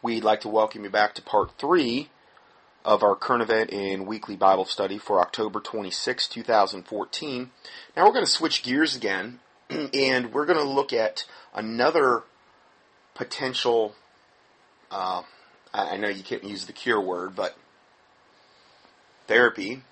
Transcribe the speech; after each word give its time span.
We'd 0.00 0.22
like 0.22 0.42
to 0.42 0.48
welcome 0.48 0.84
you 0.84 0.90
back 0.90 1.14
to 1.14 1.22
part 1.22 1.58
three 1.58 2.08
of 2.84 3.02
our 3.02 3.16
current 3.16 3.42
event 3.42 3.72
and 3.72 4.06
weekly 4.06 4.36
Bible 4.36 4.64
study 4.64 4.96
for 4.96 5.20
October 5.20 5.58
26, 5.58 6.28
2014. 6.28 7.50
Now 7.96 8.06
we're 8.06 8.12
going 8.12 8.24
to 8.24 8.30
switch 8.30 8.62
gears 8.62 8.94
again 8.94 9.40
and 9.68 10.32
we're 10.32 10.46
going 10.46 10.60
to 10.60 10.64
look 10.64 10.92
at 10.92 11.24
another 11.52 12.22
potential, 13.14 13.96
uh, 14.92 15.22
I 15.74 15.96
know 15.96 16.08
you 16.08 16.22
can't 16.22 16.44
use 16.44 16.66
the 16.66 16.72
cure 16.72 17.00
word, 17.00 17.34
but 17.34 17.56
therapy 19.26 19.82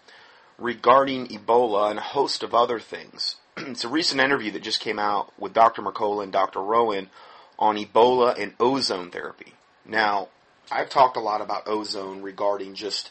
regarding 0.56 1.26
Ebola 1.26 1.90
and 1.90 1.98
a 1.98 2.02
host 2.02 2.44
of 2.44 2.54
other 2.54 2.78
things. 2.78 3.34
it's 3.56 3.82
a 3.82 3.88
recent 3.88 4.20
interview 4.20 4.52
that 4.52 4.62
just 4.62 4.80
came 4.80 5.00
out 5.00 5.32
with 5.36 5.52
Dr. 5.52 5.82
Mercola 5.82 6.22
and 6.22 6.32
Dr. 6.32 6.62
Rowan 6.62 7.10
on 7.58 7.76
Ebola 7.76 8.40
and 8.40 8.54
ozone 8.60 9.10
therapy. 9.10 9.55
Now, 9.88 10.28
I've 10.70 10.90
talked 10.90 11.16
a 11.16 11.20
lot 11.20 11.40
about 11.40 11.68
ozone 11.68 12.22
regarding 12.22 12.74
just 12.74 13.10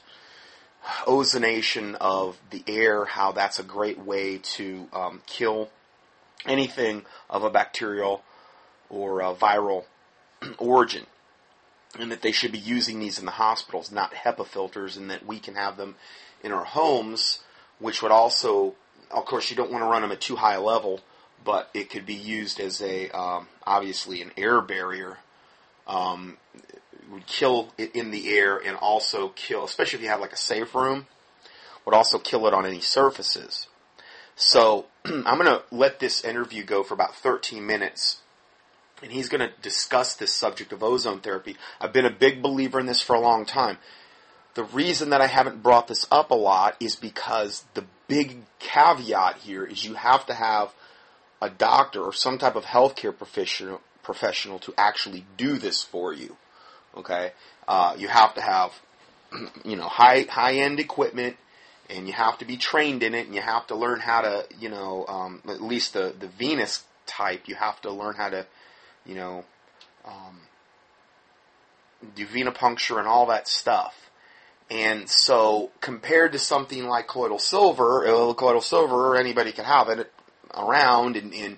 ozonation 1.05 1.95
of 1.95 2.38
the 2.52 2.63
air, 2.67 3.05
how 3.05 3.31
that's 3.31 3.59
a 3.59 3.63
great 3.63 4.00
way 4.00 4.40
to 4.40 4.88
um, 4.94 5.22
kill 5.26 5.70
anything 6.45 7.05
of 7.30 7.44
a 7.44 7.50
bacterial 7.50 8.23
or 8.90 9.22
a 9.22 9.34
viral 9.34 9.86
origin. 10.58 11.05
And 11.98 12.12
that 12.12 12.22
they 12.22 12.34
should 12.34 12.52
be 12.52 12.59
using 12.59 13.00
these 13.00 13.20
in 13.20 13.26
the 13.26 13.31
hospitals, 13.31 13.92
not 13.92 14.14
HEPA 14.14 14.45
filters, 14.48 14.98
and 14.98 15.09
that 15.09 15.26
we 15.26 15.39
can 15.39 15.55
have 15.55 15.78
them 15.78 15.95
in 16.44 16.52
our 16.52 16.66
homes, 16.66 17.39
which 17.80 18.02
would 18.02 18.12
also, 18.12 18.76
of 19.12 19.26
course, 19.26 19.50
you 19.50 19.55
don't 19.55 19.72
want 19.72 19.81
to 19.81 19.88
run 19.88 20.02
them 20.02 20.12
at 20.12 20.20
too 20.20 20.36
high 20.36 20.55
a 20.55 20.62
level, 20.62 21.00
but 21.45 21.70
it 21.73 21.89
could 21.89 22.05
be 22.05 22.14
used 22.14 22.59
as 22.59 22.81
a, 22.81 23.09
um, 23.12 23.48
obviously, 23.66 24.22
an 24.22 24.31
air 24.36 24.59
barrier. 24.59 25.17
Um, 25.88 26.38
would 27.12 27.27
kill 27.27 27.71
it 27.77 27.95
in 27.95 28.12
the 28.12 28.35
air 28.35 28.57
and 28.57 28.75
also 28.77 29.30
kill, 29.30 29.63
especially 29.63 29.98
if 29.98 30.03
you 30.03 30.09
have 30.09 30.21
like 30.21 30.34
a 30.34 30.38
safe 30.38 30.73
room, 30.73 31.08
would 31.86 31.95
also 31.95 32.17
kill 32.17 32.47
it 32.47 32.53
on 32.53 32.66
any 32.66 32.81
surfaces. 32.81 33.67
So 34.36 34.88
I'm 35.05 35.38
going 35.38 35.45
to 35.45 35.64
let 35.72 36.00
this 36.00 36.23
interview 36.23 36.64
go 36.64 36.83
for 36.83 36.94
about 36.94 37.16
13 37.16 37.66
minutes. 37.66 38.22
And 39.02 39.11
he's 39.11 39.30
going 39.30 39.42
to 39.42 39.53
discuss 39.61 40.16
this 40.16 40.33
subject 40.33 40.72
of 40.72 40.81
ozone 40.81 41.19
therapy. 41.19 41.58
I've 41.80 41.94
been 41.94 42.05
a 42.05 42.11
big 42.11 42.42
believer 42.42 42.80
in 42.80 42.86
this 42.86 43.02
for 43.02 43.16
a 43.16 43.20
long 43.20 43.45
time. 43.45 43.77
The 44.55 44.64
reason 44.64 45.09
that 45.09 45.22
I 45.22 45.27
haven't 45.27 45.61
brought 45.61 45.88
this 45.88 46.08
up 46.11 46.31
a 46.31 46.36
lot 46.36 46.77
is 46.80 46.95
because 46.95 47.66
the 47.73 47.83
big 48.08 48.38
caveat 48.59 49.38
here 49.38 49.66
is 49.66 49.83
you 49.83 49.95
have 49.95 50.25
to 50.27 50.33
have 50.33 50.73
a 51.42 51.49
doctor 51.49 52.02
or 52.02 52.14
some 52.14 52.38
type 52.38 52.55
of 52.55 52.64
healthcare 52.64 53.16
professional 53.16 53.81
professional 54.06 54.59
to 54.59 54.73
actually 54.78 55.25
do 55.36 55.58
this 55.58 55.84
for 55.84 56.14
you. 56.14 56.38
Okay, 56.95 57.34
uh, 57.67 57.95
you 57.98 58.08
have 58.08 58.36
to 58.36 58.42
have 58.42 58.72
you 59.66 59.75
know 59.75 59.88
high 59.88 60.22
high 60.22 60.56
end 60.56 60.80
equipment, 60.80 61.36
and 61.89 62.08
you 62.08 62.14
have 62.14 62.38
to 62.38 62.45
be 62.45 62.56
trained 62.56 63.03
in 63.03 63.14
it, 63.14 63.26
and 63.26 63.36
you 63.36 63.42
have 63.42 63.67
to 63.67 63.76
learn 63.76 64.00
how 64.00 64.22
to 64.22 64.45
you 64.59 64.70
know 64.70 65.06
um, 65.08 65.42
at 65.50 65.61
least 65.61 65.94
the 65.94 66.14
the 66.17 66.28
venous 66.28 66.83
type. 67.06 67.48
You 67.48 67.56
have 67.56 67.81
to 67.81 67.92
learn 67.92 68.16
how 68.16 68.30
to 68.30 68.45
you 69.06 69.16
know 69.16 69.44
um, 70.06 70.39
do 72.16 72.26
venipuncture 72.26 73.00
and 73.00 73.08
all 73.08 73.26
that 73.28 73.48
stuff. 73.48 73.95
And 74.70 75.08
so, 75.08 75.70
compared 75.80 76.31
to 76.31 76.39
something 76.39 76.88
like 76.88 77.08
colloidal 77.08 77.38
silver, 77.38 78.08
uh, 78.08 78.33
colloidal 78.33 78.61
silver, 78.61 79.16
anybody 79.16 79.52
can 79.52 79.66
have 79.66 79.89
it 79.89 80.11
around, 80.56 81.17
and, 81.17 81.33
and 81.36 81.58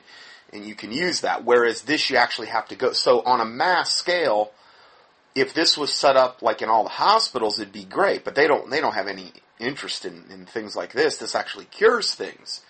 and 0.53 0.65
you 0.65 0.75
can 0.75 0.91
use 0.91 1.21
that. 1.21 1.43
Whereas 1.43 1.83
this, 1.83 2.09
you 2.09 2.17
actually 2.17 2.47
have 2.47 2.67
to 2.69 2.75
go. 2.75 2.91
So, 2.93 3.21
on 3.21 3.41
a 3.41 3.45
mass 3.45 3.93
scale, 3.93 4.51
if 5.35 5.53
this 5.53 5.77
was 5.77 5.93
set 5.93 6.15
up 6.15 6.41
like 6.41 6.61
in 6.61 6.69
all 6.69 6.83
the 6.83 6.89
hospitals, 6.89 7.59
it'd 7.59 7.73
be 7.73 7.83
great. 7.83 8.23
But 8.23 8.35
they 8.35 8.47
don't. 8.47 8.69
They 8.69 8.81
don't 8.81 8.95
have 8.95 9.07
any 9.07 9.31
interest 9.59 10.05
in, 10.05 10.25
in 10.29 10.45
things 10.45 10.75
like 10.75 10.93
this. 10.93 11.17
This 11.17 11.35
actually 11.35 11.65
cures 11.65 12.15
things, 12.15 12.61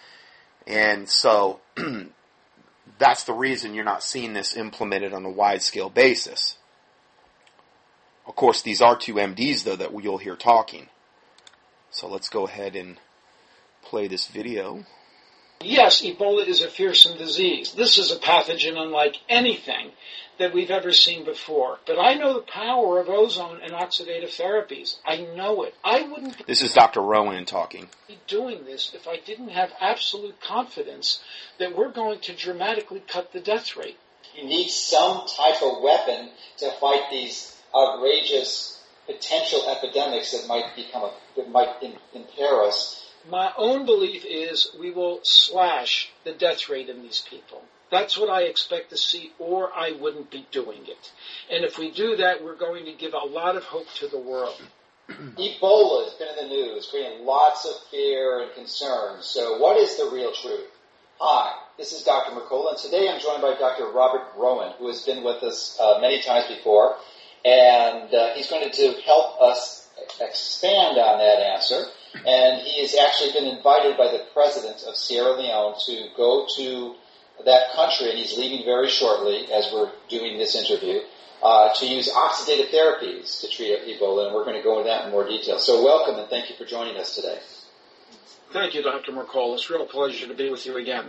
and 0.65 1.07
so 1.07 1.59
that's 2.97 3.23
the 3.23 3.33
reason 3.33 3.73
you're 3.73 3.83
not 3.83 4.03
seeing 4.03 4.33
this 4.33 4.55
implemented 4.55 5.13
on 5.13 5.25
a 5.25 5.29
wide 5.29 5.61
scale 5.61 5.89
basis. 5.89 6.57
Of 8.27 8.35
course, 8.35 8.61
these 8.61 8.81
are 8.81 8.97
two 8.97 9.15
MDs, 9.15 9.63
though, 9.63 9.77
that 9.77 9.91
you'll 10.03 10.17
hear 10.17 10.35
talking. 10.35 10.87
So 11.91 12.07
let's 12.07 12.27
go 12.27 12.45
ahead 12.45 12.75
and 12.75 12.97
play 13.81 14.07
this 14.07 14.27
video. 14.27 14.85
Yes, 15.61 16.01
Ebola 16.01 16.45
is 16.45 16.61
a 16.61 16.69
fearsome 16.69 17.17
disease. 17.17 17.73
This 17.73 17.97
is 17.97 18.11
a 18.11 18.19
pathogen 18.19 18.77
unlike 18.77 19.17
anything 19.27 19.91
that 20.37 20.53
we've 20.53 20.69
ever 20.69 20.91
seen 20.91 21.25
before. 21.25 21.79
But 21.85 21.99
I 21.99 22.13
know 22.13 22.33
the 22.33 22.41
power 22.41 22.99
of 22.99 23.09
ozone 23.09 23.59
and 23.63 23.73
oxidative 23.73 24.29
therapies. 24.29 24.97
I 25.05 25.17
know 25.35 25.63
it. 25.63 25.73
I 25.83 26.03
wouldn't 26.03 26.45
This 26.45 26.61
is 26.61 26.73
Dr. 26.73 27.01
Rowan 27.01 27.45
talking. 27.45 27.89
be 28.07 28.19
doing 28.27 28.65
this 28.65 28.91
if 28.93 29.07
I 29.07 29.17
didn't 29.17 29.49
have 29.49 29.71
absolute 29.79 30.39
confidence 30.41 31.21
that 31.57 31.75
we're 31.75 31.91
going 31.91 32.19
to 32.21 32.35
dramatically 32.35 33.01
cut 33.07 33.33
the 33.33 33.39
death 33.39 33.75
rate. 33.75 33.97
You 34.35 34.45
need 34.45 34.69
some 34.69 35.25
type 35.25 35.61
of 35.63 35.81
weapon 35.81 36.29
to 36.57 36.71
fight 36.79 37.09
these 37.09 37.55
outrageous 37.75 38.83
potential 39.07 39.67
epidemics 39.69 40.31
that 40.33 40.47
might 40.47 40.75
become 40.75 41.03
a, 41.03 41.13
that 41.35 41.49
might 41.49 41.81
in, 41.81 41.93
impair 42.13 42.63
us. 42.63 43.03
My 43.29 43.51
own 43.57 43.85
belief 43.85 44.23
is 44.25 44.69
we 44.79 44.91
will 44.91 45.19
slash 45.23 46.09
the 46.23 46.31
death 46.31 46.69
rate 46.69 46.89
in 46.89 47.01
these 47.01 47.23
people. 47.29 47.61
That's 47.89 48.17
what 48.17 48.29
I 48.29 48.43
expect 48.43 48.89
to 48.89 48.97
see, 48.97 49.31
or 49.39 49.71
I 49.73 49.91
wouldn't 49.91 50.29
be 50.29 50.45
doing 50.51 50.81
it. 50.87 51.11
And 51.49 51.63
if 51.63 51.77
we 51.77 51.91
do 51.91 52.17
that, 52.17 52.43
we're 52.43 52.55
going 52.55 52.85
to 52.85 52.93
give 52.93 53.13
a 53.13 53.25
lot 53.25 53.55
of 53.55 53.63
hope 53.63 53.87
to 53.95 54.07
the 54.07 54.19
world. 54.19 54.61
Ebola 55.09 56.05
has 56.05 56.13
been 56.15 56.27
in 56.37 56.49
the 56.49 56.55
news, 56.55 56.87
creating 56.91 57.25
lots 57.25 57.65
of 57.65 57.75
fear 57.89 58.43
and 58.43 58.53
concern. 58.53 59.21
So, 59.21 59.57
what 59.57 59.77
is 59.77 59.97
the 59.97 60.09
real 60.11 60.33
truth? 60.33 60.69
Hi, 61.19 61.53
this 61.77 61.93
is 61.93 62.03
Dr. 62.03 62.35
Mercola, 62.35 62.71
and 62.71 62.77
today 62.77 63.09
I'm 63.09 63.21
joined 63.21 63.41
by 63.41 63.55
Dr. 63.57 63.89
Robert 63.89 64.27
Rowan, 64.37 64.73
who 64.77 64.87
has 64.87 65.03
been 65.03 65.23
with 65.23 65.41
us 65.43 65.77
uh, 65.79 65.99
many 66.01 66.21
times 66.21 66.45
before, 66.47 66.95
and 67.43 68.13
uh, 68.13 68.33
he's 68.35 68.49
going 68.49 68.69
to 68.69 69.01
help 69.05 69.41
us 69.41 69.87
expand 70.21 70.97
on 70.97 71.19
that 71.19 71.39
answer. 71.39 71.85
And 72.13 72.61
he 72.61 72.81
has 72.81 72.95
actually 72.95 73.31
been 73.33 73.45
invited 73.45 73.97
by 73.97 74.11
the 74.11 74.25
president 74.33 74.83
of 74.87 74.95
Sierra 74.95 75.37
Leone 75.37 75.75
to 75.85 76.07
go 76.15 76.47
to 76.57 76.95
that 77.45 77.71
country, 77.75 78.09
and 78.09 78.17
he's 78.17 78.37
leaving 78.37 78.65
very 78.65 78.89
shortly 78.89 79.51
as 79.51 79.71
we're 79.71 79.91
doing 80.09 80.37
this 80.37 80.55
interview, 80.55 80.99
uh, 81.43 81.73
to 81.75 81.85
use 81.85 82.11
oxidative 82.11 82.69
therapies 82.69 83.41
to 83.41 83.47
treat 83.47 83.77
Ebola, 83.85 84.27
and 84.27 84.35
we're 84.35 84.43
going 84.43 84.57
to 84.57 84.63
go 84.63 84.79
into 84.79 84.89
that 84.89 85.05
in 85.05 85.11
more 85.11 85.27
detail. 85.27 85.59
So 85.59 85.83
welcome 85.83 86.15
and 86.15 86.27
thank 86.29 86.49
you 86.49 86.55
for 86.55 86.65
joining 86.65 86.97
us 86.97 87.15
today. 87.15 87.39
Thank 88.51 88.73
you, 88.73 88.81
Dr. 88.81 89.11
Mercola. 89.11 89.55
It's 89.55 89.69
a 89.69 89.73
real 89.73 89.85
pleasure 89.85 90.27
to 90.27 90.33
be 90.33 90.49
with 90.49 90.65
you 90.65 90.77
again. 90.77 91.05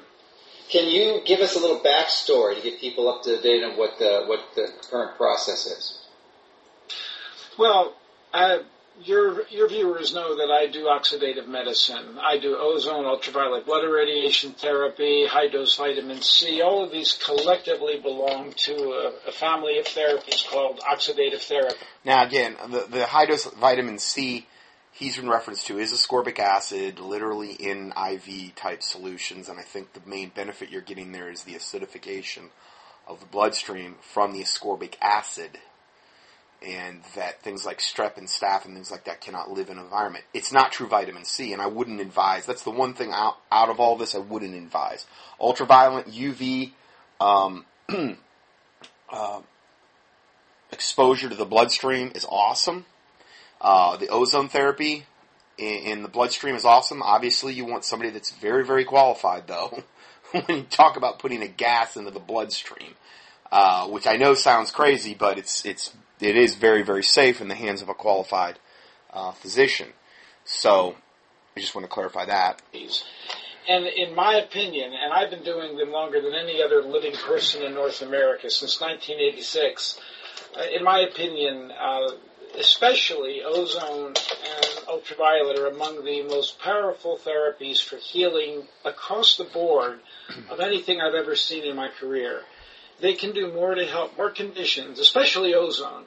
Can 0.70 0.88
you 0.88 1.22
give 1.24 1.40
us 1.40 1.56
a 1.56 1.60
little 1.60 1.80
backstory 1.80 2.56
to 2.56 2.62
get 2.62 2.78
people 2.78 3.08
up 3.08 3.22
to 3.22 3.40
date 3.40 3.64
on 3.64 3.78
what 3.78 3.98
the, 3.98 4.24
what 4.26 4.40
the 4.54 4.68
current 4.90 5.16
process 5.16 5.66
is? 5.66 6.06
Well, 7.58 7.94
uh, 8.34 8.58
your 9.04 9.46
your 9.48 9.68
viewers 9.68 10.14
know 10.14 10.36
that 10.36 10.50
I 10.50 10.66
do 10.66 10.84
oxidative 10.84 11.46
medicine. 11.46 12.18
I 12.20 12.38
do 12.38 12.56
ozone, 12.58 13.04
ultraviolet 13.04 13.66
blood 13.66 13.84
irradiation 13.84 14.52
therapy, 14.52 15.26
high 15.26 15.48
dose 15.48 15.76
vitamin 15.76 16.20
C. 16.20 16.62
All 16.62 16.84
of 16.84 16.90
these 16.90 17.18
collectively 17.24 18.00
belong 18.00 18.52
to 18.52 18.74
a, 18.74 19.28
a 19.28 19.32
family 19.32 19.78
of 19.78 19.86
therapies 19.86 20.48
called 20.48 20.80
oxidative 20.80 21.40
therapy. 21.42 21.76
Now, 22.04 22.24
again, 22.24 22.56
the, 22.68 22.86
the 22.90 23.06
high 23.06 23.26
dose 23.26 23.44
vitamin 23.44 23.98
C 23.98 24.46
he's 24.98 25.18
in 25.18 25.28
reference 25.28 25.62
to 25.64 25.78
is 25.78 25.92
ascorbic 25.92 26.40
acid, 26.40 26.98
literally 26.98 27.52
in 27.52 27.92
IV 27.92 28.54
type 28.56 28.82
solutions, 28.82 29.48
and 29.48 29.58
I 29.58 29.62
think 29.62 29.92
the 29.92 30.00
main 30.04 30.30
benefit 30.30 30.70
you're 30.70 30.80
getting 30.80 31.12
there 31.12 31.30
is 31.30 31.44
the 31.44 31.54
acidification 31.54 32.48
of 33.06 33.20
the 33.20 33.26
bloodstream 33.26 33.94
from 34.00 34.32
the 34.32 34.42
ascorbic 34.42 34.94
acid, 35.00 35.58
and 36.66 37.02
that 37.14 37.40
things 37.42 37.64
like 37.64 37.78
strep 37.78 38.16
and 38.16 38.26
staph 38.26 38.64
and 38.64 38.74
things 38.74 38.90
like 38.90 39.04
that 39.04 39.20
cannot 39.20 39.50
live 39.50 39.70
in 39.70 39.78
an 39.78 39.84
environment. 39.84 40.24
It's 40.34 40.52
not 40.52 40.72
true 40.72 40.88
vitamin 40.88 41.24
C, 41.24 41.52
and 41.52 41.62
I 41.62 41.66
wouldn't 41.66 42.00
advise. 42.00 42.46
That's 42.46 42.64
the 42.64 42.70
one 42.70 42.94
thing 42.94 43.12
out, 43.12 43.36
out 43.52 43.68
of 43.68 43.78
all 43.78 43.96
this 43.96 44.14
I 44.14 44.18
wouldn't 44.18 44.54
advise. 44.54 45.06
Ultraviolet 45.40 46.06
UV 46.06 46.72
um, 47.20 47.64
uh, 49.10 49.40
exposure 50.72 51.28
to 51.28 51.34
the 51.34 51.44
bloodstream 51.44 52.12
is 52.14 52.26
awesome. 52.28 52.86
Uh, 53.60 53.96
the 53.96 54.08
ozone 54.08 54.48
therapy 54.48 55.06
in, 55.56 55.74
in, 55.84 56.02
the 56.02 56.08
bloodstream 56.08 56.54
is 56.54 56.64
awesome. 56.64 57.02
Obviously, 57.02 57.52
you 57.52 57.64
want 57.64 57.84
somebody 57.84 58.10
that's 58.10 58.30
very, 58.30 58.64
very 58.64 58.84
qualified, 58.84 59.46
though, 59.46 59.82
when 60.32 60.44
you 60.48 60.62
talk 60.64 60.96
about 60.96 61.18
putting 61.18 61.42
a 61.42 61.48
gas 61.48 61.96
into 61.96 62.10
the 62.10 62.20
bloodstream, 62.20 62.94
uh, 63.50 63.88
which 63.88 64.06
I 64.06 64.16
know 64.16 64.34
sounds 64.34 64.70
crazy, 64.70 65.14
but 65.14 65.38
it's 65.38 65.64
it's 65.64 65.92
it 66.20 66.36
is 66.36 66.54
very, 66.54 66.82
very 66.82 67.02
safe 67.02 67.40
in 67.40 67.48
the 67.48 67.54
hands 67.54 67.82
of 67.82 67.88
a 67.88 67.94
qualified 67.94 68.58
uh, 69.12 69.32
physician. 69.32 69.88
So, 70.44 70.96
I 71.56 71.60
just 71.60 71.74
want 71.74 71.84
to 71.84 71.88
clarify 71.88 72.24
that. 72.26 72.62
And 73.68 73.86
in 73.86 74.14
my 74.14 74.36
opinion, 74.36 74.92
and 74.94 75.12
I've 75.12 75.30
been 75.30 75.44
doing 75.44 75.76
them 75.76 75.90
longer 75.90 76.22
than 76.22 76.34
any 76.34 76.62
other 76.62 76.82
living 76.82 77.12
person 77.12 77.62
in 77.62 77.74
North 77.74 78.00
America 78.00 78.48
since 78.48 78.80
1986. 78.80 80.00
uh, 80.56 80.62
in 80.74 80.82
my 80.82 81.00
opinion, 81.00 81.70
uh, 81.70 82.08
especially 82.58 83.42
ozone 83.44 84.14
and 84.16 84.80
ultraviolet 84.88 85.58
are 85.58 85.66
among 85.66 86.04
the 86.04 86.22
most 86.22 86.58
powerful 86.60 87.18
therapies 87.18 87.82
for 87.82 87.96
healing 87.96 88.66
across 88.84 89.36
the 89.36 89.44
board 89.44 90.00
of 90.50 90.60
anything 90.60 91.00
I've 91.00 91.14
ever 91.14 91.36
seen 91.36 91.64
in 91.64 91.76
my 91.76 91.88
career. 91.88 92.42
They 93.00 93.14
can 93.14 93.32
do 93.32 93.52
more 93.52 93.74
to 93.74 93.86
help 93.86 94.16
more 94.16 94.30
conditions, 94.30 94.98
especially 94.98 95.54
ozone, 95.54 96.04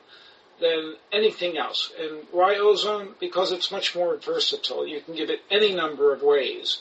than 0.60 0.96
anything 1.12 1.58
else. 1.58 1.92
And 2.00 2.28
why 2.32 2.56
ozone? 2.56 3.16
Because 3.20 3.52
it's 3.52 3.72
much 3.72 3.96
more 3.96 4.18
versatile. 4.18 4.86
You 4.88 5.02
can 5.02 5.16
give 5.16 5.30
it 5.30 5.42
any 5.50 5.74
number 5.74 6.14
of 6.14 6.22
ways. 6.22 6.80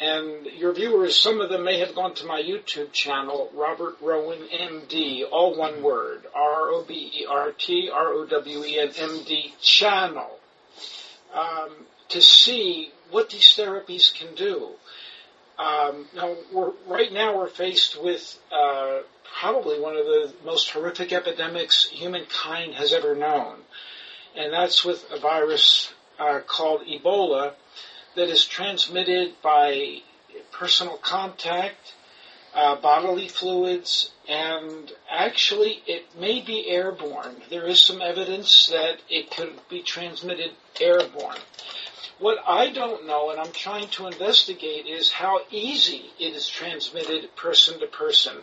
And 0.00 0.46
your 0.46 0.72
viewers, 0.72 1.18
some 1.20 1.40
of 1.40 1.50
them 1.50 1.64
may 1.64 1.80
have 1.80 1.94
gone 1.94 2.14
to 2.16 2.26
my 2.26 2.40
YouTube 2.40 2.92
channel, 2.92 3.50
Robert 3.52 3.96
Rowan 4.00 4.46
MD, 4.46 5.24
all 5.28 5.56
one 5.56 5.82
word, 5.82 6.24
R-O-B-E-R-T, 6.32 7.90
R-O-W-E-N, 7.92 8.92
M-D 8.96 9.54
channel, 9.60 10.38
um, 11.34 11.70
to 12.10 12.20
see 12.20 12.92
what 13.10 13.30
these 13.30 13.56
therapies 13.56 14.14
can 14.14 14.36
do. 14.36 14.70
Um, 15.58 16.06
now, 16.14 16.36
right 16.86 17.12
now 17.12 17.36
we're 17.36 17.48
faced 17.48 18.00
with 18.00 18.38
uh, 18.52 19.00
probably 19.40 19.80
one 19.80 19.96
of 19.96 20.06
the 20.06 20.32
most 20.44 20.70
horrific 20.70 21.12
epidemics 21.12 21.88
humankind 21.88 22.74
has 22.74 22.92
ever 22.92 23.14
known, 23.14 23.56
and 24.36 24.52
that's 24.52 24.84
with 24.84 25.04
a 25.10 25.18
virus 25.18 25.92
uh, 26.18 26.40
called 26.46 26.82
Ebola 26.86 27.54
that 28.14 28.28
is 28.28 28.44
transmitted 28.44 29.34
by 29.42 29.98
personal 30.52 30.96
contact, 30.98 31.94
uh, 32.54 32.76
bodily 32.76 33.28
fluids, 33.28 34.12
and 34.28 34.92
actually 35.10 35.82
it 35.86 36.06
may 36.18 36.40
be 36.40 36.68
airborne. 36.68 37.36
There 37.50 37.66
is 37.66 37.80
some 37.80 38.00
evidence 38.00 38.68
that 38.68 38.98
it 39.08 39.30
could 39.30 39.58
be 39.68 39.82
transmitted 39.82 40.52
airborne. 40.80 41.38
What 42.18 42.38
I 42.46 42.70
don't 42.70 43.06
know, 43.06 43.30
and 43.30 43.38
I'm 43.38 43.52
trying 43.52 43.88
to 43.90 44.06
investigate, 44.06 44.86
is 44.86 45.10
how 45.10 45.40
easy 45.50 46.10
it 46.18 46.34
is 46.34 46.48
transmitted 46.48 47.34
person 47.36 47.78
to 47.80 47.86
person. 47.86 48.36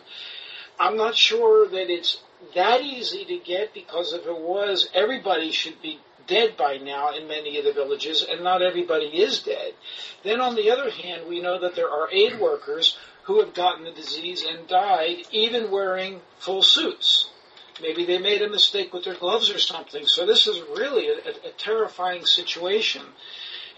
I'm 0.80 0.96
not 0.96 1.14
sure 1.14 1.68
that 1.68 1.90
it's 1.90 2.20
that 2.54 2.82
easy 2.82 3.24
to 3.26 3.38
get 3.38 3.74
because 3.74 4.12
if 4.12 4.26
it 4.26 4.38
was, 4.38 4.88
everybody 4.94 5.50
should 5.50 5.80
be 5.82 6.00
dead 6.26 6.56
by 6.56 6.78
now 6.78 7.14
in 7.14 7.28
many 7.28 7.58
of 7.58 7.64
the 7.64 7.72
villages, 7.72 8.24
and 8.28 8.42
not 8.42 8.62
everybody 8.62 9.06
is 9.06 9.40
dead. 9.40 9.74
Then 10.22 10.40
on 10.40 10.56
the 10.56 10.70
other 10.70 10.90
hand, 10.90 11.28
we 11.28 11.40
know 11.40 11.60
that 11.60 11.76
there 11.76 11.90
are 11.90 12.10
aid 12.10 12.40
workers 12.40 12.98
who 13.24 13.40
have 13.40 13.54
gotten 13.54 13.84
the 13.84 13.92
disease 13.92 14.44
and 14.44 14.66
died 14.68 15.18
even 15.30 15.70
wearing 15.70 16.20
full 16.38 16.62
suits. 16.62 17.30
Maybe 17.80 18.06
they 18.06 18.18
made 18.18 18.42
a 18.42 18.48
mistake 18.48 18.92
with 18.92 19.04
their 19.04 19.14
gloves 19.14 19.50
or 19.50 19.58
something. 19.58 20.06
So 20.06 20.24
this 20.24 20.46
is 20.46 20.60
really 20.76 21.08
a, 21.08 21.48
a 21.48 21.52
terrifying 21.58 22.24
situation. 22.24 23.02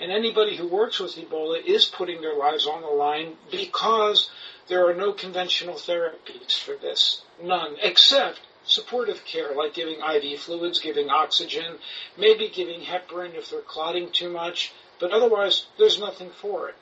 And 0.00 0.12
anybody 0.12 0.56
who 0.56 0.68
works 0.68 1.00
with 1.00 1.16
Ebola 1.16 1.64
is 1.64 1.86
putting 1.86 2.20
their 2.20 2.36
lives 2.36 2.66
on 2.66 2.82
the 2.82 2.88
line 2.88 3.36
because 3.50 4.30
there 4.68 4.88
are 4.88 4.94
no 4.94 5.12
conventional 5.12 5.74
therapies 5.74 6.58
for 6.58 6.76
this. 6.76 7.22
None. 7.42 7.76
Except 7.82 8.40
supportive 8.64 9.24
care, 9.24 9.54
like 9.54 9.74
giving 9.74 9.98
IV 10.00 10.40
fluids, 10.40 10.78
giving 10.78 11.08
oxygen, 11.08 11.78
maybe 12.16 12.48
giving 12.48 12.80
heparin 12.80 13.34
if 13.34 13.50
they're 13.50 13.60
clotting 13.60 14.10
too 14.12 14.30
much, 14.30 14.72
but 15.00 15.10
otherwise 15.10 15.66
there's 15.78 15.98
nothing 15.98 16.30
for 16.30 16.68
it. 16.68 16.76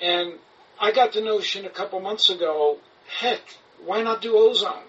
And 0.00 0.34
I 0.80 0.92
got 0.92 1.12
the 1.12 1.20
notion 1.20 1.66
a 1.66 1.70
couple 1.70 2.00
months 2.00 2.30
ago, 2.30 2.78
heck, 3.06 3.42
why 3.84 4.02
not 4.02 4.22
do 4.22 4.36
ozone? 4.36 4.84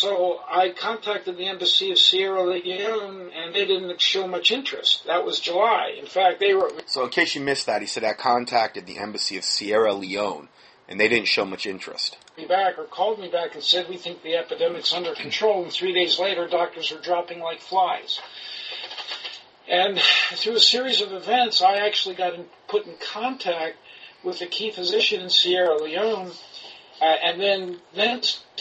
So 0.00 0.40
I 0.50 0.70
contacted 0.70 1.36
the 1.36 1.46
embassy 1.46 1.92
of 1.92 1.98
Sierra 1.98 2.42
Leone, 2.42 3.30
and 3.36 3.54
they 3.54 3.66
didn't 3.66 4.00
show 4.00 4.26
much 4.26 4.50
interest. 4.50 5.04
That 5.04 5.26
was 5.26 5.40
July. 5.40 5.94
In 5.98 6.06
fact, 6.06 6.40
they 6.40 6.54
were. 6.54 6.70
So, 6.86 7.04
in 7.04 7.10
case 7.10 7.34
you 7.34 7.42
missed 7.42 7.66
that, 7.66 7.82
he 7.82 7.86
said 7.86 8.02
I 8.02 8.14
contacted 8.14 8.86
the 8.86 8.96
embassy 8.96 9.36
of 9.36 9.44
Sierra 9.44 9.92
Leone, 9.92 10.48
and 10.88 10.98
they 10.98 11.08
didn't 11.08 11.28
show 11.28 11.44
much 11.44 11.66
interest. 11.66 12.16
Me 12.38 12.46
back 12.46 12.78
or 12.78 12.84
called 12.84 13.20
me 13.20 13.28
back 13.28 13.54
and 13.54 13.62
said 13.62 13.90
we 13.90 13.98
think 13.98 14.22
the 14.22 14.36
epidemic's 14.36 14.94
under 14.94 15.14
control, 15.14 15.64
and 15.64 15.72
three 15.72 15.92
days 15.92 16.18
later, 16.18 16.48
doctors 16.48 16.90
are 16.92 17.00
dropping 17.02 17.40
like 17.40 17.60
flies. 17.60 18.20
And 19.68 20.00
through 20.32 20.54
a 20.54 20.60
series 20.60 21.02
of 21.02 21.12
events, 21.12 21.60
I 21.60 21.86
actually 21.86 22.14
got 22.14 22.32
in, 22.32 22.46
put 22.68 22.86
in 22.86 22.94
contact 23.12 23.76
with 24.24 24.40
a 24.40 24.46
key 24.46 24.70
physician 24.70 25.20
in 25.20 25.28
Sierra 25.28 25.76
Leone 25.76 26.32
uh, 27.00 27.04
and 27.04 27.40
then 27.40 27.76
then 27.94 28.20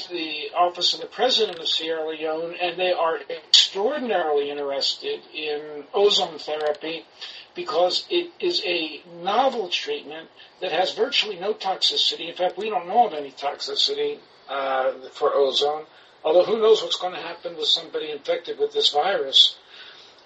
the 0.09 0.49
office 0.55 0.93
of 0.93 1.01
the 1.01 1.07
president 1.07 1.59
of 1.59 1.67
Sierra 1.67 2.07
Leone, 2.07 2.55
and 2.61 2.79
they 2.79 2.91
are 2.91 3.19
extraordinarily 3.29 4.49
interested 4.49 5.19
in 5.33 5.83
ozone 5.93 6.39
therapy 6.39 7.05
because 7.55 8.05
it 8.09 8.31
is 8.39 8.61
a 8.65 9.01
novel 9.21 9.67
treatment 9.67 10.29
that 10.61 10.71
has 10.71 10.93
virtually 10.93 11.37
no 11.37 11.53
toxicity. 11.53 12.29
In 12.29 12.35
fact, 12.35 12.57
we 12.57 12.69
don't 12.69 12.87
know 12.87 13.07
of 13.07 13.13
any 13.13 13.31
toxicity 13.31 14.19
uh, 14.47 14.93
for 15.11 15.33
ozone. 15.33 15.85
Although 16.23 16.45
who 16.45 16.59
knows 16.59 16.81
what's 16.81 16.97
going 16.97 17.13
to 17.13 17.21
happen 17.21 17.57
with 17.57 17.67
somebody 17.67 18.11
infected 18.11 18.59
with 18.59 18.73
this 18.73 18.91
virus? 18.91 19.57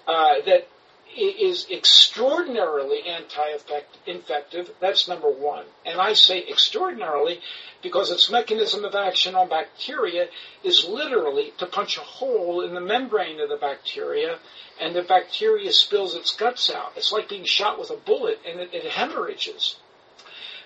Uh, 0.06 0.34
that 0.46 0.68
is 1.16 1.66
extraordinarily 1.70 3.02
anti-infective. 3.06 4.70
That's 4.80 5.08
number 5.08 5.30
one. 5.30 5.64
And 5.84 6.00
I 6.00 6.14
say 6.14 6.44
extraordinarily 6.48 7.40
because 7.82 8.10
its 8.10 8.30
mechanism 8.30 8.84
of 8.84 8.94
action 8.94 9.34
on 9.34 9.48
bacteria 9.48 10.28
is 10.62 10.86
literally 10.86 11.52
to 11.58 11.66
punch 11.66 11.98
a 11.98 12.00
hole 12.00 12.62
in 12.62 12.74
the 12.74 12.80
membrane 12.80 13.40
of 13.40 13.48
the 13.48 13.56
bacteria 13.56 14.38
and 14.80 14.94
the 14.94 15.02
bacteria 15.02 15.72
spills 15.72 16.14
its 16.14 16.34
guts 16.34 16.70
out. 16.70 16.92
It's 16.96 17.12
like 17.12 17.28
being 17.28 17.44
shot 17.44 17.78
with 17.78 17.90
a 17.90 17.96
bullet 17.96 18.40
and 18.46 18.60
it, 18.60 18.70
it 18.72 18.90
hemorrhages. 18.90 19.76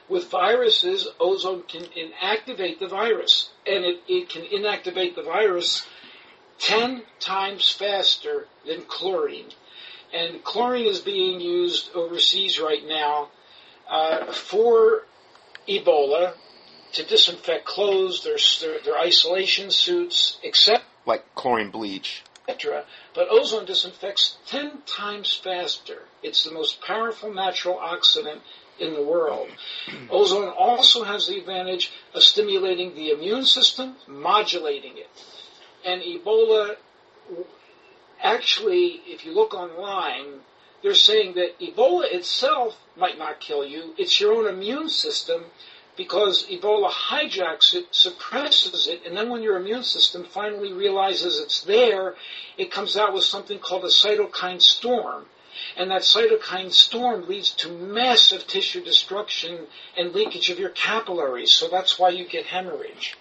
With 0.09 0.31
viruses, 0.31 1.09
ozone 1.21 1.65
can 1.65 1.85
inactivate 1.85 2.79
the 2.79 2.89
virus 2.89 3.51
and 3.67 3.85
it, 3.85 4.01
it 4.09 4.29
can 4.31 4.45
inactivate 4.45 5.15
the 5.15 5.23
virus 5.23 5.87
10 6.61 7.03
times 7.21 7.69
faster 7.69 8.47
than 8.67 8.83
chlorine. 8.83 9.51
And 10.13 10.43
chlorine 10.43 10.87
is 10.87 11.01
being 11.01 11.41
used 11.41 11.91
overseas 11.95 12.61
right 12.61 12.87
now 12.87 13.29
uh, 13.91 14.33
for 14.33 15.03
Ebola 15.69 16.35
to 16.93 17.05
disinfect 17.05 17.67
clothes, 17.67 18.25
their, 18.25 18.39
their, 18.61 18.81
their 18.83 18.99
isolation 18.99 19.71
suits, 19.71 20.39
etc. 20.43 20.83
Like 21.05 21.35
chlorine 21.35 21.71
bleach. 21.71 22.23
Etc. 22.49 22.85
But 23.15 23.29
ozone 23.31 23.67
disinfects 23.67 24.39
10 24.47 24.83
times 24.87 25.35
faster. 25.35 26.03
It's 26.23 26.45
the 26.45 26.53
most 26.53 26.81
powerful 26.81 27.33
natural 27.33 27.77
oxidant 27.77 28.41
in 28.79 28.95
the 28.95 29.03
world. 29.03 29.49
Ozone 30.11 30.49
also 30.49 31.05
has 31.05 31.27
the 31.27 31.39
advantage 31.39 31.93
of 32.15 32.23
stimulating 32.23 32.95
the 32.95 33.11
immune 33.11 33.45
system, 33.45 33.97
modulating 34.07 34.97
it. 34.97 35.11
And 35.85 36.01
Ebola 36.01 36.77
actually, 38.23 39.03
if 39.07 39.25
you 39.25 39.33
look 39.33 39.55
online, 39.55 40.41
they're 40.83 40.95
saying 40.95 41.35
that 41.35 41.59
Ebola 41.61 42.13
itself 42.13 42.79
might 42.97 43.19
not 43.19 43.41
kill 43.41 43.65
you. 43.65 43.95
It's 43.99 44.21
your 44.21 44.33
own 44.33 44.47
immune 44.47 44.89
system 44.89 45.45
because 45.97 46.47
Ebola 46.47 46.91
hijacks 46.91 47.75
it, 47.75 47.87
suppresses 47.91 48.87
it, 48.87 49.05
and 49.05 49.17
then 49.17 49.29
when 49.29 49.43
your 49.43 49.57
immune 49.57 49.83
system 49.83 50.25
finally 50.25 50.73
realizes 50.73 51.41
it's 51.41 51.63
there, 51.63 52.15
it 52.57 52.71
comes 52.71 52.97
out 52.97 53.13
with 53.13 53.25
something 53.25 53.59
called 53.59 53.85
a 53.85 53.89
cytokine 53.89 54.63
storm. 54.63 55.27
And 55.77 55.91
that 55.91 56.03
cytokine 56.03 56.73
storm 56.73 57.27
leads 57.27 57.51
to 57.57 57.73
massive 57.73 58.47
tissue 58.47 58.85
destruction 58.85 59.67
and 59.97 60.15
leakage 60.15 60.51
of 60.51 60.59
your 60.61 60.71
capillaries. 60.71 61.51
So 61.51 61.69
that's 61.69 61.99
why 61.99 62.11
you 62.11 62.29
get 62.29 62.47
hemorrhage. 62.47 63.17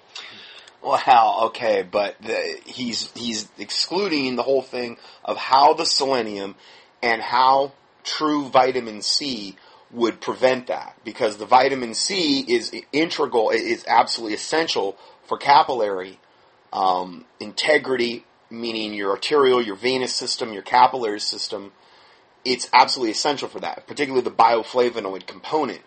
Wow. 0.83 1.45
Okay, 1.47 1.85
but 1.89 2.15
the, 2.21 2.59
he's 2.65 3.11
he's 3.11 3.49
excluding 3.57 4.35
the 4.35 4.43
whole 4.43 4.61
thing 4.61 4.97
of 5.25 5.37
how 5.37 5.73
the 5.73 5.85
selenium 5.85 6.55
and 7.01 7.21
how 7.21 7.73
true 8.03 8.47
vitamin 8.49 9.01
C 9.01 9.55
would 9.91 10.19
prevent 10.21 10.67
that 10.67 10.97
because 11.03 11.37
the 11.37 11.45
vitamin 11.45 11.93
C 11.93 12.39
is 12.41 12.73
integral, 12.91 13.49
is 13.51 13.85
absolutely 13.87 14.35
essential 14.35 14.97
for 15.25 15.37
capillary 15.37 16.19
um, 16.73 17.25
integrity, 17.39 18.25
meaning 18.49 18.93
your 18.93 19.11
arterial, 19.11 19.61
your 19.61 19.75
venous 19.75 20.13
system, 20.13 20.53
your 20.53 20.61
capillary 20.61 21.19
system. 21.19 21.71
It's 22.45 22.69
absolutely 22.73 23.11
essential 23.11 23.49
for 23.49 23.59
that, 23.59 23.87
particularly 23.87 24.23
the 24.23 24.31
bioflavonoid 24.31 25.25
component 25.25 25.81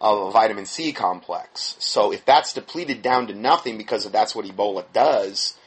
of 0.00 0.28
a 0.28 0.30
vitamin 0.30 0.66
C 0.66 0.92
complex. 0.92 1.76
So 1.78 2.12
if 2.12 2.24
that's 2.24 2.52
depleted 2.54 3.02
down 3.02 3.26
to 3.28 3.34
nothing 3.34 3.78
because 3.78 4.10
that's 4.10 4.34
what 4.34 4.46
Ebola 4.46 4.84
does, 4.92 5.58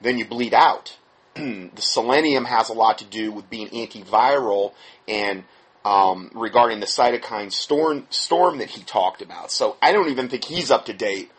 then 0.00 0.18
you 0.18 0.26
bleed 0.26 0.54
out. 0.54 0.96
the 1.34 1.70
selenium 1.78 2.44
has 2.44 2.68
a 2.68 2.74
lot 2.74 2.98
to 2.98 3.04
do 3.04 3.32
with 3.32 3.48
being 3.50 3.68
antiviral 3.68 4.74
and 5.08 5.44
um, 5.84 6.30
regarding 6.34 6.80
the 6.80 6.86
cytokine 6.86 7.52
storm, 7.52 8.06
storm 8.10 8.58
that 8.58 8.70
he 8.70 8.82
talked 8.82 9.22
about. 9.22 9.50
So 9.50 9.76
I 9.80 9.92
don't 9.92 10.10
even 10.10 10.28
think 10.28 10.44
he's 10.44 10.70
up 10.70 10.86
to 10.86 10.92
date 10.92 11.30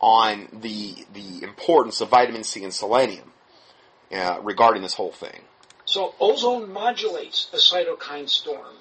on 0.00 0.48
the 0.52 1.06
the 1.14 1.42
importance 1.42 2.02
of 2.02 2.10
vitamin 2.10 2.44
C 2.44 2.62
and 2.64 2.74
selenium. 2.74 3.32
uh, 4.12 4.38
regarding 4.42 4.82
this 4.82 4.94
whole 4.94 5.12
thing. 5.12 5.42
So 5.84 6.14
ozone 6.20 6.72
modulates 6.72 7.48
a 7.52 7.56
cytokine 7.56 8.28
storm. 8.28 8.76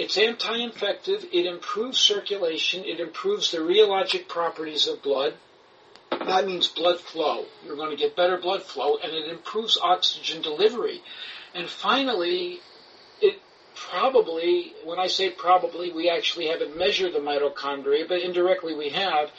It's 0.00 0.16
anti-infective, 0.16 1.26
it 1.30 1.44
improves 1.44 1.98
circulation, 1.98 2.86
it 2.86 3.00
improves 3.00 3.50
the 3.50 3.58
rheologic 3.58 4.28
properties 4.28 4.88
of 4.88 5.02
blood. 5.02 5.34
That 6.10 6.46
means 6.46 6.68
blood 6.68 6.98
flow. 6.98 7.44
You're 7.62 7.76
going 7.76 7.90
to 7.90 8.02
get 8.02 8.16
better 8.16 8.38
blood 8.38 8.62
flow 8.62 8.96
and 8.96 9.12
it 9.12 9.28
improves 9.28 9.76
oxygen 9.78 10.40
delivery. 10.40 11.02
And 11.54 11.68
finally, 11.68 12.60
it 13.20 13.42
probably, 13.74 14.72
when 14.86 14.98
I 14.98 15.06
say 15.06 15.28
probably, 15.28 15.92
we 15.92 16.08
actually 16.08 16.46
haven't 16.46 16.78
measured 16.78 17.12
the 17.12 17.18
mitochondria, 17.18 18.08
but 18.08 18.22
indirectly 18.22 18.74
we 18.74 18.88
have. 18.88 19.30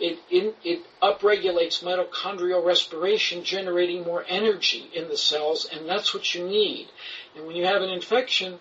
It, 0.00 0.18
in, 0.30 0.54
it 0.64 0.80
upregulates 1.02 1.84
mitochondrial 1.84 2.64
respiration, 2.64 3.44
generating 3.44 4.02
more 4.02 4.24
energy 4.26 4.88
in 4.94 5.08
the 5.08 5.18
cells, 5.18 5.68
and 5.70 5.86
that's 5.86 6.14
what 6.14 6.34
you 6.34 6.48
need. 6.48 6.88
And 7.36 7.46
when 7.46 7.54
you 7.54 7.66
have 7.66 7.82
an 7.82 7.90
infection, 7.90 8.58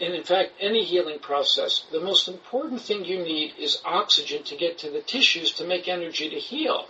and 0.00 0.12
in 0.12 0.24
fact, 0.24 0.52
any 0.60 0.84
healing 0.84 1.20
process, 1.20 1.84
the 1.92 2.00
most 2.00 2.26
important 2.26 2.80
thing 2.80 3.04
you 3.04 3.18
need 3.18 3.54
is 3.58 3.80
oxygen 3.84 4.42
to 4.44 4.56
get 4.56 4.78
to 4.78 4.90
the 4.90 5.00
tissues 5.00 5.52
to 5.52 5.66
make 5.66 5.88
energy 5.88 6.28
to 6.30 6.36
heal 6.36 6.86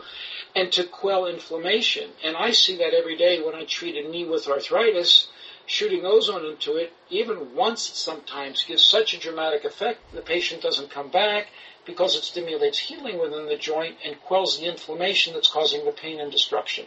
and 0.56 0.72
to 0.72 0.84
quell 0.84 1.26
inflammation. 1.26 2.10
And 2.24 2.36
I 2.36 2.52
see 2.52 2.78
that 2.78 2.94
every 2.94 3.16
day 3.16 3.42
when 3.42 3.54
I 3.54 3.64
treat 3.64 4.02
a 4.02 4.08
knee 4.08 4.24
with 4.24 4.48
arthritis. 4.48 5.28
Shooting 5.66 6.04
ozone 6.04 6.44
into 6.44 6.76
it, 6.76 6.92
even 7.08 7.54
once 7.54 7.82
sometimes, 7.82 8.64
gives 8.64 8.84
such 8.84 9.14
a 9.14 9.18
dramatic 9.18 9.64
effect 9.64 10.12
the 10.12 10.20
patient 10.20 10.60
doesn't 10.60 10.90
come 10.90 11.10
back 11.10 11.46
because 11.86 12.16
it 12.16 12.24
stimulates 12.24 12.78
healing 12.78 13.18
within 13.18 13.46
the 13.46 13.56
joint 13.56 13.96
and 14.04 14.20
quells 14.20 14.58
the 14.58 14.66
inflammation 14.66 15.32
that's 15.32 15.50
causing 15.50 15.84
the 15.86 15.92
pain 15.92 16.20
and 16.20 16.30
destruction. 16.30 16.84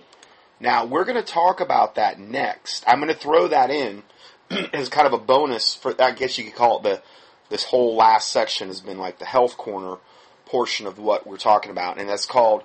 Now, 0.60 0.86
we're 0.86 1.06
going 1.06 1.24
to 1.24 1.24
talk 1.24 1.60
about 1.60 1.96
that 1.96 2.20
next. 2.20 2.84
I'm 2.88 3.00
going 3.00 3.14
to 3.14 3.20
throw 3.20 3.48
that 3.48 3.72
in 3.72 4.04
as 4.74 4.90
kind 4.90 5.08
of 5.08 5.14
a 5.14 5.18
bonus 5.18 5.76
for 5.76 6.00
I 6.02 6.12
guess 6.12 6.38
you 6.38 6.46
could 6.46 6.56
call 6.56 6.78
it 6.78 6.84
the 6.84 7.02
this 7.50 7.64
whole 7.64 7.96
last 7.96 8.30
section 8.30 8.68
has 8.68 8.82
been 8.82 8.98
like 8.98 9.20
the 9.20 9.26
health 9.26 9.58
corner 9.58 9.98
portion 10.46 10.88
of 10.88 10.98
what 10.98 11.28
we're 11.28 11.38
talking 11.38 11.72
about, 11.72 11.98
and 11.98 12.10
that's 12.10 12.26
called 12.26 12.64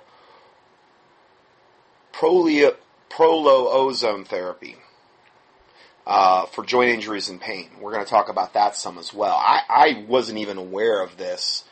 prolio, 2.13 2.75
prolo 3.09 3.67
ozone 3.73 4.25
therapy 4.25 4.77
uh, 6.05 6.45
for 6.47 6.63
joint 6.63 6.89
injuries 6.89 7.29
and 7.29 7.39
pain. 7.39 7.69
We're 7.79 7.93
going 7.93 8.03
to 8.03 8.09
talk 8.09 8.29
about 8.29 8.53
that 8.53 8.75
some 8.75 8.97
as 8.97 9.13
well. 9.13 9.35
I, 9.35 9.61
I 9.69 10.05
wasn't 10.07 10.39
even 10.39 10.57
aware 10.57 11.01
of 11.01 11.17
this 11.17 11.63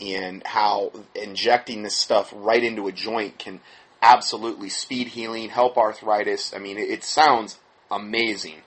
and 0.00 0.46
how 0.46 0.92
injecting 1.14 1.82
this 1.82 1.96
stuff 1.96 2.32
right 2.34 2.62
into 2.62 2.86
a 2.86 2.92
joint 2.92 3.38
can 3.38 3.60
absolutely 4.00 4.68
speed 4.68 5.08
healing, 5.08 5.48
help 5.48 5.76
arthritis. 5.76 6.54
I 6.54 6.58
mean, 6.58 6.78
it, 6.78 6.88
it 6.88 7.04
sounds 7.04 7.58
amazing 7.90 8.62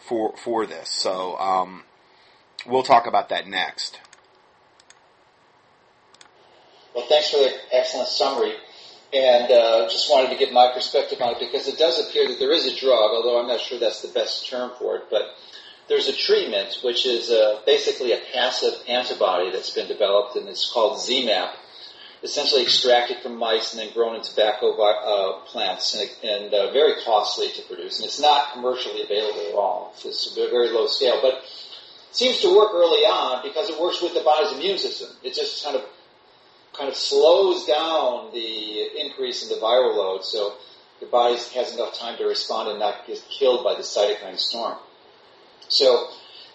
for 0.00 0.36
for 0.36 0.66
this. 0.66 0.88
So 0.90 1.38
um, 1.38 1.84
we'll 2.66 2.82
talk 2.82 3.06
about 3.06 3.28
that 3.28 3.46
next. 3.46 4.00
Well, 6.94 7.06
thanks 7.08 7.30
for 7.30 7.38
the 7.38 7.52
excellent 7.72 8.08
summary. 8.08 8.54
And 9.12 9.50
uh, 9.50 9.88
just 9.88 10.08
wanted 10.08 10.30
to 10.30 10.36
give 10.36 10.52
my 10.52 10.70
perspective 10.72 11.20
on 11.20 11.34
it 11.34 11.40
because 11.40 11.66
it 11.66 11.78
does 11.78 11.98
appear 11.98 12.28
that 12.28 12.38
there 12.38 12.52
is 12.52 12.66
a 12.66 12.76
drug, 12.76 13.10
although 13.10 13.40
I'm 13.40 13.48
not 13.48 13.60
sure 13.60 13.78
that's 13.78 14.02
the 14.02 14.08
best 14.08 14.48
term 14.48 14.70
for 14.78 14.96
it. 14.96 15.04
But 15.10 15.22
there's 15.88 16.08
a 16.08 16.12
treatment 16.12 16.78
which 16.84 17.06
is 17.06 17.30
uh, 17.30 17.60
basically 17.66 18.12
a 18.12 18.20
passive 18.32 18.74
antibody 18.88 19.50
that's 19.50 19.70
been 19.70 19.88
developed, 19.88 20.36
and 20.36 20.48
it's 20.48 20.70
called 20.72 20.98
ZMapp. 20.98 21.50
Essentially 22.22 22.62
extracted 22.62 23.18
from 23.22 23.36
mice 23.36 23.72
and 23.72 23.80
then 23.80 23.94
grown 23.94 24.14
in 24.14 24.22
tobacco 24.22 24.72
uh, 24.76 25.40
plants, 25.46 25.94
and, 25.94 26.10
and 26.22 26.52
uh, 26.52 26.70
very 26.72 27.02
costly 27.02 27.48
to 27.48 27.62
produce. 27.62 27.98
And 27.98 28.06
it's 28.06 28.20
not 28.20 28.52
commercially 28.52 29.02
available 29.02 29.40
at 29.48 29.54
all. 29.54 29.94
It's 30.04 30.36
a 30.36 30.50
very 30.50 30.70
low 30.70 30.86
scale, 30.86 31.18
but 31.22 31.34
it 31.34 32.16
seems 32.16 32.40
to 32.40 32.54
work 32.54 32.72
early 32.74 33.06
on 33.06 33.42
because 33.42 33.70
it 33.70 33.80
works 33.80 34.02
with 34.02 34.12
the 34.12 34.20
body's 34.20 34.52
immune 34.52 34.76
system. 34.76 35.08
It 35.22 35.34
just 35.34 35.64
kind 35.64 35.76
of 35.76 35.84
kind 36.76 36.88
of 36.88 36.96
slows 36.96 37.66
down 37.66 38.32
the 38.32 39.00
increase 39.00 39.42
in 39.42 39.48
the 39.48 39.60
viral 39.60 39.96
load 39.96 40.24
so 40.24 40.54
the 41.00 41.06
body 41.06 41.34
has 41.54 41.74
enough 41.74 41.98
time 41.98 42.16
to 42.18 42.24
respond 42.24 42.68
and 42.68 42.78
not 42.78 43.06
get 43.06 43.22
killed 43.28 43.64
by 43.64 43.74
the 43.74 43.82
cytokine 43.82 44.38
storm. 44.38 44.76
So 45.68 46.10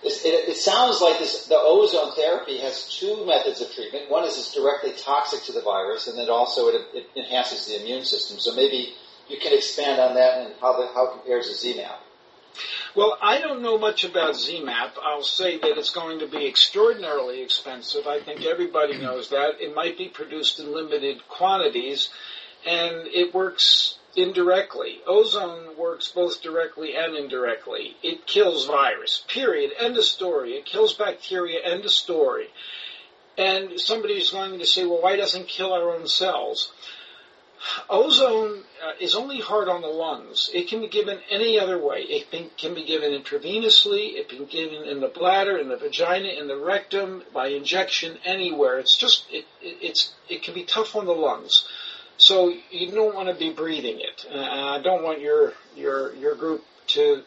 it, 0.06 0.50
it, 0.50 0.58
sounds 0.58 1.02
like 1.02 1.20
this, 1.20 1.48
the 1.48 1.58
ozone 1.58 2.14
therapy 2.16 2.60
has 2.60 2.96
two 3.00 3.26
methods 3.26 3.62
of 3.62 3.72
treatment. 3.74 4.10
One 4.10 4.24
is 4.24 4.38
it's 4.38 4.54
directly 4.54 4.94
toxic 4.98 5.44
to 5.44 5.52
the 5.52 5.62
virus, 5.62 6.08
and 6.08 6.18
then 6.18 6.30
also 6.30 6.68
it, 6.68 6.82
it 6.94 7.08
enhances 7.16 7.68
the 7.68 7.82
immune 7.82 8.06
system. 8.06 8.40
So 8.40 8.56
maybe 8.56 8.94
you 9.30 9.40
can 9.40 9.54
expand 9.54 10.00
on 10.00 10.16
that 10.16 10.42
and 10.42 10.54
how, 10.62 10.80
the, 10.80 10.88
how 10.94 11.08
it 11.08 11.12
compares 11.14 11.48
to 11.50 11.68
ZMapp. 11.68 11.98
Well, 12.96 13.18
I 13.22 13.40
don't 13.40 13.62
know 13.62 13.78
much 13.78 14.06
about 14.06 14.36
ZMapp. 14.36 14.92
I'll 15.04 15.24
say 15.24 15.58
that 15.58 15.78
it's 15.78 15.90
going 15.90 16.20
to 16.20 16.28
be 16.28 16.48
extraordinarily 16.48 17.42
expensive. 17.42 18.08
I 18.08 18.22
think 18.22 18.46
everybody 18.46 18.98
knows 18.98 19.30
that. 19.30 19.60
It 19.60 19.76
might 19.76 19.98
be 19.98 20.08
produced 20.08 20.60
in 20.60 20.74
limited 20.74 21.28
quantities, 21.28 22.10
and 22.66 23.08
it 23.08 23.34
works 23.34 23.98
indirectly. 24.16 25.00
Ozone 25.06 25.78
works 25.78 26.10
both 26.10 26.42
directly 26.42 26.96
and 26.96 27.16
indirectly. 27.16 27.96
It 28.04 28.26
kills 28.26 28.66
virus, 28.66 29.24
period. 29.28 29.72
End 29.80 29.98
of 29.98 30.04
story. 30.04 30.54
It 30.54 30.66
kills 30.66 30.94
bacteria, 30.94 31.60
end 31.64 31.86
of 31.86 31.92
story. 31.92 32.48
And 33.38 33.80
somebody's 33.80 34.32
going 34.32 34.60
to 34.60 34.66
say, 34.66 34.86
well, 34.86 35.02
why 35.02 35.18
doesn't 35.18 35.44
it 35.44 35.48
kill 35.48 35.74
our 35.74 35.94
own 35.94 36.08
cells? 36.08 36.72
Ozone 37.90 38.64
uh, 38.84 38.92
is 39.00 39.16
only 39.16 39.40
hard 39.40 39.70
on 39.70 39.82
the 39.82 39.88
lungs. 39.88 40.50
It 40.54 40.68
can 40.68 40.82
be 40.82 40.88
given 40.88 41.20
any 41.30 41.60
other 41.60 41.78
way. 41.78 42.02
It 42.02 42.30
can, 42.30 42.50
can 42.58 42.76
be 42.76 42.86
given 42.86 43.12
intravenously. 43.12 44.16
It 44.16 44.30
can 44.30 44.40
be 44.40 44.46
given 44.46 44.84
in 44.84 45.00
the 45.00 45.08
bladder, 45.08 45.58
in 45.58 45.70
the 45.70 45.78
vagina, 45.78 46.30
in 46.30 46.48
the 46.48 46.58
rectum, 46.58 47.24
by 47.34 47.48
injection, 47.48 48.18
anywhere. 48.24 48.78
It's 48.78 48.96
just 48.96 49.26
it, 49.32 49.46
it 49.62 49.78
it's 49.82 50.14
it 50.30 50.44
can 50.44 50.54
be 50.54 50.64
tough 50.64 50.96
on 50.96 51.06
the 51.06 51.14
lungs. 51.14 51.68
So 52.18 52.54
you 52.72 52.92
don't 52.92 53.16
want 53.16 53.30
to 53.30 53.36
be 53.36 53.52
breathing 53.52 54.00
it. 54.00 54.26
Uh, 54.32 54.40
I 54.40 54.82
don't 54.82 55.04
want 55.04 55.22
your 55.22 55.54
your 55.76 56.14
your 56.16 56.36
group 56.36 56.64
to 56.88 57.24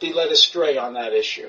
be 0.00 0.12
led 0.12 0.28
astray 0.28 0.76
on 0.76 0.94
that 0.94 1.12
issue. 1.12 1.48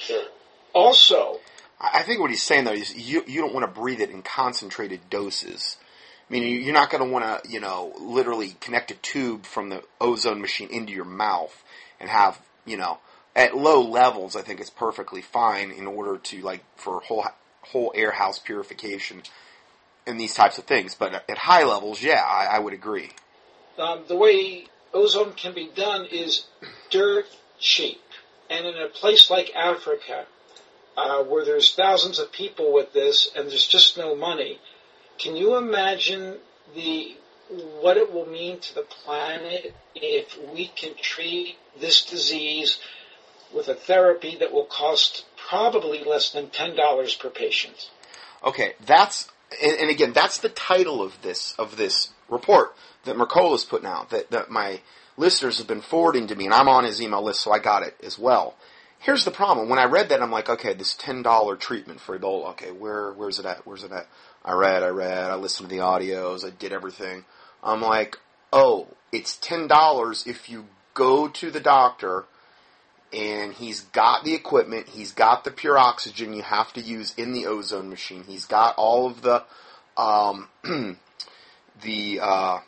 Sure. 0.00 0.24
Also, 0.72 1.40
I 1.80 2.02
think 2.02 2.20
what 2.20 2.30
he's 2.30 2.42
saying 2.42 2.64
though 2.64 2.72
is 2.72 2.94
you 2.94 3.24
you 3.26 3.40
don't 3.40 3.54
want 3.54 3.64
to 3.64 3.80
breathe 3.80 4.00
it 4.00 4.10
in 4.10 4.22
concentrated 4.22 5.08
doses. 5.10 5.76
I 6.28 6.32
mean, 6.32 6.62
you're 6.62 6.74
not 6.74 6.90
going 6.90 7.02
to 7.02 7.10
want 7.10 7.24
to, 7.24 7.50
you 7.50 7.58
know, 7.58 7.94
literally 7.98 8.54
connect 8.60 8.90
a 8.90 8.94
tube 8.96 9.46
from 9.46 9.70
the 9.70 9.82
ozone 9.98 10.42
machine 10.42 10.68
into 10.68 10.92
your 10.92 11.06
mouth 11.06 11.64
and 11.98 12.10
have, 12.10 12.38
you 12.66 12.76
know, 12.76 12.98
at 13.34 13.56
low 13.56 13.80
levels, 13.80 14.36
I 14.36 14.42
think 14.42 14.60
it's 14.60 14.68
perfectly 14.68 15.22
fine 15.22 15.70
in 15.70 15.86
order 15.86 16.18
to 16.18 16.42
like 16.42 16.64
for 16.76 17.00
whole 17.00 17.24
whole 17.62 17.92
air 17.94 18.10
house 18.10 18.38
purification 18.38 19.22
and 20.08 20.18
these 20.18 20.34
types 20.34 20.58
of 20.58 20.64
things. 20.64 20.94
But 20.94 21.24
at 21.28 21.38
high 21.38 21.64
levels, 21.64 22.02
yeah, 22.02 22.22
I, 22.24 22.56
I 22.56 22.58
would 22.58 22.72
agree. 22.72 23.10
Um, 23.78 24.04
the 24.08 24.16
way 24.16 24.64
ozone 24.92 25.32
can 25.34 25.54
be 25.54 25.70
done 25.74 26.06
is 26.10 26.46
dirt 26.90 27.26
cheap, 27.58 28.00
and 28.50 28.66
in 28.66 28.76
a 28.76 28.88
place 28.88 29.30
like 29.30 29.54
Africa, 29.54 30.26
uh, 30.96 31.22
where 31.24 31.44
there's 31.44 31.74
thousands 31.74 32.18
of 32.18 32.32
people 32.32 32.72
with 32.72 32.92
this 32.92 33.30
and 33.36 33.48
there's 33.48 33.66
just 33.66 33.96
no 33.96 34.16
money, 34.16 34.58
can 35.18 35.36
you 35.36 35.56
imagine 35.56 36.38
the 36.74 37.16
what 37.80 37.96
it 37.96 38.12
will 38.12 38.26
mean 38.26 38.58
to 38.60 38.74
the 38.74 38.82
planet 38.82 39.74
if 39.94 40.38
we 40.52 40.66
can 40.66 40.94
treat 41.00 41.56
this 41.80 42.04
disease 42.04 42.78
with 43.54 43.68
a 43.68 43.74
therapy 43.74 44.36
that 44.38 44.52
will 44.52 44.66
cost 44.66 45.24
probably 45.48 46.04
less 46.04 46.30
than 46.30 46.50
ten 46.50 46.76
dollars 46.76 47.14
per 47.14 47.30
patient? 47.30 47.90
Okay, 48.44 48.74
that's 48.84 49.28
and, 49.62 49.80
and, 49.80 49.90
again 49.90 50.12
that's 50.12 50.38
the 50.38 50.48
title 50.48 51.02
of 51.02 51.20
this 51.22 51.54
of 51.58 51.76
this 51.76 52.10
report 52.28 52.74
that 53.04 53.16
Mercola's 53.16 53.64
putting 53.64 53.86
out 53.86 54.10
that, 54.10 54.30
that 54.30 54.50
my 54.50 54.80
listeners 55.16 55.58
have 55.58 55.66
been 55.66 55.80
forwarding 55.80 56.28
to 56.28 56.34
me, 56.34 56.44
and 56.46 56.54
I'm 56.54 56.68
on 56.68 56.84
his 56.84 57.02
email 57.02 57.22
list, 57.22 57.40
so 57.40 57.52
I 57.52 57.58
got 57.58 57.82
it 57.82 57.96
as 58.02 58.18
well. 58.18 58.54
Here's 59.00 59.24
the 59.24 59.30
problem. 59.30 59.68
When 59.68 59.78
I 59.78 59.84
read 59.84 60.08
that, 60.08 60.22
I'm 60.22 60.30
like, 60.30 60.48
okay, 60.48 60.74
this 60.74 60.94
ten 60.94 61.22
dollar 61.22 61.56
treatment 61.56 62.00
for 62.00 62.18
Ebola. 62.18 62.50
Okay, 62.50 62.70
where 62.70 63.12
where's 63.12 63.38
it 63.38 63.46
at? 63.46 63.66
Where's 63.66 63.84
it 63.84 63.92
at? 63.92 64.06
I 64.44 64.52
read, 64.52 64.82
I 64.82 64.88
read, 64.88 65.30
I 65.30 65.34
listened 65.34 65.68
to 65.68 65.74
the 65.74 65.82
audios, 65.82 66.46
I 66.46 66.50
did 66.50 66.72
everything. 66.72 67.24
I'm 67.62 67.82
like, 67.82 68.18
oh, 68.52 68.88
it's 69.12 69.36
ten 69.36 69.66
dollars 69.66 70.26
if 70.26 70.48
you 70.48 70.66
go 70.94 71.28
to 71.28 71.50
the 71.50 71.60
doctor 71.60 72.24
and 73.12 73.52
he's 73.52 73.80
got 73.80 74.24
the 74.24 74.34
equipment, 74.34 74.88
he's 74.88 75.12
got 75.12 75.44
the 75.44 75.50
pure 75.50 75.78
oxygen 75.78 76.34
you 76.34 76.42
have 76.42 76.72
to 76.74 76.80
use 76.80 77.14
in 77.16 77.32
the 77.32 77.46
ozone 77.46 77.88
machine, 77.88 78.24
he's 78.24 78.44
got 78.44 78.74
all 78.76 79.06
of 79.06 79.22
the 79.22 79.44
um, 79.96 80.48
the 81.82 82.20
uh, 82.20 82.58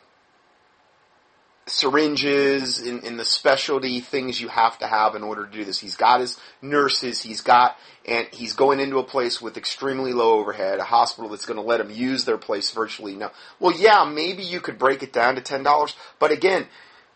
syringes 1.67 2.81
in, 2.81 2.99
in 3.01 3.17
the 3.17 3.23
specialty 3.23 3.99
things 4.01 4.41
you 4.41 4.49
have 4.49 4.77
to 4.79 4.87
have 4.87 5.15
in 5.15 5.23
order 5.23 5.45
to 5.45 5.51
do 5.51 5.63
this. 5.63 5.79
He's 5.79 5.95
got 5.95 6.19
his 6.19 6.37
nurses, 6.61 7.21
he's 7.21 7.41
got, 7.41 7.77
and 8.05 8.27
he's 8.31 8.53
going 8.53 8.79
into 8.79 8.97
a 8.97 9.03
place 9.03 9.41
with 9.41 9.57
extremely 9.57 10.11
low 10.11 10.39
overhead, 10.39 10.79
a 10.79 10.83
hospital 10.83 11.29
that's 11.29 11.45
going 11.45 11.57
to 11.57 11.63
let 11.63 11.79
him 11.79 11.89
use 11.89 12.25
their 12.25 12.37
place 12.37 12.71
virtually 12.71 13.15
Now, 13.15 13.31
Well, 13.59 13.75
yeah, 13.75 14.03
maybe 14.05 14.43
you 14.43 14.59
could 14.59 14.77
break 14.77 15.03
it 15.03 15.13
down 15.13 15.35
to 15.35 15.41
$10, 15.41 15.95
but 16.19 16.31
again, 16.31 16.67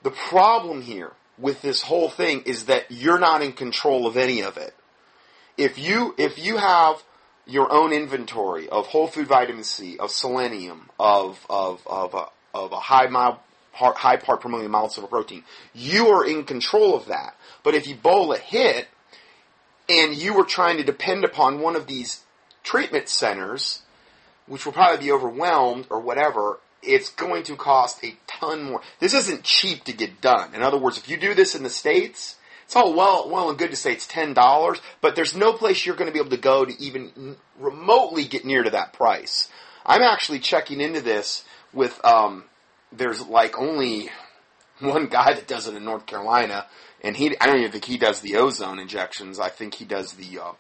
The 0.03 0.12
problem 0.12 0.82
here 0.82 1.12
with 1.38 1.62
this 1.62 1.82
whole 1.82 2.10
thing 2.10 2.42
is 2.46 2.65
that 2.65 2.86
you're 2.89 3.20
not 3.20 3.42
in 3.42 3.54
control 3.54 4.08
of 4.08 4.18
any 4.18 4.42
of 4.42 4.58
it. 4.58 4.74
If 5.58 5.77
you 5.77 6.13
if 6.18 6.38
you 6.38 6.58
have 6.58 7.04
your 7.46 7.72
own 7.72 7.94
inventory 7.94 8.68
of 8.70 8.88
whole 8.88 9.08
food 9.08 9.27
vitamin 9.27 9.63
C, 9.63 9.98
of 9.98 10.12
selenium, 10.12 10.89
of 11.00 11.46
of 11.50 11.86
of 11.86 12.13
a, 12.13 12.25
of 12.54 12.72
a 12.72 12.80
high 12.80 13.08
mile 13.08 13.42
high 13.74 14.18
part 14.18 14.42
per 14.42 14.50
million 14.50 14.72
molecules 14.72 14.98
of 14.98 15.04
a 15.04 15.08
protein, 15.08 15.44
you 15.74 16.08
are 16.08 16.25
in 16.25 16.44
control 16.44 16.96
of 16.96 17.08
that. 17.08 17.36
But 17.63 17.75
if 17.75 17.86
Ebola 17.86 18.38
hit 18.38 18.88
and 19.89 20.15
you 20.15 20.34
were 20.34 20.46
trying 20.46 20.77
to 20.77 20.84
depend 20.84 21.24
upon 21.24 21.60
one 21.60 21.75
of 21.75 21.88
these 21.88 22.24
treatment 22.63 23.10
centers, 23.10 23.82
which 24.48 24.65
will 24.65 24.74
probably 24.74 25.06
be 25.06 25.12
overwhelmed 25.12 25.88
or 25.89 26.00
whatever, 26.00 26.60
it's 26.86 27.10
going 27.10 27.44
to 27.44 27.56
cost 27.56 28.04
a 28.04 28.15
ton 28.27 28.63
more. 28.63 28.82
This 29.00 29.13
isn't 29.13 29.44
cheap 29.44 29.84
to 29.86 29.94
get 29.94 30.22
done. 30.22 30.54
In 30.54 30.62
other 30.62 30.77
words, 30.77 30.98
if 30.98 31.10
you 31.10 31.18
do 31.18 31.34
this 31.34 31.56
in 31.56 31.63
the 31.63 31.70
States, 31.70 32.36
it's 32.65 32.75
all 32.75 32.94
well, 32.94 33.30
well 33.30 33.50
and 33.50 33.58
good 33.58 33.72
to 33.72 33.75
say 33.75 33.94
it's 33.94 34.08
$10, 34.08 34.80
but 35.01 35.15
there's 35.15 35.36
no 35.36 35.54
place 35.54 35.86
you're 35.86 35.96
going 35.96 36.10
to 36.10 36.13
be 36.13 36.20
able 36.20 36.32
to 36.32 36.38
go 36.38 36.65
to 36.65 36.82
even 36.82 37.38
remotely 37.60 38.25
get 38.25 38.46
near 38.46 38.63
to 38.63 38.72
that 38.72 38.94
price. 38.94 39.50
I'm 39.86 40.01
actually 40.01 40.39
checking 40.39 40.82
into 40.82 41.01
this 41.01 41.44
with, 41.74 42.04
um, 42.04 42.46
there's 42.92 43.25
like 43.27 43.58
only 43.58 44.10
one 44.80 45.08
guy 45.08 45.34
that 45.34 45.48
does 45.48 45.68
it 45.68 45.75
in 45.75 45.86
North 45.86 46.06
Carolina, 46.06 46.65
and 47.01 47.15
he, 47.15 47.36
I 47.39 47.46
don't 47.46 47.60
even 47.60 47.72
think 47.72 47.86
he 47.86 47.98
does 47.98 48.22
the 48.22 48.38
ozone 48.38 48.80
injections. 48.80 49.39
I 49.39 49.50
think 49.50 49.75
he 49.75 49.86
does 49.86 50.13
the, 50.13 50.39
uh, 50.39 50.51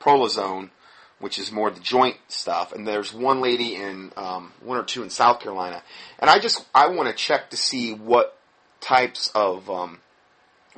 prolozone 0.00 0.70
which 1.18 1.38
is 1.38 1.50
more 1.50 1.70
the 1.70 1.80
joint 1.80 2.16
stuff. 2.28 2.72
And 2.72 2.86
there's 2.86 3.12
one 3.12 3.40
lady 3.40 3.74
in 3.74 4.12
um, 4.16 4.52
one 4.60 4.78
or 4.78 4.84
two 4.84 5.02
in 5.02 5.10
South 5.10 5.40
Carolina, 5.40 5.82
and 6.18 6.28
I 6.28 6.38
just 6.38 6.64
I 6.74 6.88
want 6.88 7.08
to 7.08 7.14
check 7.14 7.50
to 7.50 7.56
see 7.56 7.92
what 7.92 8.38
types 8.80 9.30
of 9.34 9.68
um, 9.70 9.98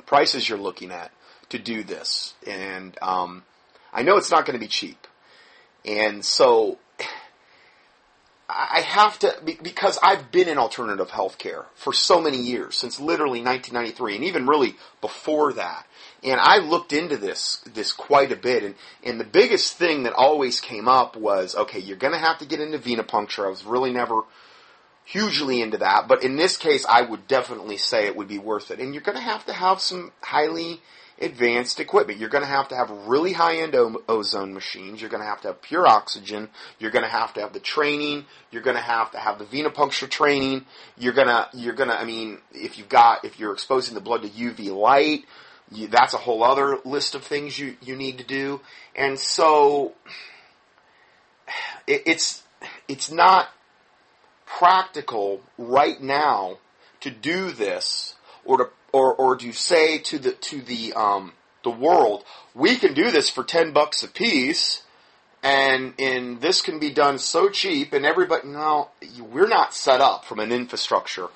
prices 0.05 0.47
you're 0.47 0.57
looking 0.57 0.91
at 0.91 1.11
to 1.49 1.59
do 1.59 1.83
this. 1.83 2.33
And 2.47 2.97
um, 3.01 3.43
I 3.91 4.03
know 4.03 4.17
it's 4.17 4.31
not 4.31 4.45
going 4.45 4.57
to 4.57 4.63
be 4.63 4.69
cheap, 4.69 5.07
and 5.85 6.23
so 6.23 6.77
I 8.49 8.81
have 8.81 9.19
to 9.19 9.35
because 9.61 9.99
I've 10.01 10.31
been 10.31 10.47
in 10.47 10.57
alternative 10.57 11.09
healthcare 11.09 11.65
for 11.75 11.93
so 11.93 12.19
many 12.19 12.37
years 12.37 12.77
since 12.77 12.99
literally 12.99 13.43
1993, 13.43 14.15
and 14.15 14.23
even 14.23 14.47
really 14.47 14.75
before 15.01 15.53
that. 15.53 15.85
And 16.23 16.39
I 16.39 16.57
looked 16.57 16.91
into 16.91 17.15
this 17.15 17.63
this 17.73 17.93
quite 17.93 18.31
a 18.31 18.35
bit, 18.35 18.63
and 18.63 18.75
and 19.03 19.19
the 19.19 19.25
biggest 19.25 19.77
thing 19.77 20.03
that 20.03 20.13
always 20.13 20.59
came 20.59 20.87
up 20.87 21.15
was 21.15 21.55
okay, 21.55 21.79
you're 21.79 21.97
going 21.97 22.13
to 22.13 22.19
have 22.19 22.39
to 22.39 22.45
get 22.45 22.59
into 22.59 22.77
venipuncture. 22.77 23.45
I 23.45 23.49
was 23.49 23.63
really 23.63 23.91
never 23.93 24.23
hugely 25.05 25.61
into 25.61 25.77
that, 25.77 26.07
but 26.07 26.23
in 26.23 26.35
this 26.35 26.57
case, 26.57 26.85
I 26.87 27.01
would 27.01 27.27
definitely 27.27 27.77
say 27.77 28.05
it 28.05 28.15
would 28.15 28.27
be 28.27 28.37
worth 28.37 28.69
it. 28.69 28.79
And 28.79 28.93
you're 28.93 29.03
going 29.03 29.17
to 29.17 29.23
have 29.23 29.45
to 29.45 29.53
have 29.53 29.79
some 29.81 30.11
highly 30.21 30.81
advanced 31.21 31.79
equipment. 31.79 32.19
You're 32.19 32.29
going 32.29 32.43
to 32.43 32.49
have 32.49 32.69
to 32.69 32.75
have 32.75 32.89
really 32.89 33.33
high-end 33.33 33.75
o- 33.75 34.01
ozone 34.07 34.53
machines. 34.53 35.01
You're 35.01 35.09
going 35.09 35.23
to 35.23 35.27
have 35.27 35.41
to 35.41 35.49
have 35.49 35.61
pure 35.61 35.87
oxygen. 35.87 36.49
You're 36.79 36.91
going 36.91 37.03
to 37.03 37.09
have 37.09 37.33
to 37.33 37.41
have 37.41 37.53
the 37.53 37.59
training. 37.59 38.25
You're 38.51 38.61
going 38.61 38.75
to 38.77 38.81
have 38.81 39.11
to 39.11 39.17
have 39.17 39.39
the 39.39 39.45
venipuncture 39.45 40.09
training. 40.09 40.65
You're 40.97 41.13
going 41.13 41.27
to, 41.27 41.49
you're 41.53 41.73
going 41.73 41.89
to, 41.89 41.99
I 41.99 42.05
mean, 42.05 42.39
if 42.53 42.77
you've 42.77 42.89
got, 42.89 43.25
if 43.25 43.39
you're 43.39 43.53
exposing 43.53 43.95
the 43.95 44.01
blood 44.01 44.21
to 44.21 44.29
UV 44.29 44.73
light, 44.75 45.25
you, 45.71 45.87
that's 45.87 46.13
a 46.13 46.17
whole 46.17 46.43
other 46.43 46.79
list 46.85 47.15
of 47.15 47.23
things 47.23 47.57
you, 47.57 47.75
you 47.81 47.95
need 47.95 48.17
to 48.17 48.23
do. 48.23 48.61
And 48.95 49.19
so 49.19 49.93
it, 51.87 52.03
it's 52.05 52.43
it's 52.87 53.11
not 53.11 53.49
practical 54.45 55.41
right 55.57 56.01
now 56.01 56.57
to 57.01 57.09
do 57.09 57.51
this 57.51 58.15
or 58.45 58.57
to 58.57 58.69
or 58.91 59.13
or 59.13 59.35
to 59.35 59.51
say 59.51 59.99
to 59.99 60.19
the 60.19 60.31
to 60.31 60.61
the 60.61 60.93
um, 60.93 61.33
the 61.63 61.69
world 61.69 62.23
we 62.55 62.75
can 62.75 62.93
do 62.93 63.11
this 63.11 63.29
for 63.29 63.43
ten 63.43 63.71
bucks 63.71 64.03
a 64.03 64.07
piece 64.07 64.83
and 65.43 65.93
and 65.99 66.41
this 66.41 66.61
can 66.61 66.79
be 66.79 66.89
done 66.89 67.17
so 67.17 67.49
cheap 67.49 67.93
and 67.93 68.05
everybody 68.05 68.47
no 68.47 68.89
we're 69.31 69.47
not 69.47 69.73
set 69.73 70.01
up 70.01 70.25
from 70.25 70.39
an 70.39 70.51
infrastructure 70.51 71.27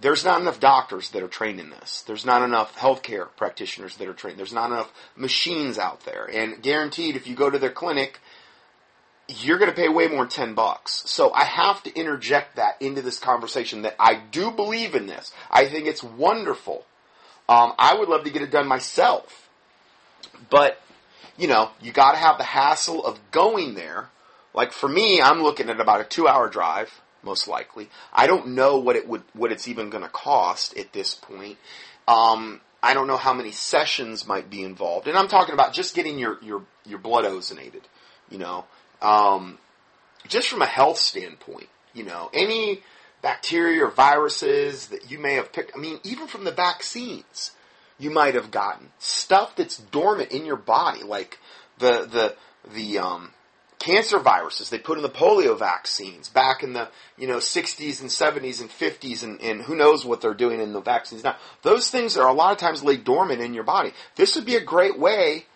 there's 0.00 0.24
not 0.24 0.40
enough 0.40 0.60
doctors 0.60 1.10
that 1.10 1.22
are 1.22 1.28
trained 1.28 1.60
in 1.60 1.70
this. 1.70 2.02
There's 2.02 2.24
not 2.24 2.42
enough 2.42 2.76
healthcare 2.76 3.28
practitioners 3.36 3.96
that 3.96 4.08
are 4.08 4.14
trained. 4.14 4.38
There's 4.38 4.52
not 4.52 4.70
enough 4.70 4.92
machines 5.16 5.78
out 5.78 6.04
there. 6.04 6.24
And 6.24 6.62
guaranteed, 6.62 7.16
if 7.16 7.26
you 7.26 7.34
go 7.34 7.50
to 7.50 7.58
their 7.58 7.70
clinic, 7.70 8.18
you're 9.28 9.58
going 9.58 9.70
to 9.70 9.76
pay 9.76 9.88
way 9.88 10.08
more 10.08 10.24
than 10.24 10.30
10 10.30 10.54
bucks. 10.54 11.02
So 11.06 11.32
I 11.32 11.44
have 11.44 11.82
to 11.82 11.94
interject 11.94 12.56
that 12.56 12.80
into 12.80 13.02
this 13.02 13.18
conversation 13.18 13.82
that 13.82 13.96
I 13.98 14.22
do 14.30 14.50
believe 14.50 14.94
in 14.94 15.06
this. 15.06 15.32
I 15.50 15.66
think 15.66 15.86
it's 15.86 16.02
wonderful. 16.02 16.86
Um, 17.48 17.72
I 17.78 17.94
would 17.94 18.08
love 18.08 18.24
to 18.24 18.30
get 18.30 18.42
it 18.42 18.50
done 18.50 18.66
myself. 18.66 19.48
But, 20.48 20.80
you 21.36 21.46
know, 21.46 21.70
you 21.82 21.92
got 21.92 22.12
to 22.12 22.18
have 22.18 22.38
the 22.38 22.44
hassle 22.44 23.04
of 23.04 23.18
going 23.30 23.74
there. 23.74 24.08
Like 24.54 24.72
for 24.72 24.88
me, 24.88 25.20
I'm 25.20 25.42
looking 25.42 25.68
at 25.68 25.80
about 25.80 26.00
a 26.00 26.04
two 26.04 26.26
hour 26.26 26.48
drive 26.48 27.00
most 27.22 27.48
likely. 27.48 27.88
I 28.12 28.26
don't 28.26 28.48
know 28.48 28.78
what 28.78 28.96
it 28.96 29.08
would 29.08 29.22
what 29.32 29.52
it's 29.52 29.68
even 29.68 29.90
going 29.90 30.02
to 30.02 30.08
cost 30.08 30.76
at 30.76 30.92
this 30.92 31.14
point. 31.14 31.58
Um, 32.08 32.60
I 32.82 32.94
don't 32.94 33.06
know 33.06 33.16
how 33.16 33.34
many 33.34 33.52
sessions 33.52 34.26
might 34.26 34.48
be 34.48 34.62
involved, 34.62 35.06
and 35.06 35.16
I'm 35.16 35.28
talking 35.28 35.54
about 35.54 35.72
just 35.72 35.94
getting 35.94 36.18
your 36.18 36.38
your 36.42 36.62
your 36.84 36.98
blood 36.98 37.24
ozonated. 37.24 37.82
You 38.30 38.38
know, 38.38 38.64
um, 39.02 39.58
just 40.28 40.48
from 40.48 40.62
a 40.62 40.66
health 40.66 40.98
standpoint. 40.98 41.68
You 41.92 42.04
know, 42.04 42.30
any 42.32 42.82
bacteria 43.22 43.84
or 43.84 43.90
viruses 43.90 44.88
that 44.88 45.10
you 45.10 45.18
may 45.18 45.34
have 45.34 45.52
picked. 45.52 45.72
I 45.74 45.78
mean, 45.78 45.98
even 46.04 46.26
from 46.26 46.44
the 46.44 46.52
vaccines 46.52 47.52
you 48.00 48.10
might 48.10 48.34
have 48.34 48.50
gotten 48.50 48.90
stuff 48.98 49.54
that's 49.54 49.76
dormant 49.76 50.32
in 50.32 50.46
your 50.46 50.56
body, 50.56 51.02
like 51.02 51.38
the 51.78 52.06
the 52.10 52.34
the 52.72 52.98
um, 52.98 53.32
cancer 53.80 54.18
viruses 54.18 54.68
they 54.68 54.78
put 54.78 54.98
in 54.98 55.02
the 55.02 55.08
polio 55.08 55.58
vaccines 55.58 56.28
back 56.28 56.62
in 56.62 56.74
the 56.74 56.88
you 57.16 57.26
know 57.26 57.38
60s 57.38 58.00
and 58.00 58.10
70s 58.10 58.60
and 58.60 58.70
50s 58.70 59.24
and, 59.24 59.40
and 59.40 59.62
who 59.62 59.74
knows 59.74 60.04
what 60.04 60.20
they're 60.20 60.34
doing 60.34 60.60
in 60.60 60.72
the 60.72 60.80
vaccines 60.80 61.24
now 61.24 61.34
those 61.62 61.90
things 61.90 62.16
are 62.16 62.28
a 62.28 62.32
lot 62.32 62.52
of 62.52 62.58
times 62.58 62.84
lay 62.84 62.98
dormant 62.98 63.40
in 63.40 63.54
your 63.54 63.64
body 63.64 63.92
this 64.16 64.36
would 64.36 64.44
be 64.44 64.56
a 64.56 64.60
great 64.60 64.98
way 64.98 65.46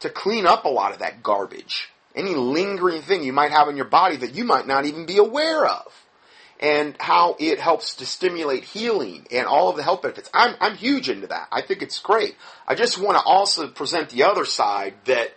to 0.00 0.10
clean 0.10 0.46
up 0.46 0.64
a 0.64 0.68
lot 0.68 0.92
of 0.92 0.98
that 0.98 1.22
garbage 1.22 1.90
any 2.14 2.34
lingering 2.34 3.02
thing 3.02 3.22
you 3.22 3.32
might 3.32 3.52
have 3.52 3.68
in 3.68 3.76
your 3.76 3.86
body 3.86 4.16
that 4.16 4.34
you 4.34 4.42
might 4.42 4.66
not 4.66 4.84
even 4.84 5.06
be 5.06 5.18
aware 5.18 5.64
of 5.64 5.92
and 6.58 6.94
how 7.00 7.36
it 7.38 7.58
helps 7.58 7.96
to 7.96 8.06
stimulate 8.06 8.64
healing 8.64 9.26
and 9.30 9.46
all 9.46 9.70
of 9.70 9.76
the 9.76 9.82
health 9.82 10.02
benefits. 10.02 10.28
I'm, 10.34 10.54
I'm 10.60 10.76
huge 10.76 11.08
into 11.08 11.28
that. 11.28 11.48
I 11.50 11.62
think 11.62 11.80
it's 11.80 11.98
great. 11.98 12.36
I 12.68 12.74
just 12.74 13.00
want 13.00 13.16
to 13.16 13.24
also 13.24 13.66
present 13.68 14.10
the 14.10 14.24
other 14.24 14.44
side 14.44 14.92
that 15.06 15.34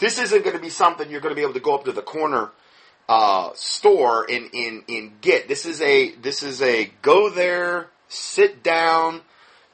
this 0.00 0.18
isn't 0.18 0.42
going 0.42 0.56
to 0.56 0.62
be 0.62 0.70
something 0.70 1.08
you're 1.10 1.20
going 1.20 1.34
to 1.34 1.36
be 1.36 1.42
able 1.42 1.54
to 1.54 1.60
go 1.60 1.74
up 1.74 1.84
to 1.84 1.92
the 1.92 2.02
corner 2.02 2.50
uh, 3.08 3.50
store 3.54 4.26
and, 4.30 4.50
and 4.88 5.20
get. 5.20 5.46
This 5.46 5.66
is 5.66 5.80
a 5.80 6.14
this 6.16 6.42
is 6.42 6.62
a 6.62 6.90
go 7.02 7.28
there, 7.28 7.88
sit 8.08 8.62
down, 8.62 9.20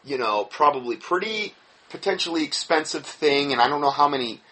you 0.05 0.19
know, 0.19 0.45
probably 0.45 0.97
pretty 0.97 1.55
potentially 1.91 2.45
expensive 2.45 3.07
thing, 3.07 3.53
and 3.53 3.61
I 3.61 3.69
don't 3.69 3.81
know 3.81 3.91
how 3.91 4.09
many. 4.09 4.43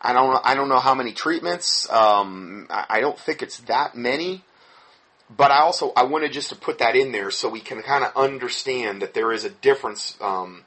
I 0.00 0.12
don't 0.12 0.40
I 0.44 0.54
don't 0.54 0.68
know 0.68 0.80
how 0.80 0.94
many 0.94 1.12
treatments. 1.12 1.90
Um, 1.90 2.66
I, 2.70 2.86
I 2.88 3.00
don't 3.00 3.18
think 3.18 3.42
it's 3.42 3.58
that 3.60 3.96
many, 3.96 4.44
but 5.34 5.50
I 5.50 5.60
also 5.60 5.92
I 5.96 6.04
wanted 6.04 6.32
just 6.32 6.50
to 6.50 6.56
put 6.56 6.78
that 6.78 6.94
in 6.94 7.10
there 7.10 7.30
so 7.30 7.48
we 7.48 7.60
can 7.60 7.82
kind 7.82 8.04
of 8.04 8.14
understand 8.16 9.02
that 9.02 9.14
there 9.14 9.32
is 9.32 9.44
a 9.44 9.50
difference. 9.50 10.16
Um, 10.20 10.64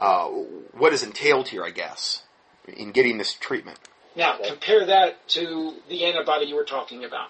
uh, 0.00 0.26
what 0.72 0.92
is 0.92 1.04
entailed 1.04 1.46
here, 1.46 1.64
I 1.64 1.70
guess 1.70 2.24
in 2.68 2.92
getting 2.92 3.18
this 3.18 3.34
treatment. 3.34 3.78
Now, 4.14 4.36
compare 4.44 4.86
that 4.86 5.26
to 5.28 5.74
the 5.88 6.04
antibody 6.04 6.46
you 6.46 6.54
were 6.54 6.64
talking 6.64 7.04
about. 7.04 7.28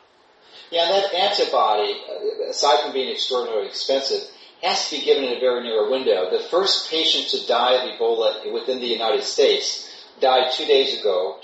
Yeah, 0.71 0.88
that 0.88 1.14
antibody, 1.14 1.95
uh, 2.11 2.51
aside 2.51 2.83
from 2.83 2.92
being 2.92 3.12
extraordinarily 3.12 3.68
expensive, 3.68 4.21
has 4.62 4.88
to 4.88 4.97
be 4.97 5.05
given 5.05 5.25
in 5.25 5.37
a 5.37 5.40
very 5.40 5.62
narrow 5.62 5.90
window. 5.90 6.31
The 6.31 6.45
first 6.51 6.90
patient 6.90 7.29
to 7.29 7.47
die 7.47 7.75
of 7.75 7.99
Ebola 7.99 8.53
within 8.53 8.81
the 8.81 8.87
United 8.87 9.23
States 9.23 9.88
died 10.21 10.53
two 10.53 10.64
days 10.64 10.99
ago, 11.01 11.38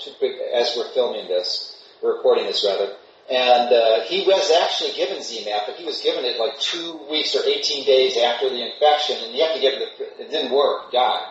as 0.53 0.73
we're 0.75 0.89
filming 0.93 1.27
this, 1.27 1.75
we're 2.01 2.15
recording 2.15 2.45
this 2.45 2.65
rather, 2.65 2.95
and 3.29 3.71
uh, 3.71 4.01
he 4.05 4.25
was 4.25 4.51
actually 4.63 4.93
given 4.93 5.17
ZMapp, 5.17 5.67
but 5.67 5.75
he 5.75 5.85
was 5.85 6.01
given 6.01 6.25
it 6.25 6.39
like 6.39 6.57
two 6.59 6.99
weeks 7.11 7.35
or 7.35 7.45
18 7.45 7.85
days 7.85 8.17
after 8.17 8.49
the 8.49 8.73
infection, 8.73 9.17
and 9.23 9.35
you 9.35 9.43
have 9.43 9.53
to 9.53 9.61
give 9.61 9.73
it, 9.73 9.89
it 10.19 10.31
didn't 10.31 10.51
work, 10.51 10.91
died. 10.91 11.27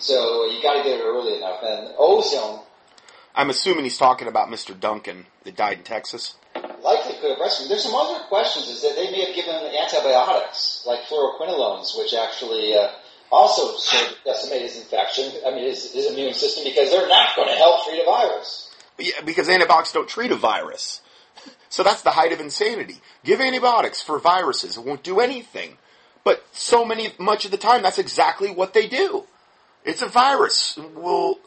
So 0.00 0.46
you 0.46 0.62
got 0.62 0.78
to 0.78 0.82
get 0.82 1.00
it 1.00 1.04
early 1.04 1.36
enough. 1.36 1.60
And 1.62 1.94
ozone. 1.98 2.60
I'm 3.34 3.50
assuming 3.50 3.84
he's 3.84 3.98
talking 3.98 4.28
about 4.28 4.48
Mr. 4.48 4.78
Duncan 4.78 5.26
that 5.44 5.56
died 5.56 5.78
in 5.78 5.84
Texas. 5.84 6.34
Likely 6.82 7.14
could 7.20 7.30
have 7.30 7.38
rescued. 7.38 7.70
There's 7.70 7.84
some 7.84 7.94
other 7.94 8.24
questions. 8.24 8.68
Is 8.68 8.82
that 8.82 8.96
they 8.96 9.10
may 9.10 9.26
have 9.26 9.34
given 9.34 9.54
antibiotics 9.54 10.84
like 10.86 11.00
fluoroquinolones, 11.02 11.96
which 11.98 12.14
actually 12.14 12.74
uh, 12.74 12.88
also 13.30 13.76
sort 13.76 14.10
of 14.10 14.16
decimate 14.24 14.62
his 14.62 14.76
infection. 14.78 15.30
I 15.46 15.50
mean 15.50 15.64
his, 15.64 15.92
his 15.92 16.10
immune 16.10 16.34
system 16.34 16.64
because 16.64 16.90
they're 16.90 17.08
not 17.08 17.36
going 17.36 17.48
to 17.48 17.54
help 17.54 17.84
treat 17.86 18.00
a 18.00 18.04
virus. 18.04 18.74
Yeah, 18.98 19.20
because 19.24 19.48
antibiotics 19.48 19.92
don't 19.92 20.08
treat 20.08 20.30
a 20.30 20.36
virus. 20.36 21.00
So 21.72 21.84
that's 21.84 22.02
the 22.02 22.10
height 22.10 22.32
of 22.32 22.40
insanity. 22.40 22.96
Give 23.24 23.40
antibiotics 23.40 24.02
for 24.02 24.18
viruses; 24.18 24.76
it 24.76 24.84
won't 24.84 25.04
do 25.04 25.20
anything 25.20 25.78
But 26.24 26.44
so 26.50 26.84
many, 26.84 27.12
much 27.16 27.44
of 27.44 27.52
the 27.52 27.56
time, 27.56 27.82
that's 27.82 27.98
exactly 27.98 28.50
what 28.50 28.74
they 28.74 28.88
do. 28.88 29.24
It's 29.84 30.02
a 30.02 30.08
virus. 30.08 30.78
Well, 30.94 31.38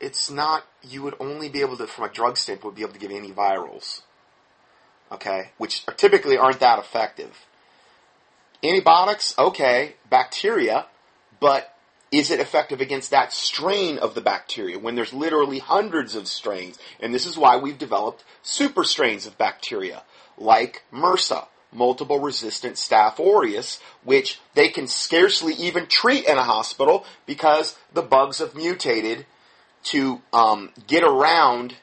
it's 0.00 0.30
not, 0.30 0.64
you 0.82 1.02
would 1.02 1.14
only 1.20 1.48
be 1.48 1.60
able 1.60 1.76
to, 1.76 1.86
from 1.86 2.04
a 2.04 2.12
drug 2.12 2.36
standpoint, 2.36 2.76
be 2.76 2.82
able 2.82 2.92
to 2.92 2.98
give 2.98 3.10
antivirals. 3.10 4.02
Okay? 5.12 5.50
Which 5.58 5.82
are 5.86 5.94
typically 5.94 6.36
aren't 6.36 6.60
that 6.60 6.78
effective. 6.78 7.46
Antibiotics, 8.62 9.34
okay, 9.38 9.94
bacteria, 10.08 10.86
but 11.38 11.76
is 12.10 12.30
it 12.30 12.40
effective 12.40 12.80
against 12.80 13.10
that 13.10 13.32
strain 13.32 13.98
of 13.98 14.14
the 14.14 14.20
bacteria 14.20 14.78
when 14.78 14.94
there's 14.94 15.12
literally 15.12 15.58
hundreds 15.58 16.14
of 16.14 16.28
strains? 16.28 16.78
And 17.00 17.12
this 17.12 17.26
is 17.26 17.36
why 17.36 17.56
we've 17.56 17.76
developed 17.76 18.24
super 18.42 18.84
strains 18.84 19.26
of 19.26 19.36
bacteria, 19.36 20.02
like 20.38 20.84
MRSA, 20.92 21.46
multiple 21.74 22.20
resistant 22.20 22.76
staph 22.76 23.18
aureus, 23.18 23.80
which 24.02 24.40
they 24.54 24.68
can 24.68 24.86
scarcely 24.86 25.54
even 25.54 25.86
treat 25.86 26.26
in 26.26 26.38
a 26.38 26.42
hospital 26.42 27.04
because 27.26 27.76
the 27.92 28.02
bugs 28.02 28.38
have 28.38 28.54
mutated 28.54 29.26
to 29.84 30.20
um, 30.32 30.70
get 30.86 31.02
around. 31.02 31.76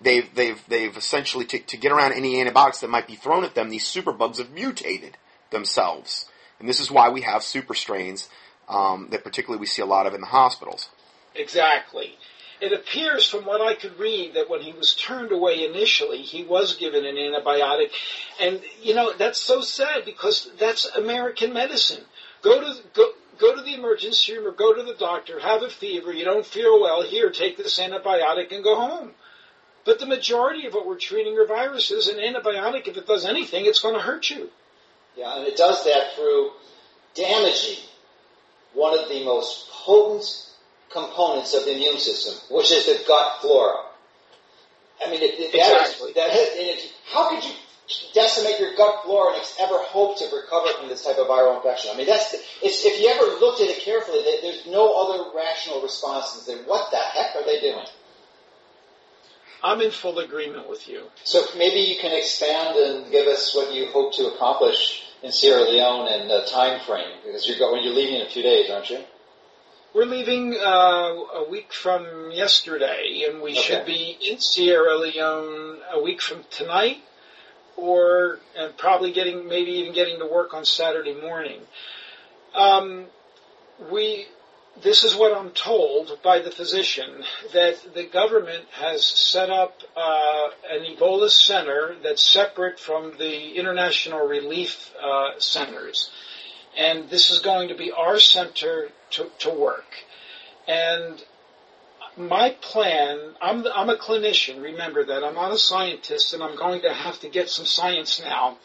They've 0.00 0.32
they've 0.34 0.62
they've 0.68 0.96
essentially 0.96 1.44
to, 1.46 1.58
to 1.58 1.76
get 1.76 1.92
around 1.92 2.12
any 2.12 2.40
antibiotics 2.40 2.80
that 2.80 2.90
might 2.90 3.06
be 3.06 3.16
thrown 3.16 3.44
at 3.44 3.54
them. 3.54 3.70
These 3.70 3.84
superbugs 3.84 4.38
have 4.38 4.50
mutated 4.50 5.16
themselves, 5.50 6.26
and 6.60 6.68
this 6.68 6.80
is 6.80 6.90
why 6.90 7.08
we 7.08 7.22
have 7.22 7.42
super 7.42 7.74
strains 7.74 8.28
um, 8.68 9.08
that 9.10 9.24
particularly 9.24 9.60
we 9.60 9.66
see 9.66 9.82
a 9.82 9.86
lot 9.86 10.06
of 10.06 10.14
in 10.14 10.20
the 10.20 10.26
hospitals. 10.26 10.88
Exactly. 11.34 12.16
It 12.60 12.72
appears 12.72 13.28
from 13.28 13.44
what 13.44 13.60
I 13.60 13.74
could 13.74 13.98
read 13.98 14.34
that 14.34 14.50
when 14.50 14.60
he 14.60 14.72
was 14.72 14.94
turned 14.94 15.30
away 15.30 15.64
initially, 15.64 16.22
he 16.22 16.42
was 16.42 16.74
given 16.76 17.04
an 17.04 17.14
antibiotic. 17.14 17.90
And, 18.40 18.60
you 18.82 18.94
know, 18.94 19.12
that's 19.16 19.40
so 19.40 19.60
sad 19.60 20.04
because 20.04 20.50
that's 20.58 20.86
American 20.96 21.52
medicine. 21.52 22.02
Go 22.42 22.60
to, 22.60 22.82
go, 22.94 23.12
go 23.38 23.54
to 23.54 23.62
the 23.62 23.74
emergency 23.74 24.36
room 24.36 24.46
or 24.46 24.52
go 24.52 24.74
to 24.74 24.82
the 24.82 24.94
doctor, 24.94 25.38
have 25.38 25.62
a 25.62 25.68
fever, 25.68 26.12
you 26.12 26.24
don't 26.24 26.44
feel 26.44 26.80
well, 26.80 27.02
here, 27.02 27.30
take 27.30 27.56
this 27.56 27.78
antibiotic 27.78 28.52
and 28.52 28.64
go 28.64 28.74
home. 28.74 29.12
But 29.84 30.00
the 30.00 30.06
majority 30.06 30.66
of 30.66 30.74
what 30.74 30.86
we're 30.86 30.98
treating 30.98 31.38
are 31.38 31.46
viruses. 31.46 32.08
An 32.08 32.18
antibiotic, 32.18 32.88
if 32.88 32.96
it 32.96 33.06
does 33.06 33.24
anything, 33.24 33.66
it's 33.66 33.80
going 33.80 33.94
to 33.94 34.00
hurt 34.00 34.28
you. 34.28 34.50
Yeah, 35.16 35.38
and 35.38 35.46
it 35.46 35.56
does 35.56 35.84
that 35.84 36.14
through 36.14 36.50
damaging 37.14 37.82
one 38.74 38.98
of 38.98 39.08
the 39.08 39.24
most 39.24 39.70
potent 39.70 40.47
components 40.92 41.54
of 41.54 41.64
the 41.64 41.74
immune 41.74 41.98
system, 41.98 42.34
which 42.50 42.72
is 42.72 42.86
the 42.86 43.02
gut 43.06 43.40
flora. 43.40 43.84
I 45.04 45.10
mean, 45.10 45.22
it, 45.22 45.38
it, 45.38 45.54
exactly. 45.54 46.12
that 46.14 46.30
is, 46.34 46.48
that 46.56 46.90
how 47.12 47.30
could 47.30 47.44
you 47.44 47.54
decimate 48.12 48.58
your 48.58 48.74
gut 48.76 49.04
flora 49.04 49.34
and 49.34 49.44
ever 49.60 49.78
hope 49.78 50.18
to 50.18 50.24
recover 50.24 50.68
from 50.78 50.88
this 50.88 51.04
type 51.04 51.18
of 51.18 51.26
viral 51.26 51.56
infection? 51.56 51.90
I 51.92 51.96
mean, 51.96 52.06
that's 52.06 52.32
the, 52.32 52.38
if 52.62 53.00
you 53.00 53.08
ever 53.08 53.38
looked 53.40 53.60
at 53.60 53.68
it 53.68 53.80
carefully, 53.82 54.20
there's 54.42 54.66
no 54.66 54.92
other 54.94 55.36
rational 55.36 55.82
response 55.82 56.44
than 56.46 56.58
what 56.66 56.90
the 56.90 56.98
heck 56.98 57.36
are 57.36 57.44
they 57.44 57.60
doing? 57.60 57.86
I'm 59.62 59.80
in 59.80 59.90
full 59.90 60.18
agreement 60.20 60.68
with 60.68 60.88
you. 60.88 61.02
So 61.24 61.42
maybe 61.56 61.80
you 61.80 61.98
can 62.00 62.16
expand 62.16 62.76
and 62.76 63.10
give 63.10 63.26
us 63.26 63.54
what 63.54 63.74
you 63.74 63.86
hope 63.86 64.14
to 64.14 64.28
accomplish 64.28 65.02
in 65.22 65.32
Sierra 65.32 65.62
Leone 65.62 66.08
and 66.08 66.30
the 66.30 66.46
time 66.48 66.80
frame, 66.86 67.18
because 67.24 67.48
you're 67.48 67.58
going, 67.58 67.82
you're 67.82 67.94
leaving 67.94 68.20
in 68.20 68.26
a 68.26 68.30
few 68.30 68.42
days, 68.42 68.70
aren't 68.70 68.90
you? 68.90 69.00
We're 69.98 70.04
leaving 70.04 70.54
uh, 70.54 70.60
a 70.62 71.46
week 71.50 71.72
from 71.72 72.30
yesterday, 72.30 73.24
and 73.28 73.42
we 73.42 73.50
okay. 73.50 73.60
should 73.60 73.84
be 73.84 74.16
in 74.30 74.38
Sierra 74.38 74.96
Leone 74.96 75.78
a 75.92 76.00
week 76.00 76.22
from 76.22 76.44
tonight, 76.52 76.98
or 77.76 78.38
and 78.56 78.76
probably 78.76 79.10
getting 79.10 79.48
maybe 79.48 79.72
even 79.72 79.92
getting 79.92 80.20
to 80.20 80.26
work 80.26 80.54
on 80.54 80.64
Saturday 80.64 81.20
morning. 81.20 81.62
Um, 82.54 83.06
we 83.90 84.28
this 84.80 85.02
is 85.02 85.16
what 85.16 85.36
I'm 85.36 85.50
told 85.50 86.16
by 86.22 86.42
the 86.42 86.52
physician 86.52 87.24
that 87.52 87.92
the 87.92 88.04
government 88.04 88.66
has 88.70 89.04
set 89.04 89.50
up 89.50 89.82
uh, 89.96 90.48
an 90.70 90.94
Ebola 90.94 91.28
center 91.28 91.96
that's 92.04 92.22
separate 92.22 92.78
from 92.78 93.18
the 93.18 93.56
international 93.56 94.28
relief 94.28 94.94
uh, 95.02 95.40
centers, 95.40 96.12
and 96.78 97.10
this 97.10 97.30
is 97.30 97.40
going 97.40 97.68
to 97.68 97.74
be 97.74 97.90
our 97.90 98.20
center 98.20 98.88
to, 99.10 99.26
to 99.40 99.50
work. 99.50 99.84
And 100.68 101.22
my 102.16 102.50
plan, 102.60 103.34
I'm, 103.40 103.66
I'm 103.74 103.90
a 103.90 103.96
clinician, 103.96 104.62
remember 104.62 105.04
that. 105.04 105.24
I'm 105.24 105.34
not 105.34 105.52
a 105.52 105.58
scientist, 105.58 106.34
and 106.34 106.42
I'm 106.42 106.56
going 106.56 106.82
to 106.82 106.92
have 106.92 107.18
to 107.20 107.28
get 107.28 107.48
some 107.48 107.66
science 107.66 108.20
now 108.22 108.58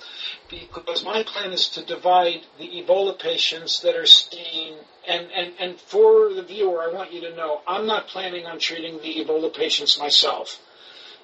because 0.50 1.04
my 1.04 1.24
plan 1.24 1.52
is 1.52 1.70
to 1.70 1.86
divide 1.86 2.42
the 2.60 2.68
Ebola 2.68 3.18
patients 3.18 3.82
that 3.82 3.96
are 3.96 4.06
seen. 4.06 4.76
And, 5.08 5.28
and, 5.32 5.54
and 5.60 5.80
for 5.80 6.34
the 6.34 6.44
viewer, 6.44 6.82
I 6.82 6.94
want 6.94 7.14
you 7.14 7.22
to 7.22 7.36
know 7.36 7.62
I'm 7.68 7.88
not 7.88 8.08
planning 8.08 8.46
on 8.46 8.60
treating 8.60 8.98
the 8.98 9.24
Ebola 9.24 9.54
patients 9.54 10.00
myself. 10.00 10.60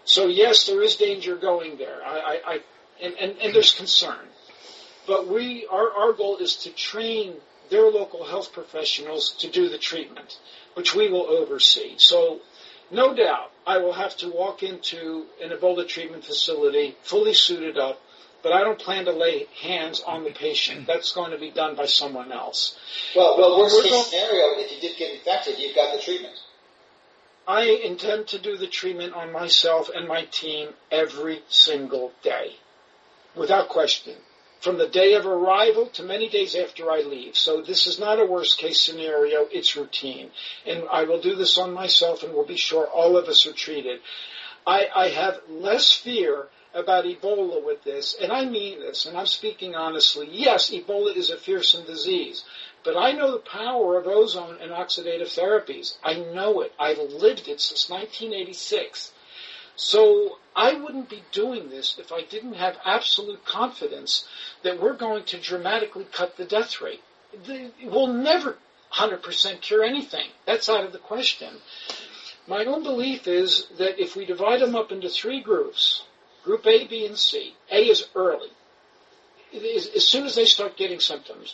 So, 0.06 0.28
yes, 0.28 0.65
there 0.65 0.82
is 0.82 0.95
danger 0.95 1.36
going 1.36 1.78
there, 1.78 2.02
I, 2.04 2.17
I, 2.17 2.54
I 2.54 2.60
and, 3.02 3.13
and, 3.15 3.38
and 3.38 3.56
there's 3.56 3.73
concern. 3.73 4.25
But 5.10 5.28
we, 5.28 5.65
our, 5.72 5.91
our 5.91 6.13
goal 6.13 6.38
is 6.38 6.56
to 6.58 6.69
train 6.69 7.34
their 7.72 7.89
local 7.89 8.24
health 8.24 8.54
professionals 8.54 9.34
to 9.39 9.50
do 9.50 9.67
the 9.67 9.80
treatment 9.80 10.38
which 10.76 10.93
we 10.93 11.10
will 11.10 11.26
oversee. 11.26 11.95
So, 11.98 12.41
no 12.91 13.15
doubt, 13.15 13.52
I 13.65 13.80
will 13.80 13.93
have 13.93 14.15
to 14.17 14.30
walk 14.30 14.62
into 14.62 15.26
an 15.41 15.50
Ebola 15.50 15.88
treatment 15.88 16.26
facility 16.26 16.95
fully 17.02 17.34
suited 17.34 17.76
up, 17.76 18.00
but 18.43 18.54
I 18.54 18.62
don't 18.62 18.78
plan 18.78 19.06
to 19.06 19.12
lay 19.12 19.48
hands 19.63 20.00
on 20.00 20.24
the 20.24 20.30
patient. 20.30 20.86
That's 20.86 21.12
going 21.12 21.32
to 21.32 21.39
be 21.39 21.50
done 21.50 21.76
by 21.76 21.88
someone 21.88 22.32
else. 22.32 22.78
Well, 23.15 23.36
well 23.36 23.60
worst 23.60 23.82
case 23.82 23.91
going, 23.91 24.04
scenario, 24.04 24.60
if 24.60 24.72
you 24.72 24.80
did 24.80 24.95
get 24.95 25.15
infected, 25.15 25.58
you've 25.58 25.76
got 25.76 25.95
the 25.95 26.02
treatment. 26.04 26.36
I 27.48 27.63
intend 27.63 28.28
to 28.28 28.38
do 28.38 28.58
the 28.58 28.67
treatment 28.67 29.15
on 29.15 29.32
myself 29.32 29.89
and 29.93 30.08
my 30.08 30.26
team 30.26 30.69
every 30.91 31.41
single 31.50 32.12
day, 32.22 32.58
without 33.36 33.69
question 33.69 34.13
from 34.60 34.78
the 34.78 34.88
day 34.88 35.13
of 35.13 35.26
arrival 35.26 35.88
to 35.88 36.04
many 36.04 36.30
days 36.30 36.56
after 36.56 36.91
I 36.91 37.02
leave. 37.02 37.38
So 37.38 37.62
this 37.62 37.88
is 37.88 38.00
not 38.00 38.19
a 38.19 38.26
worst 38.26 38.58
case 38.58 38.82
scenario, 38.82 39.48
it's 39.52 39.76
routine. 39.76 40.32
And 40.65 40.84
I 40.91 41.04
will 41.04 41.22
do 41.22 41.36
this 41.36 41.58
on 41.58 41.74
myself 41.74 42.24
and 42.24 42.34
will 42.34 42.45
be 42.45 42.58
sure 42.58 42.86
all 42.86 43.17
of 43.17 43.28
us 43.28 43.45
are 43.48 43.54
treated. 43.54 44.02
I, 44.67 44.88
I 44.93 45.08
have 45.10 45.39
less 45.50 45.93
fear 45.93 46.48
about 46.74 47.06
Ebola 47.06 47.65
with 47.65 47.84
this, 47.84 48.15
and 48.22 48.32
I 48.32 48.45
mean 48.45 48.80
this, 48.80 49.06
and 49.06 49.17
I'm 49.17 49.26
speaking 49.26 49.74
honestly. 49.74 50.28
Yes, 50.32 50.69
Ebola 50.69 51.15
is 51.15 51.32
a 51.32 51.38
fearsome 51.38 51.86
disease, 51.86 52.43
but 52.84 52.95
I 52.95 53.12
know 53.13 53.32
the 53.32 53.39
power 53.39 53.98
of 53.98 54.06
ozone 54.06 54.58
and 54.62 54.72
oxidative 54.72 55.34
therapies. 55.34 55.98
I 56.04 56.15
know 56.15 56.62
it. 56.62 56.74
I've 56.80 57.00
lived 57.00 57.48
it 57.48 57.60
since 57.60 57.89
1986. 57.89 59.12
So 59.76 60.38
I 60.60 60.74
wouldn't 60.74 61.08
be 61.08 61.24
doing 61.32 61.69
this 61.69 61.98
if 61.98 62.12
I 62.12 62.24
didn't 62.24 62.56
have 62.56 62.78
absolute 62.84 63.45
confidence 63.45 64.28
that 64.63 64.82
we're 64.82 64.98
going 64.98 65.24
to 65.24 65.39
dramatically 65.39 66.06
cut 66.12 66.36
the 66.36 66.43
death 66.43 66.82
rate. 66.82 67.02
We'll 67.82 68.08
never 68.08 68.58
100% 68.93 69.62
cure 69.62 69.86
anything. 69.86 70.28
That's 70.45 70.67
out 70.67 70.84
of 70.84 70.91
the 70.91 70.98
question. 71.00 71.62
My 72.45 72.65
own 72.65 72.84
belief 72.84 73.26
is 73.26 73.67
that 73.78 74.04
if 74.04 74.17
we 74.17 74.26
divide 74.26 74.60
them 74.60 74.76
up 74.76 74.91
into 74.91 75.08
three 75.08 75.39
groups, 75.39 76.04
group 76.43 76.67
A, 76.67 76.86
B, 76.88 77.06
and 77.06 77.17
C, 77.17 77.56
A 77.72 77.88
is 77.88 78.10
early. 78.13 78.50
as 79.56 80.06
soon 80.06 80.26
as 80.26 80.36
they 80.36 80.43
start 80.43 80.76
getting 80.76 81.00
symptoms. 81.00 81.54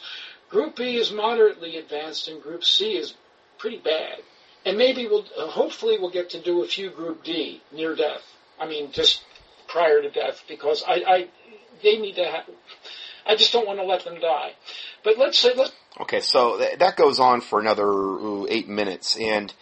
Group 0.50 0.78
B 0.78 0.98
is 0.98 1.12
moderately 1.12 1.78
advanced 1.78 2.28
and 2.28 2.42
group 2.42 2.64
C 2.66 2.98
is 2.98 3.14
pretty 3.60 3.78
bad 3.78 4.24
and 4.66 4.78
maybe 4.80 5.08
we'll 5.08 5.26
hopefully 5.38 5.98
we'll 6.00 6.10
get 6.10 6.32
to 6.32 6.42
do 6.42 6.64
a 6.64 6.68
few 6.68 6.90
Group 6.90 7.24
D 7.24 7.62
near 7.72 7.96
death. 7.96 8.35
I 8.60 8.68
mean, 8.68 8.92
just 8.92 9.24
prior 9.68 10.02
to 10.02 10.10
death, 10.10 10.44
because 10.48 10.84
I, 10.88 10.94
I 11.08 11.28
they 11.84 11.98
need 11.98 12.16
to 12.16 12.26
have. 12.26 12.46
I 13.28 13.36
just 13.36 13.52
don't 13.52 13.68
want 13.68 13.80
to 13.80 13.86
let 13.86 14.04
them 14.04 14.20
die. 14.20 14.54
But 15.04 15.18
let's 15.18 15.38
say 15.40 15.54
let. 15.56 15.72
Okay, 16.02 16.20
so 16.20 16.58
th- 16.58 16.80
that 16.80 16.96
goes 16.98 17.20
on 17.20 17.42
for 17.42 17.60
another 17.60 17.88
ooh, 17.88 18.48
eight 18.50 18.68
minutes, 18.68 19.18
and 19.18 19.54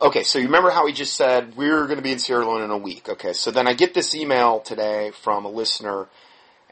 okay, 0.00 0.22
so 0.22 0.38
you 0.38 0.46
remember 0.46 0.70
how 0.70 0.86
he 0.86 0.92
just 0.92 1.14
said 1.14 1.56
we're 1.56 1.84
going 1.84 1.96
to 1.96 2.02
be 2.02 2.12
in 2.12 2.18
Sierra 2.18 2.44
Leone 2.46 2.62
in 2.62 2.70
a 2.70 2.78
week. 2.78 3.08
Okay, 3.08 3.32
so 3.32 3.50
then 3.50 3.66
I 3.68 3.74
get 3.74 3.94
this 3.94 4.14
email 4.14 4.60
today 4.60 5.12
from 5.22 5.44
a 5.44 5.50
listener, 5.50 6.08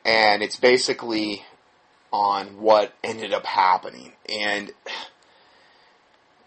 and 0.05 0.43
it's 0.43 0.57
basically 0.57 1.45
on 2.13 2.61
what 2.61 2.93
ended 3.05 3.33
up 3.33 3.47
happening, 3.47 4.13
and 4.29 4.73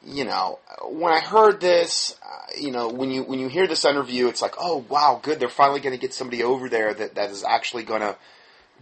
you 0.06 0.26
know, 0.26 0.60
when 0.86 1.14
I 1.14 1.20
heard 1.20 1.62
this, 1.62 2.18
uh, 2.24 2.52
you 2.60 2.72
know, 2.72 2.90
when 2.90 3.12
you 3.12 3.24
when 3.24 3.40
you 3.40 3.48
hear 3.48 3.68
this 3.68 3.86
interview, 3.86 4.28
it's 4.28 4.42
like, 4.42 4.56
oh 4.60 4.86
wow, 4.90 5.20
good, 5.22 5.40
they're 5.40 5.50
finally 5.50 5.80
going 5.80 5.96
to 5.96 6.02
get 6.02 6.14
somebody 6.14 6.44
over 6.44 6.70
there 6.70 6.94
that, 6.94 7.16
that 7.16 7.30
is 7.30 7.44
actually 7.44 7.84
going 7.84 8.02
to 8.02 8.16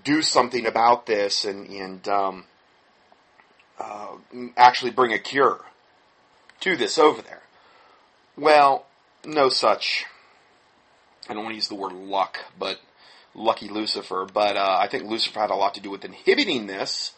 do 0.03 0.21
something 0.21 0.65
about 0.65 1.05
this 1.05 1.45
and 1.45 1.67
and 1.67 2.07
um, 2.07 2.45
uh, 3.79 4.15
actually 4.57 4.91
bring 4.91 5.13
a 5.13 5.19
cure 5.19 5.62
to 6.62 6.75
this 6.75 6.97
over 6.97 7.21
there. 7.21 7.41
Well, 8.38 8.86
no 9.25 9.49
such. 9.49 10.05
I 11.29 11.34
don't 11.34 11.43
want 11.43 11.53
to 11.53 11.55
use 11.55 11.67
the 11.67 11.75
word 11.75 11.93
luck, 11.93 12.39
but 12.57 12.79
lucky 13.36 13.69
Lucifer. 13.69 14.27
But 14.31 14.57
uh, 14.57 14.77
I 14.79 14.88
think 14.88 15.03
Lucifer 15.03 15.39
had 15.39 15.51
a 15.51 15.55
lot 15.55 15.75
to 15.75 15.81
do 15.81 15.91
with 15.91 16.03
inhibiting 16.03 16.65
this 16.67 17.13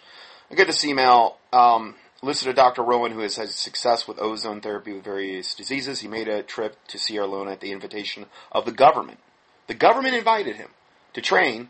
I 0.53 0.55
get 0.55 0.67
this 0.67 0.85
email. 0.85 1.37
Um, 1.51 1.95
listed 2.23 2.47
a 2.47 2.53
Dr. 2.53 2.81
Rowan 2.81 3.11
who 3.11 3.19
has 3.19 3.35
had 3.35 3.49
success 3.49 4.07
with 4.07 4.19
ozone 4.19 4.61
therapy 4.61 4.93
with 4.93 5.03
various 5.03 5.53
diseases. 5.53 5.99
He 5.99 6.07
made 6.07 6.29
a 6.29 6.41
trip 6.41 6.77
to 6.87 6.97
Sierra 6.97 7.27
Leone 7.27 7.49
at 7.49 7.59
the 7.59 7.71
invitation 7.71 8.27
of 8.51 8.65
the 8.65 8.71
government. 8.71 9.19
The 9.67 9.73
government 9.73 10.15
invited 10.15 10.55
him 10.55 10.69
to 11.13 11.21
train 11.21 11.69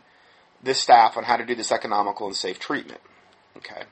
this 0.62 0.80
staff 0.80 1.16
on 1.16 1.24
how 1.24 1.36
to 1.36 1.44
do 1.44 1.54
this 1.54 1.72
economical 1.72 2.26
and 2.26 2.36
safe 2.36 2.58
treatment. 2.58 3.00
Okay. 3.56 3.82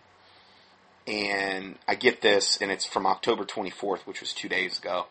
And 1.07 1.79
I 1.89 1.97
get 1.97 2.23
this, 2.23 2.57
and 2.61 2.71
it's 2.71 2.87
from 2.87 3.07
October 3.07 3.45
24th, 3.45 4.07
which 4.07 4.21
was 4.21 4.33
two 4.33 4.49
days 4.49 4.79
ago. 4.79 5.07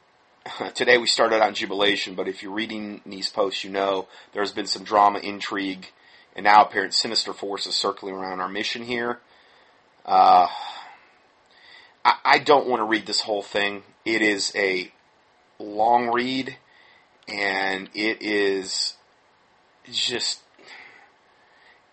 Today 0.74 0.98
we 0.98 1.08
started 1.08 1.42
on 1.42 1.54
jubilation, 1.54 2.14
but 2.14 2.28
if 2.28 2.42
you're 2.42 2.52
reading 2.52 3.00
these 3.04 3.28
posts, 3.28 3.64
you 3.64 3.70
know 3.70 4.06
there's 4.32 4.52
been 4.52 4.66
some 4.66 4.84
drama, 4.84 5.18
intrigue, 5.18 5.88
and 6.36 6.44
now 6.44 6.62
apparent 6.62 6.94
sinister 6.94 7.32
forces 7.32 7.74
circling 7.74 8.14
around 8.14 8.40
our 8.40 8.48
mission 8.48 8.84
here. 8.84 9.18
Uh, 10.06 10.46
I, 12.04 12.14
I 12.24 12.38
don't 12.38 12.68
want 12.68 12.80
to 12.80 12.84
read 12.84 13.06
this 13.06 13.20
whole 13.20 13.42
thing. 13.42 13.82
It 14.04 14.22
is 14.22 14.52
a 14.54 14.92
long 15.58 16.12
read, 16.12 16.56
and 17.28 17.90
it 17.92 18.22
is 18.22 18.94
just 19.90 20.40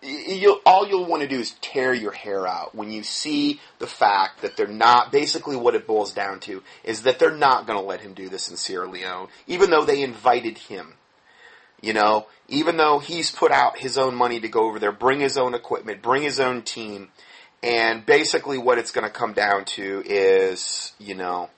you'll, 0.04 0.60
all 0.66 0.86
you'll 0.86 1.06
want 1.06 1.22
to 1.22 1.28
do 1.28 1.40
is 1.40 1.52
tear 1.60 1.94
your 1.94 2.12
hair 2.12 2.46
out 2.46 2.74
when 2.74 2.90
you 2.90 3.02
see 3.02 3.60
the 3.78 3.86
fact 3.86 4.42
that 4.42 4.56
they're 4.56 4.66
not, 4.66 5.10
basically 5.10 5.56
what 5.56 5.74
it 5.74 5.86
boils 5.86 6.12
down 6.12 6.40
to 6.40 6.62
is 6.82 7.02
that 7.02 7.18
they're 7.18 7.36
not 7.36 7.66
going 7.66 7.78
to 7.78 7.84
let 7.84 8.00
him 8.00 8.14
do 8.14 8.28
this 8.28 8.50
in 8.50 8.56
Sierra 8.56 8.88
Leone, 8.88 9.28
even 9.46 9.70
though 9.70 9.84
they 9.84 10.02
invited 10.02 10.58
him. 10.58 10.94
You 11.80 11.92
know, 11.92 12.26
even 12.48 12.78
though 12.78 12.98
he's 12.98 13.30
put 13.30 13.52
out 13.52 13.78
his 13.78 13.98
own 13.98 14.14
money 14.14 14.40
to 14.40 14.48
go 14.48 14.66
over 14.68 14.78
there, 14.78 14.92
bring 14.92 15.20
his 15.20 15.36
own 15.36 15.54
equipment, 15.54 16.00
bring 16.00 16.22
his 16.22 16.40
own 16.40 16.62
team, 16.62 17.10
and 17.64 18.04
basically 18.04 18.58
what 18.58 18.76
it's 18.76 18.90
going 18.90 19.06
to 19.06 19.12
come 19.12 19.32
down 19.32 19.64
to 19.64 20.02
is, 20.04 20.92
you 20.98 21.14
know, 21.14 21.48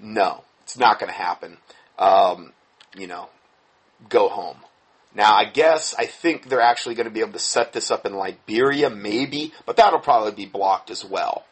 no, 0.00 0.42
it's 0.64 0.76
not 0.76 0.98
going 0.98 1.12
to 1.12 1.16
happen. 1.16 1.58
Um, 1.96 2.52
you 2.96 3.06
know, 3.06 3.28
go 4.08 4.28
home. 4.28 4.56
Now, 5.14 5.34
I 5.34 5.44
guess 5.44 5.94
I 5.96 6.06
think 6.06 6.48
they're 6.48 6.60
actually 6.60 6.96
going 6.96 7.06
to 7.06 7.12
be 7.12 7.20
able 7.20 7.32
to 7.32 7.38
set 7.38 7.72
this 7.72 7.92
up 7.92 8.04
in 8.04 8.14
Liberia, 8.14 8.90
maybe, 8.90 9.52
but 9.64 9.76
that'll 9.76 10.00
probably 10.00 10.32
be 10.32 10.46
blocked 10.46 10.90
as 10.90 11.04
well. 11.04 11.44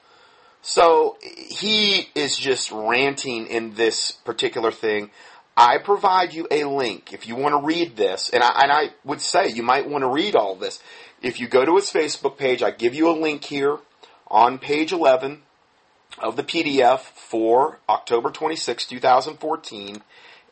So 0.63 1.17
he 1.23 2.09
is 2.17 2.37
just 2.37 2.73
ranting 2.73 3.47
in 3.47 3.75
this 3.75 4.11
particular 4.11 4.73
thing. 4.73 5.11
I 5.57 5.79
provide 5.79 6.35
you 6.35 6.49
a 6.51 6.65
link 6.65 7.13
if 7.13 7.29
you 7.29 7.37
want 7.37 7.55
to 7.55 7.65
read 7.65 7.97
this, 7.97 8.31
and 8.31 8.43
I, 8.43 8.63
and 8.63 8.73
I 8.73 8.91
would 9.05 9.21
say 9.21 9.49
you 9.49 9.63
might 9.63 9.89
want 9.89 10.03
to 10.03 10.09
read 10.09 10.35
all 10.35 10.57
this. 10.57 10.83
If 11.23 11.41
you 11.41 11.49
go 11.49 11.65
to 11.65 11.77
his 11.77 11.91
Facebook 11.91 12.37
page, 12.37 12.63
I 12.63 12.71
give 12.71 12.95
you 12.95 13.09
a 13.09 13.17
link 13.19 13.45
here 13.45 13.79
on 14.29 14.59
page 14.59 14.93
11 14.93 15.43
of 16.19 16.37
the 16.37 16.43
PDF 16.43 17.01
for 17.01 17.79
October 17.89 18.31
26, 18.31 18.87
2014, 18.87 20.03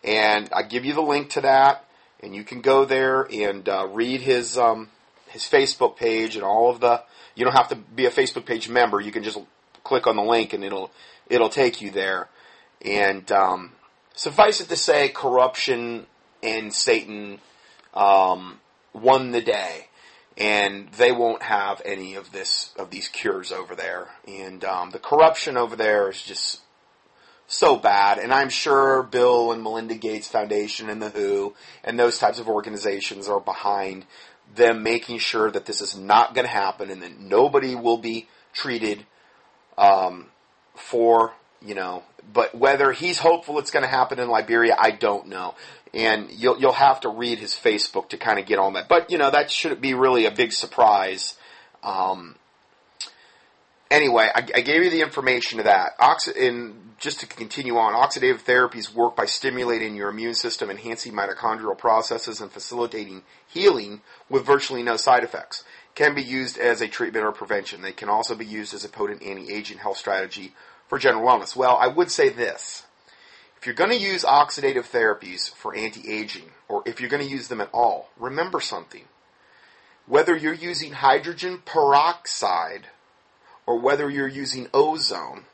and 0.02 0.48
I 0.52 0.62
give 0.62 0.84
you 0.84 0.94
the 0.94 1.02
link 1.02 1.30
to 1.30 1.40
that 1.42 1.84
and 2.24 2.34
you 2.34 2.42
can 2.42 2.60
go 2.62 2.84
there 2.84 3.22
and 3.30 3.68
uh, 3.68 3.86
read 3.90 4.22
his 4.22 4.56
um, 4.56 4.88
his 5.28 5.42
Facebook 5.42 5.96
page 5.96 6.36
and 6.36 6.44
all 6.44 6.70
of 6.70 6.80
the. 6.80 7.02
You 7.36 7.44
don't 7.44 7.54
have 7.54 7.68
to 7.68 7.76
be 7.76 8.06
a 8.06 8.10
Facebook 8.10 8.46
page 8.46 8.68
member. 8.68 9.00
You 9.00 9.12
can 9.12 9.22
just 9.22 9.38
click 9.82 10.06
on 10.06 10.16
the 10.16 10.22
link 10.22 10.52
and 10.52 10.64
it'll 10.64 10.90
it'll 11.28 11.50
take 11.50 11.82
you 11.82 11.90
there. 11.90 12.28
And 12.82 13.30
um, 13.30 13.72
suffice 14.14 14.60
it 14.60 14.68
to 14.68 14.76
say, 14.76 15.08
corruption 15.08 16.06
and 16.42 16.72
Satan 16.72 17.40
um, 17.92 18.60
won 18.92 19.30
the 19.30 19.40
day, 19.40 19.88
and 20.36 20.88
they 20.92 21.12
won't 21.12 21.42
have 21.42 21.80
any 21.84 22.14
of 22.14 22.32
this 22.32 22.72
of 22.76 22.90
these 22.90 23.08
cures 23.08 23.52
over 23.52 23.74
there. 23.74 24.08
And 24.26 24.64
um, 24.64 24.90
the 24.90 24.98
corruption 24.98 25.56
over 25.56 25.76
there 25.76 26.10
is 26.10 26.20
just 26.20 26.60
so 27.46 27.76
bad. 27.76 28.18
And 28.18 28.32
I'm 28.32 28.48
sure 28.48 29.02
Bill 29.02 29.52
and 29.52 29.62
Melinda 29.62 29.94
Gates 29.94 30.28
Foundation 30.28 30.88
and 30.88 31.00
the 31.00 31.10
WHO 31.10 31.54
and 31.84 31.98
those 31.98 32.18
types 32.18 32.38
of 32.38 32.48
organizations 32.48 33.28
are 33.28 33.40
behind 33.40 34.06
them 34.54 34.82
making 34.82 35.18
sure 35.18 35.50
that 35.50 35.66
this 35.66 35.80
is 35.80 35.96
not 35.96 36.34
going 36.34 36.46
to 36.46 36.52
happen 36.52 36.90
and 36.90 37.02
that 37.02 37.18
nobody 37.18 37.74
will 37.74 37.98
be 37.98 38.28
treated 38.52 39.04
um, 39.76 40.26
for, 40.74 41.32
you 41.60 41.74
know, 41.74 42.02
but 42.32 42.54
whether 42.54 42.92
he's 42.92 43.18
hopeful 43.18 43.58
it's 43.58 43.70
going 43.70 43.84
to 43.84 43.88
happen 43.88 44.18
in 44.18 44.28
Liberia, 44.28 44.76
I 44.78 44.90
don't 44.90 45.28
know. 45.28 45.54
And 45.94 46.30
you'll, 46.30 46.58
you'll 46.58 46.72
have 46.72 47.00
to 47.00 47.08
read 47.08 47.38
his 47.38 47.52
Facebook 47.52 48.08
to 48.08 48.18
kind 48.18 48.38
of 48.40 48.46
get 48.46 48.58
on 48.58 48.72
that. 48.72 48.88
But, 48.88 49.10
you 49.10 49.18
know, 49.18 49.30
that 49.30 49.50
shouldn't 49.50 49.80
be 49.80 49.94
really 49.94 50.26
a 50.26 50.32
big 50.32 50.52
surprise. 50.52 51.36
Um, 51.84 52.34
anyway, 53.90 54.28
I, 54.34 54.40
I, 54.40 54.60
gave 54.62 54.82
you 54.82 54.90
the 54.90 55.02
information 55.02 55.58
to 55.58 55.64
that. 55.64 55.96
Oxi- 55.98 56.36
in 56.36 56.84
just 56.98 57.20
to 57.20 57.26
continue 57.26 57.76
on, 57.76 57.94
oxidative 57.94 58.42
therapies 58.42 58.92
work 58.92 59.16
by 59.16 59.26
stimulating 59.26 59.94
your 59.94 60.08
immune 60.08 60.34
system, 60.34 60.70
enhancing 60.70 61.12
mitochondrial 61.12 61.76
processes, 61.76 62.40
and 62.40 62.50
facilitating 62.50 63.22
healing 63.46 64.00
with 64.28 64.44
virtually 64.44 64.82
no 64.82 64.96
side 64.96 65.24
effects. 65.24 65.64
Can 65.94 66.14
be 66.14 66.22
used 66.22 66.58
as 66.58 66.80
a 66.80 66.88
treatment 66.88 67.24
or 67.24 67.32
prevention. 67.32 67.82
They 67.82 67.92
can 67.92 68.08
also 68.08 68.34
be 68.34 68.46
used 68.46 68.74
as 68.74 68.84
a 68.84 68.88
potent 68.88 69.22
anti-aging 69.22 69.78
health 69.78 69.98
strategy 69.98 70.54
for 70.88 70.98
general 70.98 71.24
wellness. 71.24 71.54
Well, 71.54 71.76
I 71.76 71.86
would 71.86 72.10
say 72.10 72.30
this. 72.30 72.82
If 73.64 73.68
you're 73.68 73.76
going 73.76 73.98
to 73.98 74.04
use 74.04 74.24
oxidative 74.24 74.90
therapies 74.90 75.50
for 75.54 75.74
anti-aging, 75.74 76.50
or 76.68 76.82
if 76.84 77.00
you're 77.00 77.08
going 77.08 77.26
to 77.26 77.32
use 77.32 77.48
them 77.48 77.62
at 77.62 77.70
all, 77.72 78.10
remember 78.18 78.60
something. 78.60 79.04
Whether 80.04 80.36
you're 80.36 80.52
using 80.52 80.92
hydrogen 80.92 81.62
peroxide 81.64 82.88
or 83.64 83.80
whether 83.80 84.10
you're 84.10 84.28
using 84.28 84.68
ozone, 84.74 85.44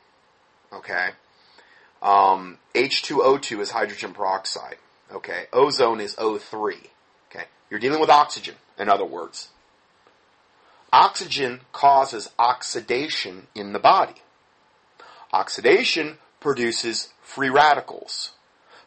okay, 0.73 1.11
um, 2.01 2.57
H2O2 2.75 3.61
is 3.61 3.71
hydrogen 3.71 4.11
peroxide. 4.11 4.75
Okay. 5.13 5.45
Ozone 5.53 6.01
is 6.01 6.13
O3. 6.17 6.87
Okay. 7.31 7.45
You're 7.69 7.79
dealing 7.79 8.01
with 8.01 8.09
oxygen, 8.09 8.55
in 8.77 8.89
other 8.89 9.05
words. 9.05 9.51
Oxygen 10.91 11.61
causes 11.71 12.29
oxidation 12.37 13.47
in 13.55 13.71
the 13.71 13.79
body. 13.79 14.21
Oxidation 15.31 16.17
produces 16.41 17.09
free 17.21 17.49
radicals. 17.49 18.31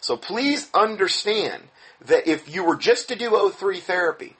So 0.01 0.19
please 0.19 0.69
understand 0.75 1.65
that 2.05 2.29
if 2.29 2.55
you 2.55 2.63
were 2.65 2.77
just 2.77 3.09
to 3.09 3.17
do 3.17 3.31
O3 3.31 3.81
therapy, 3.81 4.37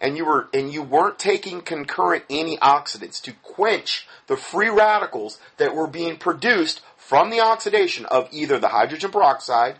and 0.00 0.16
you 0.16 0.24
were 0.24 0.48
and 0.52 0.72
you 0.72 0.82
weren't 0.82 1.18
taking 1.18 1.60
concurrent 1.60 2.28
antioxidants 2.28 3.22
to 3.22 3.32
quench 3.42 4.06
the 4.26 4.36
free 4.36 4.68
radicals 4.68 5.38
that 5.56 5.74
were 5.74 5.86
being 5.86 6.16
produced 6.16 6.82
from 6.96 7.30
the 7.30 7.40
oxidation 7.40 8.04
of 8.06 8.28
either 8.32 8.58
the 8.58 8.68
hydrogen 8.68 9.10
peroxide 9.10 9.76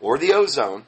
or 0.00 0.18
the 0.18 0.32
ozone, 0.32 0.84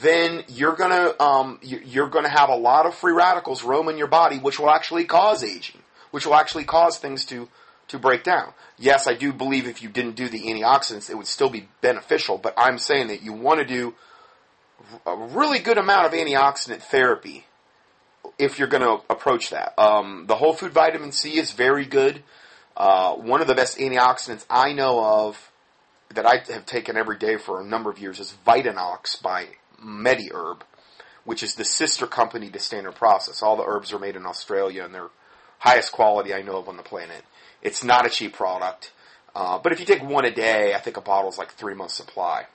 then 0.00 0.44
you're 0.48 0.76
gonna 0.76 1.12
um, 1.18 1.58
you're 1.62 2.08
gonna 2.08 2.28
have 2.28 2.50
a 2.50 2.56
lot 2.56 2.86
of 2.86 2.94
free 2.94 3.12
radicals 3.12 3.64
roam 3.64 3.88
in 3.88 3.98
your 3.98 4.06
body, 4.06 4.38
which 4.38 4.58
will 4.58 4.70
actually 4.70 5.04
cause 5.04 5.42
aging, 5.42 5.80
which 6.10 6.26
will 6.26 6.34
actually 6.34 6.64
cause 6.64 6.98
things 6.98 7.24
to 7.24 7.48
to 7.88 7.98
break 7.98 8.22
down. 8.22 8.52
Yes, 8.78 9.06
I 9.06 9.14
do 9.14 9.32
believe 9.32 9.66
if 9.66 9.82
you 9.82 9.88
didn't 9.88 10.16
do 10.16 10.28
the 10.28 10.42
antioxidants, 10.42 11.10
it 11.10 11.16
would 11.16 11.26
still 11.26 11.50
be 11.50 11.68
beneficial. 11.80 12.38
But 12.38 12.54
I'm 12.56 12.78
saying 12.78 13.08
that 13.08 13.22
you 13.22 13.32
want 13.32 13.60
to 13.60 13.66
do 13.66 13.94
a 15.04 15.16
really 15.16 15.58
good 15.58 15.78
amount 15.78 16.06
of 16.06 16.12
antioxidant 16.12 16.82
therapy 16.82 17.46
if 18.38 18.58
you're 18.58 18.68
going 18.68 18.82
to 18.82 19.02
approach 19.10 19.50
that. 19.50 19.78
Um, 19.78 20.26
the 20.26 20.36
whole 20.36 20.52
food 20.52 20.72
vitamin 20.72 21.12
C 21.12 21.38
is 21.38 21.52
very 21.52 21.84
good. 21.84 22.22
Uh, 22.76 23.14
one 23.14 23.40
of 23.40 23.48
the 23.48 23.54
best 23.54 23.78
antioxidants 23.78 24.46
I 24.48 24.72
know 24.72 25.02
of 25.02 25.50
that 26.14 26.24
I 26.24 26.40
have 26.52 26.64
taken 26.64 26.96
every 26.96 27.18
day 27.18 27.36
for 27.36 27.60
a 27.60 27.64
number 27.64 27.90
of 27.90 27.98
years 27.98 28.20
is 28.20 28.34
Vitanox 28.46 29.20
by 29.20 29.48
MediHerb, 29.82 30.60
which 31.24 31.42
is 31.42 31.54
the 31.56 31.64
sister 31.64 32.06
company 32.06 32.48
to 32.50 32.58
Standard 32.58 32.94
Process. 32.94 33.42
All 33.42 33.56
the 33.56 33.64
herbs 33.66 33.92
are 33.92 33.98
made 33.98 34.16
in 34.16 34.24
Australia 34.24 34.84
and 34.84 34.94
they're 34.94 35.10
highest 35.58 35.92
quality 35.92 36.32
I 36.32 36.42
know 36.42 36.56
of 36.56 36.68
on 36.68 36.76
the 36.76 36.82
planet. 36.82 37.24
It's 37.62 37.84
not 37.84 38.06
a 38.06 38.10
cheap 38.10 38.34
product. 38.34 38.92
Uh, 39.34 39.58
but 39.58 39.72
if 39.72 39.80
you 39.80 39.86
take 39.86 40.02
one 40.02 40.24
a 40.24 40.30
day, 40.30 40.74
I 40.74 40.78
think 40.78 40.96
a 40.96 41.00
bottle 41.00 41.30
is 41.30 41.38
like 41.38 41.52
three 41.52 41.74
months 41.74 41.94
supply. 41.94 42.46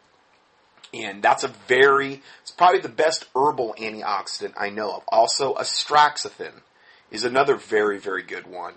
And 0.94 1.24
that's 1.24 1.44
a 1.44 1.48
very, 1.68 2.22
it's 2.42 2.52
probably 2.52 2.80
the 2.80 2.90
best 2.90 3.26
herbal 3.36 3.76
antioxidant 3.80 4.54
I 4.58 4.70
know 4.70 4.92
of. 4.92 5.04
Also, 5.08 5.56
astraxanthin 5.56 6.62
is 7.10 7.24
another 7.24 7.56
very, 7.56 8.00
very 8.00 8.24
good 8.24 8.46
one. 8.48 8.76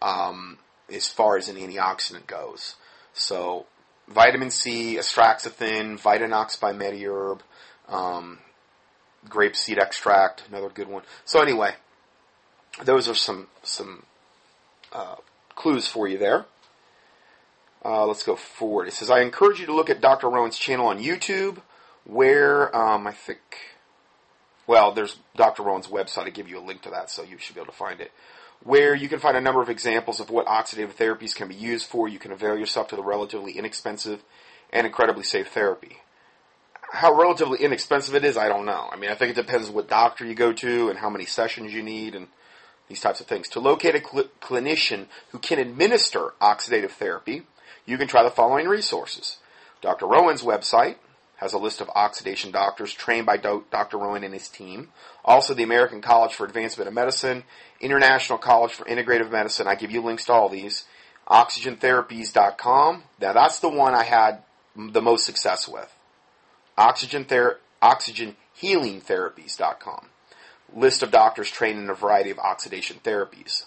Um, 0.00 0.58
as 0.92 1.08
far 1.08 1.36
as 1.36 1.48
an 1.48 1.56
antioxidant 1.56 2.26
goes. 2.26 2.74
So 3.12 3.66
vitamin 4.08 4.50
C, 4.50 4.96
astraxanthin, 4.96 6.00
Vitanox 6.00 6.60
by 6.60 6.72
MediHerb, 6.72 7.40
um, 7.88 8.38
grape 9.28 9.56
seed 9.56 9.78
extract, 9.78 10.44
another 10.48 10.68
good 10.68 10.88
one. 10.88 11.02
So 11.24 11.40
anyway, 11.40 11.74
those 12.84 13.08
are 13.08 13.14
some 13.14 13.48
some 13.62 14.04
uh, 14.92 15.16
clues 15.60 15.86
for 15.86 16.08
you 16.08 16.18
there. 16.18 16.46
Uh, 17.84 18.06
let's 18.06 18.22
go 18.22 18.36
forward. 18.36 18.88
It 18.88 18.92
says, 18.94 19.10
I 19.10 19.20
encourage 19.20 19.60
you 19.60 19.66
to 19.66 19.74
look 19.74 19.90
at 19.90 20.00
Dr. 20.00 20.28
Rowan's 20.28 20.58
channel 20.58 20.86
on 20.86 20.98
YouTube, 20.98 21.58
where 22.04 22.74
um, 22.76 23.06
I 23.06 23.12
think, 23.12 23.40
well, 24.66 24.92
there's 24.92 25.18
Dr. 25.36 25.62
Rowan's 25.62 25.86
website. 25.86 26.26
I 26.26 26.30
give 26.30 26.48
you 26.48 26.58
a 26.58 26.64
link 26.64 26.82
to 26.82 26.90
that, 26.90 27.10
so 27.10 27.22
you 27.22 27.38
should 27.38 27.54
be 27.54 27.60
able 27.60 27.72
to 27.72 27.78
find 27.78 28.00
it 28.00 28.10
where 28.62 28.94
you 28.94 29.08
can 29.08 29.18
find 29.18 29.36
a 29.36 29.40
number 29.40 29.62
of 29.62 29.70
examples 29.70 30.20
of 30.20 30.30
what 30.30 30.46
oxidative 30.46 30.92
therapies 30.92 31.34
can 31.34 31.48
be 31.48 31.54
used 31.54 31.86
for. 31.86 32.08
You 32.08 32.18
can 32.18 32.32
avail 32.32 32.58
yourself 32.58 32.88
to 32.88 32.96
the 32.96 33.02
relatively 33.02 33.52
inexpensive 33.52 34.22
and 34.72 34.86
incredibly 34.86 35.24
safe 35.24 35.48
therapy. 35.48 35.98
How 36.92 37.14
relatively 37.14 37.60
inexpensive 37.60 38.14
it 38.14 38.24
is, 38.24 38.36
I 38.36 38.48
don't 38.48 38.66
know. 38.66 38.88
I 38.90 38.96
mean, 38.96 39.10
I 39.10 39.14
think 39.14 39.30
it 39.30 39.40
depends 39.40 39.70
what 39.70 39.88
doctor 39.88 40.26
you 40.26 40.34
go 40.34 40.52
to 40.52 40.90
and 40.90 40.98
how 40.98 41.08
many 41.08 41.24
sessions 41.24 41.72
you 41.72 41.82
need 41.82 42.14
and 42.14 42.26
these 42.90 43.00
types 43.00 43.20
of 43.20 43.26
things. 43.26 43.48
To 43.48 43.60
locate 43.60 43.94
a 43.94 44.02
cl- 44.06 44.28
clinician 44.42 45.06
who 45.30 45.38
can 45.38 45.58
administer 45.58 46.34
oxidative 46.42 46.90
therapy, 46.90 47.44
you 47.86 47.96
can 47.96 48.06
try 48.08 48.22
the 48.22 48.30
following 48.30 48.68
resources. 48.68 49.38
Dr. 49.80 50.06
Rowan's 50.06 50.42
website 50.42 50.96
has 51.36 51.54
a 51.54 51.58
list 51.58 51.80
of 51.80 51.88
oxidation 51.94 52.50
doctors 52.50 52.92
trained 52.92 53.24
by 53.24 53.38
Do- 53.38 53.64
Dr. 53.70 53.96
Rowan 53.96 54.24
and 54.24 54.34
his 54.34 54.48
team. 54.48 54.88
Also, 55.24 55.54
the 55.54 55.62
American 55.62 56.02
College 56.02 56.34
for 56.34 56.44
Advancement 56.44 56.86
of 56.88 56.92
Medicine, 56.92 57.44
International 57.80 58.36
College 58.38 58.74
for 58.74 58.84
Integrative 58.84 59.30
Medicine. 59.30 59.66
I 59.66 59.74
give 59.74 59.90
you 59.90 60.02
links 60.02 60.26
to 60.26 60.34
all 60.34 60.50
these. 60.50 60.84
OxygenTherapies.com. 61.28 63.04
Now, 63.20 63.32
that's 63.32 63.60
the 63.60 63.70
one 63.70 63.94
I 63.94 64.02
had 64.02 64.42
the 64.76 65.00
most 65.00 65.24
success 65.24 65.66
with. 65.66 65.90
Oxygen 66.76 67.24
ther- 67.24 67.58
OxygenHealingTherapies.com. 67.82 70.09
List 70.74 71.02
of 71.02 71.10
doctors 71.10 71.50
trained 71.50 71.78
in 71.78 71.90
a 71.90 71.94
variety 71.94 72.30
of 72.30 72.38
oxidation 72.38 72.98
therapies. 73.02 73.64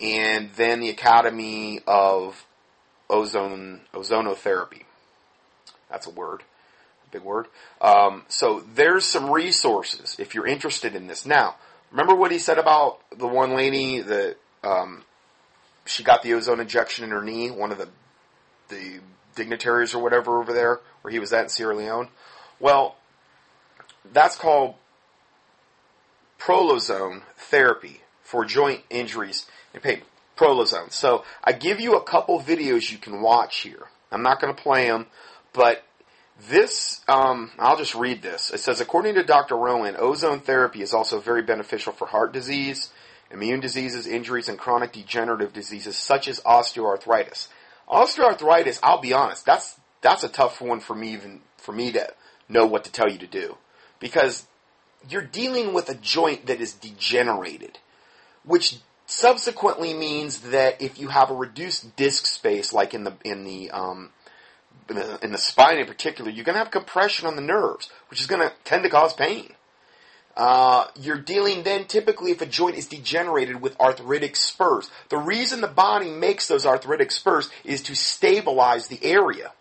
And 0.00 0.50
then 0.54 0.80
the 0.80 0.90
Academy 0.90 1.80
of 1.86 2.44
Ozone 3.08 3.82
Ozonotherapy. 3.94 4.82
That's 5.88 6.06
a 6.06 6.10
word, 6.10 6.42
a 7.06 7.10
big 7.10 7.22
word. 7.22 7.46
Um, 7.80 8.24
so 8.28 8.64
there's 8.74 9.04
some 9.04 9.30
resources 9.30 10.16
if 10.18 10.34
you're 10.34 10.46
interested 10.46 10.94
in 10.94 11.06
this. 11.06 11.24
Now, 11.24 11.56
remember 11.90 12.14
what 12.14 12.32
he 12.32 12.38
said 12.38 12.58
about 12.58 12.98
the 13.16 13.26
one 13.26 13.54
lady 13.54 14.00
that 14.00 14.36
um, 14.64 15.04
she 15.84 16.02
got 16.02 16.22
the 16.22 16.34
ozone 16.34 16.60
injection 16.60 17.04
in 17.04 17.10
her 17.10 17.22
knee, 17.22 17.50
one 17.50 17.72
of 17.72 17.78
the 17.78 17.88
the 18.68 18.98
dignitaries 19.36 19.94
or 19.94 20.02
whatever 20.02 20.40
over 20.40 20.52
there 20.52 20.80
where 21.02 21.12
he 21.12 21.20
was 21.20 21.32
at 21.32 21.44
in 21.44 21.48
Sierra 21.48 21.76
Leone. 21.76 22.08
Well, 22.58 22.96
that's 24.12 24.36
called 24.36 24.74
prolozone 26.38 27.22
therapy 27.36 28.00
for 28.22 28.44
joint 28.44 28.82
injuries 28.90 29.46
and 29.74 29.82
pain. 29.82 30.02
Prolozone. 30.36 30.92
So 30.92 31.24
I 31.42 31.52
give 31.52 31.80
you 31.80 31.96
a 31.96 32.02
couple 32.02 32.40
videos 32.40 32.92
you 32.92 32.98
can 32.98 33.22
watch 33.22 33.60
here. 33.60 33.84
I'm 34.12 34.22
not 34.22 34.40
going 34.40 34.54
to 34.54 34.62
play 34.62 34.86
them, 34.86 35.06
but 35.52 35.82
this, 36.48 37.00
um, 37.08 37.50
I'll 37.58 37.78
just 37.78 37.94
read 37.94 38.20
this. 38.20 38.50
It 38.52 38.60
says, 38.60 38.80
according 38.80 39.14
to 39.14 39.24
Dr. 39.24 39.56
Rowan, 39.56 39.96
ozone 39.98 40.40
therapy 40.40 40.82
is 40.82 40.92
also 40.92 41.18
very 41.20 41.42
beneficial 41.42 41.92
for 41.92 42.06
heart 42.06 42.32
disease, 42.32 42.92
immune 43.30 43.60
diseases, 43.60 44.06
injuries, 44.06 44.48
and 44.48 44.58
chronic 44.58 44.92
degenerative 44.92 45.52
diseases 45.54 45.96
such 45.96 46.28
as 46.28 46.40
osteoarthritis. 46.40 47.48
Osteoarthritis, 47.88 48.78
I'll 48.82 49.00
be 49.00 49.14
honest, 49.14 49.46
that's 49.46 49.78
that's 50.02 50.24
a 50.24 50.28
tough 50.28 50.60
one 50.60 50.80
for 50.80 50.94
me 50.94 51.14
even 51.14 51.40
for 51.56 51.72
me 51.72 51.92
to 51.92 52.12
know 52.48 52.66
what 52.66 52.84
to 52.84 52.92
tell 52.92 53.10
you 53.10 53.18
to 53.18 53.26
do 53.26 53.56
because 53.98 54.46
you're 55.08 55.22
dealing 55.22 55.72
with 55.72 55.88
a 55.88 55.94
joint 55.94 56.46
that 56.46 56.60
is 56.60 56.72
degenerated, 56.74 57.78
which 58.44 58.78
subsequently 59.06 59.94
means 59.94 60.40
that 60.40 60.80
if 60.82 60.98
you 60.98 61.08
have 61.08 61.30
a 61.30 61.34
reduced 61.34 61.96
disc 61.96 62.26
space, 62.26 62.72
like 62.72 62.94
in 62.94 63.04
the 63.04 63.14
in 63.24 63.44
the 63.44 63.70
um, 63.70 64.10
in 64.88 64.96
the, 64.96 65.24
in 65.24 65.32
the 65.32 65.38
spine 65.38 65.78
in 65.78 65.86
particular, 65.86 66.30
you're 66.30 66.44
going 66.44 66.54
to 66.54 66.60
have 66.60 66.70
compression 66.70 67.26
on 67.26 67.36
the 67.36 67.42
nerves, 67.42 67.90
which 68.08 68.20
is 68.20 68.26
going 68.26 68.40
to 68.40 68.52
tend 68.64 68.84
to 68.84 68.90
cause 68.90 69.12
pain. 69.12 69.52
Uh, 70.36 70.86
you're 71.00 71.18
dealing 71.18 71.62
then 71.62 71.86
typically 71.86 72.30
if 72.30 72.42
a 72.42 72.46
joint 72.46 72.76
is 72.76 72.86
degenerated 72.86 73.60
with 73.60 73.78
arthritic 73.80 74.36
spurs. 74.36 74.90
The 75.08 75.16
reason 75.16 75.62
the 75.62 75.66
body 75.66 76.10
makes 76.10 76.46
those 76.46 76.66
arthritic 76.66 77.10
spurs 77.10 77.48
is 77.64 77.82
to 77.82 77.96
stabilize 77.96 78.88
the 78.88 79.02
area. 79.02 79.52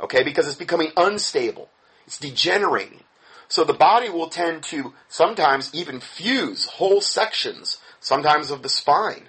Okay, 0.00 0.22
because 0.22 0.46
it's 0.46 0.56
becoming 0.56 0.90
unstable. 0.96 1.68
It's 2.06 2.18
degenerating. 2.18 3.02
So 3.48 3.64
the 3.64 3.72
body 3.72 4.10
will 4.10 4.28
tend 4.28 4.62
to 4.64 4.92
sometimes 5.08 5.74
even 5.74 6.00
fuse 6.00 6.66
whole 6.66 7.00
sections, 7.00 7.78
sometimes 8.00 8.50
of 8.50 8.62
the 8.62 8.68
spine, 8.68 9.28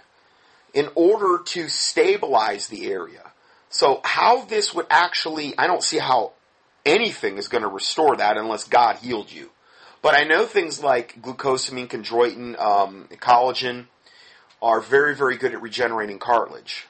in 0.73 0.89
order 0.95 1.43
to 1.43 1.69
stabilize 1.69 2.67
the 2.67 2.91
area. 2.91 3.31
So 3.69 4.01
how 4.03 4.45
this 4.45 4.73
would 4.73 4.87
actually, 4.89 5.57
I 5.57 5.67
don't 5.67 5.83
see 5.83 5.99
how 5.99 6.33
anything 6.85 7.37
is 7.37 7.47
going 7.47 7.63
to 7.63 7.67
restore 7.67 8.15
that 8.15 8.37
unless 8.37 8.63
God 8.63 8.97
healed 8.97 9.31
you. 9.31 9.51
But 10.01 10.15
I 10.15 10.23
know 10.23 10.45
things 10.45 10.81
like 10.81 11.21
glucosamine, 11.21 11.87
chondroitin, 11.87 12.59
um, 12.59 13.07
collagen 13.11 13.87
are 14.61 14.79
very, 14.79 15.15
very 15.15 15.37
good 15.37 15.53
at 15.53 15.61
regenerating 15.61 16.19
cartilage. 16.19 16.87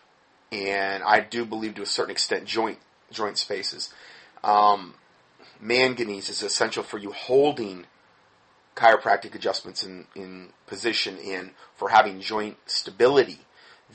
And 0.52 1.04
I 1.04 1.20
do 1.20 1.46
believe 1.46 1.76
to 1.76 1.82
a 1.82 1.86
certain 1.86 2.12
extent 2.12 2.46
joint, 2.46 2.80
joint 3.12 3.38
spaces. 3.38 3.94
Um, 4.44 4.94
manganese 5.62 6.30
is 6.30 6.43
essential 6.43 6.84
for 6.84 6.98
you 6.98 7.12
holding 7.12 7.86
chiropractic 8.76 9.34
adjustments 9.34 9.84
in, 9.84 10.06
in 10.15 10.50
position 10.67 11.17
in 11.17 11.52
for 11.76 11.89
having 11.89 12.22
joint 12.22 12.58
stability. 12.65 13.39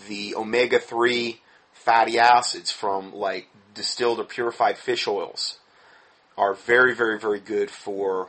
The 0.08 0.34
omega 0.34 0.78
3 0.78 1.40
fatty 1.72 2.18
acids 2.18 2.70
from 2.70 3.14
like 3.14 3.48
distilled 3.74 4.18
or 4.18 4.24
purified 4.24 4.76
fish 4.76 5.06
oils 5.06 5.58
are 6.36 6.54
very, 6.54 6.94
very, 6.94 7.18
very 7.18 7.40
good 7.40 7.70
for 7.70 8.28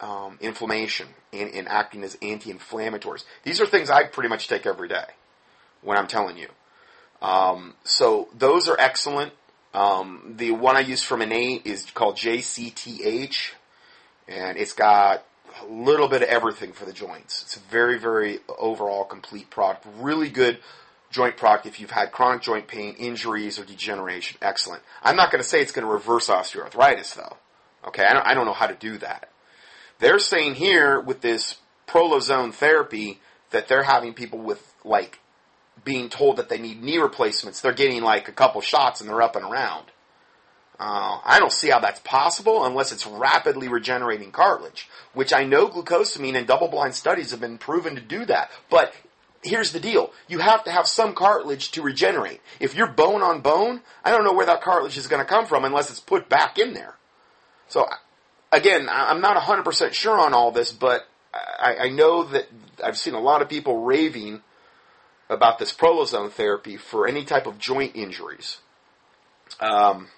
um, 0.00 0.38
inflammation 0.40 1.08
and, 1.32 1.54
and, 1.54 1.68
acting 1.68 2.02
as 2.02 2.18
anti-inflammatories. 2.20 3.24
These 3.44 3.60
are 3.60 3.66
things 3.66 3.90
I 3.90 4.04
pretty 4.04 4.28
much 4.28 4.48
take 4.48 4.66
every 4.66 4.88
day 4.88 5.04
when 5.82 5.96
I'm 5.96 6.08
telling 6.08 6.36
you. 6.36 6.48
Um, 7.22 7.74
so 7.84 8.28
those 8.36 8.68
are 8.68 8.76
excellent. 8.78 9.32
Um, 9.74 10.34
the 10.36 10.52
one 10.52 10.76
I 10.76 10.80
use 10.80 11.02
from 11.02 11.20
Innate 11.20 11.66
is 11.66 11.84
called 11.90 12.16
JCTH, 12.16 13.50
and 14.28 14.56
it's 14.56 14.72
got 14.72 15.24
a 15.62 15.66
little 15.66 16.08
bit 16.08 16.22
of 16.22 16.28
everything 16.28 16.72
for 16.72 16.84
the 16.84 16.92
joints. 16.92 17.42
It's 17.42 17.56
a 17.56 17.60
very, 17.70 17.98
very 17.98 18.38
overall 18.58 19.04
complete 19.04 19.50
product. 19.50 19.86
Really 19.98 20.28
good 20.28 20.58
joint 21.10 21.36
product 21.36 21.66
if 21.66 21.80
you've 21.80 21.90
had 21.90 22.12
chronic 22.12 22.42
joint 22.42 22.68
pain, 22.68 22.94
injuries, 22.98 23.58
or 23.58 23.64
degeneration. 23.64 24.38
Excellent. 24.40 24.82
I'm 25.02 25.16
not 25.16 25.30
going 25.30 25.42
to 25.42 25.48
say 25.48 25.60
it's 25.60 25.72
going 25.72 25.86
to 25.86 25.92
reverse 25.92 26.28
osteoarthritis, 26.28 27.14
though. 27.16 27.36
Okay, 27.88 28.04
I 28.08 28.14
don't, 28.14 28.26
I 28.26 28.34
don't 28.34 28.46
know 28.46 28.52
how 28.52 28.66
to 28.68 28.74
do 28.74 28.98
that. 28.98 29.28
They're 29.98 30.18
saying 30.18 30.54
here 30.54 31.00
with 31.00 31.20
this 31.20 31.58
prolozone 31.86 32.52
therapy 32.52 33.20
that 33.50 33.68
they're 33.68 33.82
having 33.82 34.14
people 34.14 34.38
with 34.38 34.74
like 34.84 35.20
being 35.84 36.08
told 36.08 36.36
that 36.36 36.48
they 36.48 36.58
need 36.58 36.82
knee 36.82 36.98
replacements. 36.98 37.60
They're 37.60 37.72
getting 37.72 38.02
like 38.02 38.28
a 38.28 38.32
couple 38.32 38.60
shots 38.60 39.00
and 39.00 39.08
they're 39.08 39.22
up 39.22 39.36
and 39.36 39.44
around. 39.44 39.86
Uh, 40.78 41.20
I 41.24 41.38
don't 41.38 41.52
see 41.52 41.70
how 41.70 41.78
that's 41.78 42.00
possible 42.00 42.64
unless 42.64 42.90
it's 42.90 43.06
rapidly 43.06 43.68
regenerating 43.68 44.32
cartilage, 44.32 44.88
which 45.12 45.32
I 45.32 45.44
know 45.44 45.68
glucosamine 45.68 46.36
and 46.36 46.48
double-blind 46.48 46.94
studies 46.94 47.30
have 47.30 47.40
been 47.40 47.58
proven 47.58 47.94
to 47.94 48.00
do 48.00 48.24
that. 48.24 48.50
But 48.70 48.92
here's 49.42 49.70
the 49.72 49.78
deal: 49.78 50.12
you 50.26 50.40
have 50.40 50.64
to 50.64 50.72
have 50.72 50.88
some 50.88 51.14
cartilage 51.14 51.70
to 51.72 51.82
regenerate. 51.82 52.40
If 52.58 52.74
you're 52.74 52.88
bone 52.88 53.22
on 53.22 53.40
bone, 53.40 53.82
I 54.04 54.10
don't 54.10 54.24
know 54.24 54.32
where 54.32 54.46
that 54.46 54.62
cartilage 54.62 54.96
is 54.96 55.06
going 55.06 55.22
to 55.22 55.28
come 55.28 55.46
from 55.46 55.64
unless 55.64 55.90
it's 55.90 56.00
put 56.00 56.28
back 56.28 56.58
in 56.58 56.74
there. 56.74 56.96
So 57.68 57.86
again, 58.50 58.88
I'm 58.90 59.20
not 59.20 59.36
100% 59.36 59.92
sure 59.92 60.18
on 60.18 60.34
all 60.34 60.50
this, 60.50 60.72
but 60.72 61.06
I, 61.32 61.76
I 61.82 61.88
know 61.90 62.24
that 62.24 62.48
I've 62.82 62.98
seen 62.98 63.14
a 63.14 63.20
lot 63.20 63.42
of 63.42 63.48
people 63.48 63.84
raving 63.84 64.42
about 65.28 65.58
this 65.58 65.72
prolozone 65.72 66.30
therapy 66.30 66.76
for 66.76 67.08
any 67.08 67.24
type 67.24 67.46
of 67.46 67.58
joint 67.58 67.96
injuries. 67.96 68.58
Um, 69.60 70.08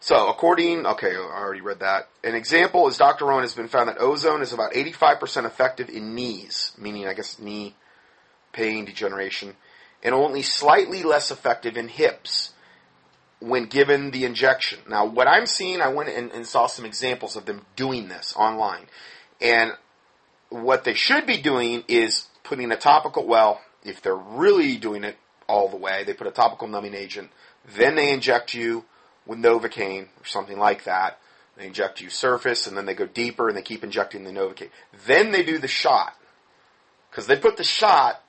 so, 0.00 0.28
according, 0.28 0.86
okay, 0.86 1.12
I 1.12 1.16
already 1.16 1.62
read 1.62 1.80
that. 1.80 2.08
An 2.22 2.34
example 2.34 2.86
is 2.88 2.98
Dr. 2.98 3.24
Rowan 3.24 3.42
has 3.42 3.54
been 3.54 3.68
found 3.68 3.88
that 3.88 4.00
ozone 4.00 4.42
is 4.42 4.52
about 4.52 4.74
85% 4.74 5.46
effective 5.46 5.88
in 5.88 6.14
knees, 6.14 6.72
meaning, 6.76 7.06
I 7.06 7.14
guess, 7.14 7.38
knee 7.38 7.74
pain, 8.52 8.84
degeneration, 8.84 9.54
and 10.02 10.14
only 10.14 10.42
slightly 10.42 11.02
less 11.02 11.30
effective 11.30 11.76
in 11.76 11.88
hips 11.88 12.52
when 13.40 13.64
given 13.64 14.10
the 14.10 14.24
injection. 14.24 14.78
Now, 14.88 15.06
what 15.06 15.26
I'm 15.26 15.46
seeing, 15.46 15.80
I 15.80 15.88
went 15.88 16.10
and, 16.10 16.30
and 16.32 16.46
saw 16.46 16.66
some 16.66 16.84
examples 16.84 17.36
of 17.36 17.46
them 17.46 17.64
doing 17.76 18.08
this 18.08 18.34
online. 18.36 18.86
And 19.40 19.72
what 20.50 20.84
they 20.84 20.94
should 20.94 21.26
be 21.26 21.40
doing 21.40 21.84
is 21.88 22.28
putting 22.42 22.70
a 22.72 22.76
topical, 22.76 23.26
well, 23.26 23.60
if 23.84 24.02
they're 24.02 24.16
really 24.16 24.76
doing 24.76 25.04
it 25.04 25.16
all 25.48 25.68
the 25.68 25.76
way, 25.76 26.04
they 26.04 26.14
put 26.14 26.26
a 26.26 26.30
topical 26.32 26.68
numbing 26.68 26.94
agent, 26.94 27.30
then 27.76 27.94
they 27.94 28.12
inject 28.12 28.54
you 28.54 28.84
with 29.26 29.38
Novocaine 29.38 30.04
or 30.20 30.24
something 30.24 30.58
like 30.58 30.84
that. 30.84 31.18
They 31.56 31.66
inject 31.66 32.00
you 32.00 32.10
surface 32.10 32.66
and 32.66 32.76
then 32.76 32.86
they 32.86 32.94
go 32.94 33.06
deeper 33.06 33.48
and 33.48 33.56
they 33.56 33.62
keep 33.62 33.84
injecting 33.84 34.24
the 34.24 34.30
Novocaine. 34.30 34.70
Then 35.06 35.30
they 35.30 35.42
do 35.42 35.58
the 35.58 35.68
shot. 35.68 36.16
Because 37.10 37.26
they 37.26 37.36
put 37.36 37.56
the 37.56 37.64
shot, 37.64 38.20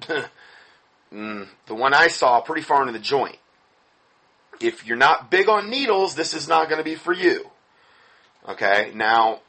mm, 1.12 1.48
the 1.66 1.74
one 1.74 1.92
I 1.92 2.06
saw, 2.06 2.40
pretty 2.40 2.62
far 2.62 2.82
into 2.82 2.92
the 2.92 3.00
joint. 3.00 3.36
If 4.60 4.86
you're 4.86 4.96
not 4.96 5.30
big 5.30 5.48
on 5.48 5.70
needles, 5.70 6.14
this 6.14 6.34
is 6.34 6.46
not 6.46 6.68
going 6.68 6.78
to 6.78 6.84
be 6.84 6.94
for 6.94 7.12
you. 7.12 7.50
Okay, 8.48 8.92
now, 8.94 9.40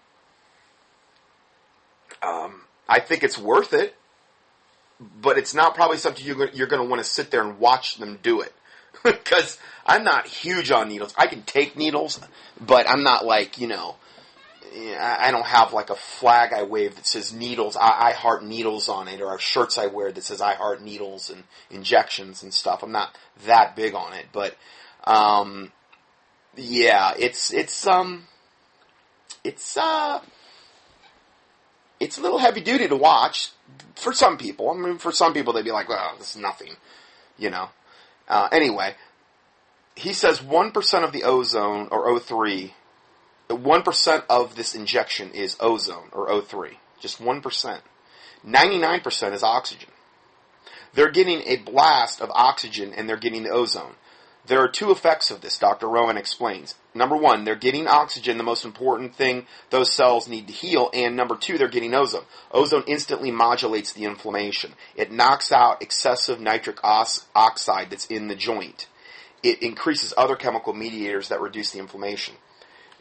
um, 2.24 2.62
I 2.90 3.00
think 3.00 3.24
it's 3.24 3.38
worth 3.38 3.74
it. 3.74 3.96
But 5.22 5.38
it's 5.38 5.54
not 5.54 5.76
probably 5.76 5.98
something 5.98 6.26
you're, 6.26 6.50
you're 6.50 6.68
going 6.68 6.82
to 6.82 6.88
want 6.88 7.04
to 7.04 7.10
sit 7.10 7.32
there 7.32 7.42
and 7.42 7.60
watch 7.60 7.98
them 7.98 8.20
do 8.22 8.42
it. 8.42 8.54
Because 9.04 9.58
I'm 9.84 10.04
not 10.04 10.28
huge 10.28 10.70
on 10.70 10.90
needles. 10.90 11.16
I 11.18 11.26
can 11.26 11.42
take 11.42 11.76
needles, 11.76 12.20
but 12.60 12.88
I'm 12.88 13.02
not 13.02 13.26
like, 13.26 13.58
you 13.58 13.66
know, 13.66 13.96
I 14.74 15.32
don't 15.32 15.46
have 15.46 15.74
like 15.74 15.90
a 15.90 15.96
flag 15.96 16.54
I 16.54 16.64
wave 16.64 16.96
that 16.96 17.08
says 17.08 17.34
needles, 17.34 17.76
I, 17.76 18.10
I 18.10 18.12
heart 18.12 18.44
needles 18.44 18.90
on 18.90 19.08
it, 19.08 19.20
or 19.22 19.38
shirts 19.40 19.80
I 19.80 19.88
wear 19.88 20.12
that 20.12 20.24
says 20.24 20.40
I 20.40 20.54
heart 20.54 20.84
needles 20.84 21.32
and 21.32 21.44
injections 21.72 22.44
and 22.44 22.54
stuff. 22.54 22.84
I'm 22.84 22.92
not 22.92 23.18
that 23.46 23.76
big 23.76 23.96
on 23.96 24.14
it, 24.14 24.28
but, 24.32 24.56
um, 25.06 25.72
yeah, 26.56 27.14
it's, 27.18 27.52
it's, 27.52 27.88
um, 27.88 28.28
it's, 29.44 29.78
uh, 29.78 30.22
it's 32.00 32.18
a 32.18 32.22
little 32.22 32.40
heavy 32.40 32.62
duty 32.62 32.88
to 32.88 32.96
watch 32.96 33.50
for 33.96 34.14
some 34.14 34.38
people. 34.38 34.70
I 34.70 34.76
mean, 34.76 34.98
for 34.98 35.12
some 35.12 35.34
people, 35.34 35.54
they'd 35.54 35.66
be 35.66 35.72
like, 35.72 35.90
well, 35.90 36.16
this 36.18 36.36
is 36.36 36.42
nothing, 36.42 36.74
you 37.38 37.50
know. 37.50 37.70
Uh, 38.28 38.48
anyway, 38.52 38.96
he 39.96 40.14
says 40.14 40.40
1% 40.40 41.04
of 41.04 41.12
the 41.12 41.24
ozone, 41.24 41.88
or 41.92 42.08
O3, 42.08 42.72
1% 43.50 44.24
of 44.30 44.56
this 44.56 44.76
injection 44.76 45.32
is 45.32 45.58
ozone, 45.60 46.10
or 46.12 46.30
O3. 46.30 46.76
Just 47.00 47.22
1%. 47.22 47.82
99% 48.46 49.34
is 49.34 49.44
oxygen. 49.44 49.90
They're 50.94 51.12
getting 51.12 51.42
a 51.46 51.58
blast 51.58 52.22
of 52.22 52.30
oxygen 52.32 52.94
and 52.94 53.08
they're 53.08 53.18
getting 53.18 53.44
the 53.44 53.50
ozone. 53.50 53.96
There 54.48 54.60
are 54.60 54.68
two 54.68 54.90
effects 54.90 55.30
of 55.30 55.42
this, 55.42 55.60
Dr. 55.60 55.88
Rowan 55.88 56.18
explains. 56.18 56.76
Number 56.96 57.16
one, 57.16 57.44
they're 57.44 57.56
getting 57.56 57.88
oxygen, 57.88 58.38
the 58.38 58.44
most 58.44 58.66
important 58.66 59.16
thing 59.16 59.46
those 59.70 59.94
cells 59.94 60.28
need 60.28 60.48
to 60.48 60.54
heal, 60.54 60.90
and 60.94 61.16
number 61.16 61.36
two, 61.36 61.60
they're 61.60 61.68
getting 61.68 61.94
ozone. 61.94 62.26
Ozone 62.52 62.84
instantly 62.88 63.30
modulates 63.30 63.94
the 63.94 64.06
inflammation. 64.06 64.74
It 64.96 65.12
knocks 65.12 65.52
out 65.52 65.84
excessive 65.84 66.40
nitric 66.40 66.80
oxide 66.84 67.92
that's 67.92 68.08
in 68.08 68.30
the 68.30 68.36
joint. 68.36 68.88
It 69.44 69.62
increases 69.62 70.14
other 70.18 70.36
chemical 70.36 70.74
mediators 70.74 71.30
that 71.30 71.40
reduce 71.40 71.72
the 71.72 71.80
inflammation. 71.80 72.36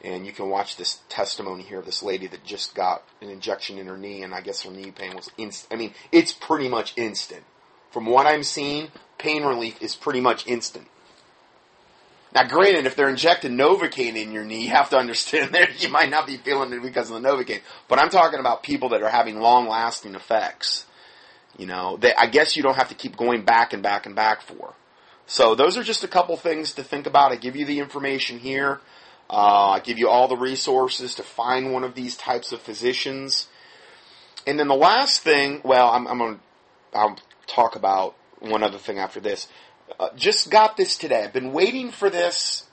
And 0.03 0.27
you 0.27 0.33
can 0.33 0.49
watch 0.49 0.77
this 0.77 1.01
testimony 1.09 1.63
here 1.63 1.79
of 1.79 1.87
this 1.87 2.03
lady 2.03 2.27
that 2.29 2.45
just 2.45 2.75
got 2.75 3.03
an 3.21 3.29
injection 3.29 3.79
in 3.79 3.87
her 3.87 3.99
knee, 3.99 4.23
and 4.23 4.35
I 4.35 4.41
guess 4.43 4.63
her 4.63 4.71
knee 4.71 4.91
pain 4.91 5.17
was 5.17 5.31
instant. 5.37 5.73
I 5.73 5.77
mean, 5.77 5.95
it's 6.13 6.33
pretty 6.33 6.69
much 6.69 6.97
instant. 6.97 7.45
From 7.91 8.07
what 8.07 8.27
I'm 8.27 8.43
seeing, 8.43 8.89
pain 9.19 9.43
relief 9.43 9.83
is 9.83 9.97
pretty 9.97 10.21
much 10.21 10.47
instant. 10.47 10.87
Now, 12.33 12.45
granted, 12.45 12.87
if 12.87 12.95
they're 12.95 13.09
injecting 13.09 13.57
Novocaine 13.57 14.17
in 14.17 14.31
your 14.31 14.45
knee, 14.45 14.65
you 14.65 14.71
have 14.71 14.91
to 14.91 14.97
understand 14.97 15.53
that 15.55 15.83
you 15.83 15.89
might 15.89 16.11
not 16.11 16.27
be 16.27 16.37
feeling 16.37 16.73
it 16.73 16.83
because 16.83 17.11
of 17.11 17.21
the 17.21 17.29
Novocaine. 17.29 17.61
But 17.89 17.99
I'm 17.99 18.11
talking 18.11 18.39
about 18.41 18.63
people 18.63 18.91
that 18.91 19.03
are 19.03 19.09
having 19.09 19.41
long-lasting 19.41 20.15
effects. 20.15 20.87
You 21.59 21.67
know, 21.67 21.97
that 21.99 22.19
I 22.19 22.27
guess 22.27 22.57
you 22.57 22.63
don't 22.63 22.77
have 22.77 22.89
to 22.89 22.95
keep 22.95 23.17
going 23.17 23.45
back 23.45 23.73
and 23.73 23.83
back 23.83 24.07
and 24.07 24.15
back 24.15 24.41
for. 24.41 24.75
So 25.27 25.55
those 25.55 25.77
are 25.77 25.83
just 25.83 26.05
a 26.05 26.09
couple 26.09 26.37
things 26.37 26.73
to 26.75 26.83
think 26.83 27.07
about. 27.07 27.33
I 27.33 27.37
give 27.37 27.55
you 27.55 27.67
the 27.67 27.81
information 27.81 28.39
here. 28.39 28.81
Uh, 29.29 29.71
I 29.71 29.81
give 29.81 29.99
you 29.99 30.09
all 30.09 30.27
the 30.27 30.37
resources 30.37 31.15
to 31.17 31.23
find 31.23 31.73
one 31.73 31.85
of 31.85 31.95
these 31.95 32.17
types 32.17 32.51
of 32.51 32.61
physicians. 32.61 33.49
And 34.47 34.59
then 34.59 34.69
the 34.69 34.75
last 34.75 35.21
thing, 35.21 35.61
well, 35.63 35.91
I'm, 35.91 36.09
I'm 36.09 36.19
going 36.19 36.41
to, 36.93 37.17
talk 37.47 37.77
about 37.77 38.15
one 38.39 38.63
other 38.63 38.79
thing 38.79 38.99
after 38.99 39.21
this. 39.21 39.49
Uh, 39.99 40.09
just 40.17 40.51
got 40.51 40.77
this 40.77 40.97
today. 40.97 41.25
I've 41.25 41.33
been 41.33 41.53
waiting 41.53 41.91
for 41.91 42.11
this 42.11 42.67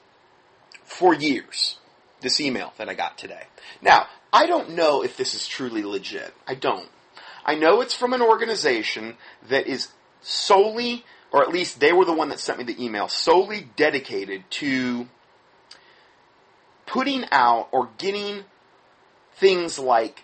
for 0.83 1.13
years. 1.13 1.77
This 2.21 2.39
email 2.39 2.73
that 2.77 2.89
I 2.89 2.95
got 2.95 3.17
today. 3.17 3.43
Now, 3.81 4.07
I 4.33 4.47
don't 4.47 4.71
know 4.71 5.03
if 5.03 5.17
this 5.17 5.35
is 5.35 5.47
truly 5.47 5.83
legit. 5.83 6.33
I 6.47 6.55
don't. 6.55 6.89
I 7.45 7.55
know 7.55 7.81
it's 7.81 7.93
from 7.93 8.13
an 8.13 8.21
organization 8.21 9.17
that 9.49 9.67
is 9.67 9.89
solely, 10.21 11.05
or 11.31 11.43
at 11.43 11.49
least 11.49 11.79
they 11.79 11.93
were 11.93 12.05
the 12.05 12.13
one 12.13 12.29
that 12.29 12.39
sent 12.39 12.57
me 12.57 12.63
the 12.63 12.83
email, 12.83 13.07
solely 13.07 13.69
dedicated 13.75 14.49
to 14.51 15.07
putting 16.87 17.25
out 17.31 17.67
or 17.71 17.89
getting 17.97 18.45
things 19.35 19.77
like 19.77 20.23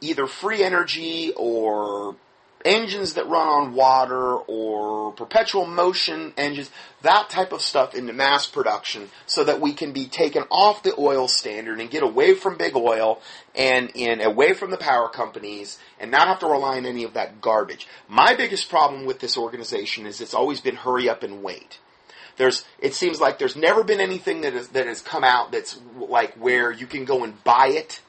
either 0.00 0.26
free 0.26 0.62
energy 0.62 1.32
or 1.36 2.16
engines 2.64 3.14
that 3.14 3.26
run 3.28 3.48
on 3.48 3.74
water 3.74 4.36
or 4.36 5.12
perpetual 5.12 5.66
motion 5.66 6.32
engines, 6.36 6.70
that 7.02 7.30
type 7.30 7.52
of 7.52 7.60
stuff 7.60 7.94
into 7.94 8.12
mass 8.12 8.46
production 8.46 9.08
so 9.26 9.44
that 9.44 9.60
we 9.60 9.72
can 9.72 9.92
be 9.92 10.06
taken 10.06 10.42
off 10.50 10.82
the 10.82 10.94
oil 10.98 11.28
standard 11.28 11.80
and 11.80 11.90
get 11.90 12.02
away 12.02 12.34
from 12.34 12.56
big 12.56 12.76
oil 12.76 13.20
and 13.54 13.90
in 13.94 14.20
away 14.20 14.52
from 14.52 14.70
the 14.70 14.76
power 14.76 15.08
companies 15.08 15.78
and 15.98 16.10
not 16.10 16.28
have 16.28 16.38
to 16.38 16.46
rely 16.46 16.76
on 16.76 16.86
any 16.86 17.04
of 17.04 17.14
that 17.14 17.40
garbage. 17.40 17.86
My 18.08 18.34
biggest 18.34 18.68
problem 18.68 19.04
with 19.04 19.20
this 19.20 19.36
organization 19.36 20.06
is 20.06 20.20
it's 20.20 20.34
always 20.34 20.60
been 20.60 20.76
hurry 20.76 21.08
up 21.08 21.22
and 21.22 21.42
wait. 21.42 21.78
There's, 22.36 22.64
it 22.78 22.94
seems 22.94 23.20
like 23.20 23.38
there's 23.38 23.56
never 23.56 23.84
been 23.84 24.00
anything 24.00 24.40
that, 24.42 24.54
is, 24.54 24.68
that 24.68 24.86
has 24.86 25.02
come 25.02 25.24
out 25.24 25.52
that's 25.52 25.78
like 25.96 26.34
where 26.34 26.70
you 26.70 26.86
can 26.86 27.04
go 27.04 27.24
and 27.24 27.42
buy 27.44 27.68
it 27.68 28.00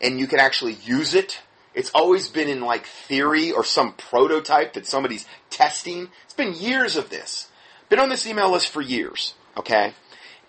and 0.00 0.20
you 0.20 0.26
can 0.26 0.38
actually 0.38 0.74
use 0.74 1.14
it 1.14 1.40
it's 1.74 1.90
always 1.90 2.28
been 2.28 2.48
in 2.48 2.60
like 2.60 2.86
theory 2.86 3.52
or 3.52 3.64
some 3.64 3.94
prototype 3.94 4.74
that 4.74 4.86
somebody's 4.86 5.26
testing. 5.50 6.08
It's 6.24 6.34
been 6.34 6.54
years 6.54 6.96
of 6.96 7.10
this. 7.10 7.48
Been 7.88 7.98
on 7.98 8.08
this 8.08 8.26
email 8.26 8.50
list 8.50 8.70
for 8.70 8.80
years. 8.80 9.34
Okay, 9.56 9.92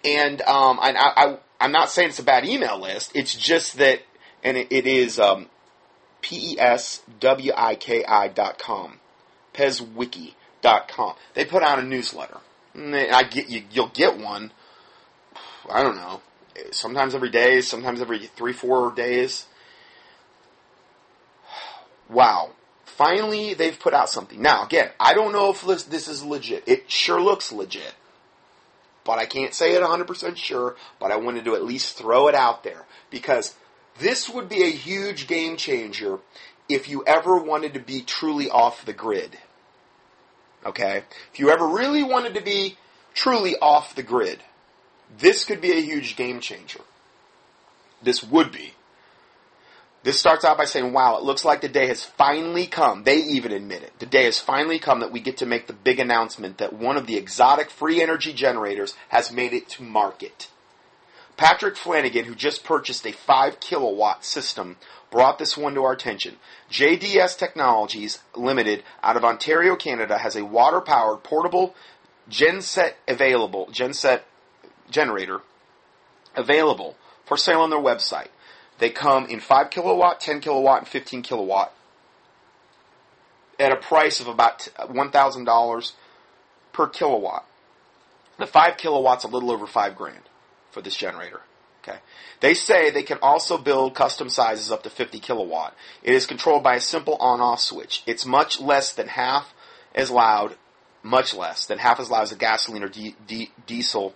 and 0.03 0.41
um, 0.43 0.79
I, 0.81 0.93
I, 0.95 1.37
I'm 1.59 1.71
not 1.71 1.89
saying 1.89 2.09
it's 2.09 2.19
a 2.19 2.23
bad 2.23 2.45
email 2.45 2.79
list. 2.79 3.11
It's 3.13 3.35
just 3.35 3.77
that, 3.77 4.01
and 4.43 4.57
it, 4.57 4.67
it 4.71 4.87
is 4.87 5.19
um, 5.19 5.47
p-e-s-w-i-k-i 6.21 8.27
dot 8.29 8.57
com, 8.57 8.99
peswiki 9.53 10.33
dot 10.61 10.87
com. 10.87 11.15
They 11.33 11.45
put 11.45 11.61
out 11.61 11.79
a 11.79 11.83
newsletter. 11.83 12.37
I 12.75 13.23
get 13.23 13.49
you. 13.49 13.63
You'll 13.71 13.87
get 13.87 14.17
one. 14.17 14.51
I 15.69 15.83
don't 15.83 15.95
know. 15.95 16.21
Sometimes 16.71 17.15
every 17.15 17.29
day. 17.29 17.61
Sometimes 17.61 18.01
every 18.01 18.27
three, 18.27 18.53
four 18.53 18.91
days 18.91 19.45
wow, 22.09 22.51
finally 22.83 23.53
they've 23.53 23.79
put 23.79 23.93
out 23.93 24.09
something. 24.09 24.41
Now, 24.41 24.65
again, 24.65 24.89
I 24.99 25.13
don't 25.13 25.33
know 25.33 25.51
if 25.51 25.61
this, 25.65 25.83
this 25.83 26.07
is 26.07 26.23
legit. 26.23 26.63
It 26.67 26.89
sure 26.89 27.21
looks 27.21 27.51
legit. 27.51 27.93
But 29.03 29.19
I 29.19 29.25
can't 29.25 29.53
say 29.53 29.73
it 29.73 29.83
100% 29.83 30.35
sure, 30.35 30.75
but 30.99 31.11
I 31.11 31.17
wanted 31.17 31.45
to 31.45 31.55
at 31.55 31.63
least 31.63 31.97
throw 31.97 32.27
it 32.27 32.35
out 32.35 32.63
there 32.63 32.85
because 33.11 33.55
this 33.99 34.27
would 34.29 34.49
be 34.49 34.63
a 34.63 34.71
huge 34.71 35.27
game 35.27 35.57
changer 35.57 36.19
if 36.67 36.89
you 36.89 37.03
ever 37.05 37.37
wanted 37.37 37.75
to 37.75 37.79
be 37.79 38.01
truly 38.01 38.49
off 38.49 38.85
the 38.85 38.93
grid. 38.93 39.37
Okay? 40.65 41.03
If 41.31 41.39
you 41.39 41.51
ever 41.51 41.67
really 41.67 42.01
wanted 42.01 42.33
to 42.33 42.41
be 42.41 42.77
truly 43.13 43.55
off 43.57 43.95
the 43.95 44.03
grid, 44.03 44.39
this 45.17 45.45
could 45.45 45.61
be 45.61 45.71
a 45.71 45.81
huge 45.81 46.15
game 46.15 46.39
changer. 46.39 46.81
This 48.01 48.23
would 48.23 48.51
be. 48.51 48.73
This 50.05 50.19
starts 50.19 50.45
out 50.45 50.59
by 50.59 50.65
saying, 50.65 50.93
wow, 50.93 51.17
it 51.17 51.23
looks 51.23 51.43
like 51.43 51.61
the 51.61 51.67
day 51.67 51.87
has 51.87 52.03
finally 52.03 52.67
come. 52.67 53.05
They 53.05 53.17
even 53.17 53.51
admit 53.51 53.81
it. 53.81 53.97
The 53.97 54.05
day 54.05 54.25
has 54.25 54.39
finally 54.39 54.77
come 54.77 54.99
that 54.99 55.11
we 55.11 55.19
get 55.19 55.37
to 55.37 55.47
make 55.47 55.65
the 55.65 55.73
big 55.73 55.99
announcement 55.99 56.59
that 56.59 56.73
one 56.73 56.95
of 56.95 57.07
the 57.07 57.17
exotic 57.17 57.71
free 57.71 58.03
energy 58.03 58.31
generators 58.31 58.93
has 59.09 59.31
made 59.31 59.51
it 59.51 59.67
to 59.69 59.83
market. 59.83 60.47
Patrick 61.37 61.75
Flanagan, 61.75 62.25
who 62.25 62.35
just 62.35 62.63
purchased 62.63 63.03
a 63.07 63.13
5 63.13 63.59
kilowatt 63.59 64.23
system, 64.23 64.77
brought 65.09 65.39
this 65.39 65.57
one 65.57 65.73
to 65.73 65.83
our 65.83 65.93
attention. 65.93 66.35
JDS 66.69 67.35
Technologies 67.39 68.19
Limited 68.35 68.83
out 69.01 69.17
of 69.17 69.25
Ontario, 69.25 69.75
Canada 69.75 70.19
has 70.19 70.35
a 70.35 70.45
water 70.45 70.81
powered 70.81 71.23
portable 71.23 71.73
genset 72.29 72.93
available, 73.07 73.69
genset 73.71 74.21
generator 74.91 75.41
available 76.35 76.95
for 77.25 77.37
sale 77.37 77.61
on 77.61 77.71
their 77.71 77.79
website. 77.79 78.27
They 78.77 78.89
come 78.89 79.25
in 79.27 79.39
5 79.39 79.69
kilowatt, 79.69 80.19
10 80.19 80.41
kilowatt, 80.41 80.79
and 80.79 80.87
15 80.87 81.21
kilowatt 81.21 81.73
at 83.59 83.71
a 83.71 83.77
price 83.77 84.19
of 84.19 84.27
about 84.27 84.67
$1,000 84.77 85.91
per 86.73 86.87
kilowatt. 86.87 87.45
The 88.37 88.47
5 88.47 88.77
kilowatts 88.77 89.23
a 89.23 89.27
little 89.27 89.51
over 89.51 89.65
5 89.65 89.95
grand 89.95 90.23
for 90.71 90.81
this 90.81 90.95
generator. 90.95 91.41
Okay. 91.87 91.99
They 92.39 92.55
say 92.55 92.89
they 92.89 93.03
can 93.03 93.19
also 93.21 93.57
build 93.57 93.93
custom 93.93 94.27
sizes 94.27 94.71
up 94.71 94.83
to 94.83 94.89
50 94.89 95.19
kilowatt. 95.19 95.75
It 96.03 96.13
is 96.13 96.25
controlled 96.25 96.63
by 96.63 96.75
a 96.75 96.81
simple 96.81 97.15
on-off 97.15 97.61
switch. 97.61 98.01
It's 98.07 98.25
much 98.25 98.59
less 98.59 98.93
than 98.93 99.07
half 99.07 99.53
as 99.93 100.09
loud, 100.09 100.55
much 101.03 101.35
less 101.35 101.65
than 101.67 101.77
half 101.77 101.99
as 101.99 102.09
loud 102.09 102.23
as 102.23 102.31
a 102.31 102.35
gasoline 102.35 102.83
or 102.83 102.89
di- 102.89 103.15
di- 103.27 103.51
diesel 103.67 104.15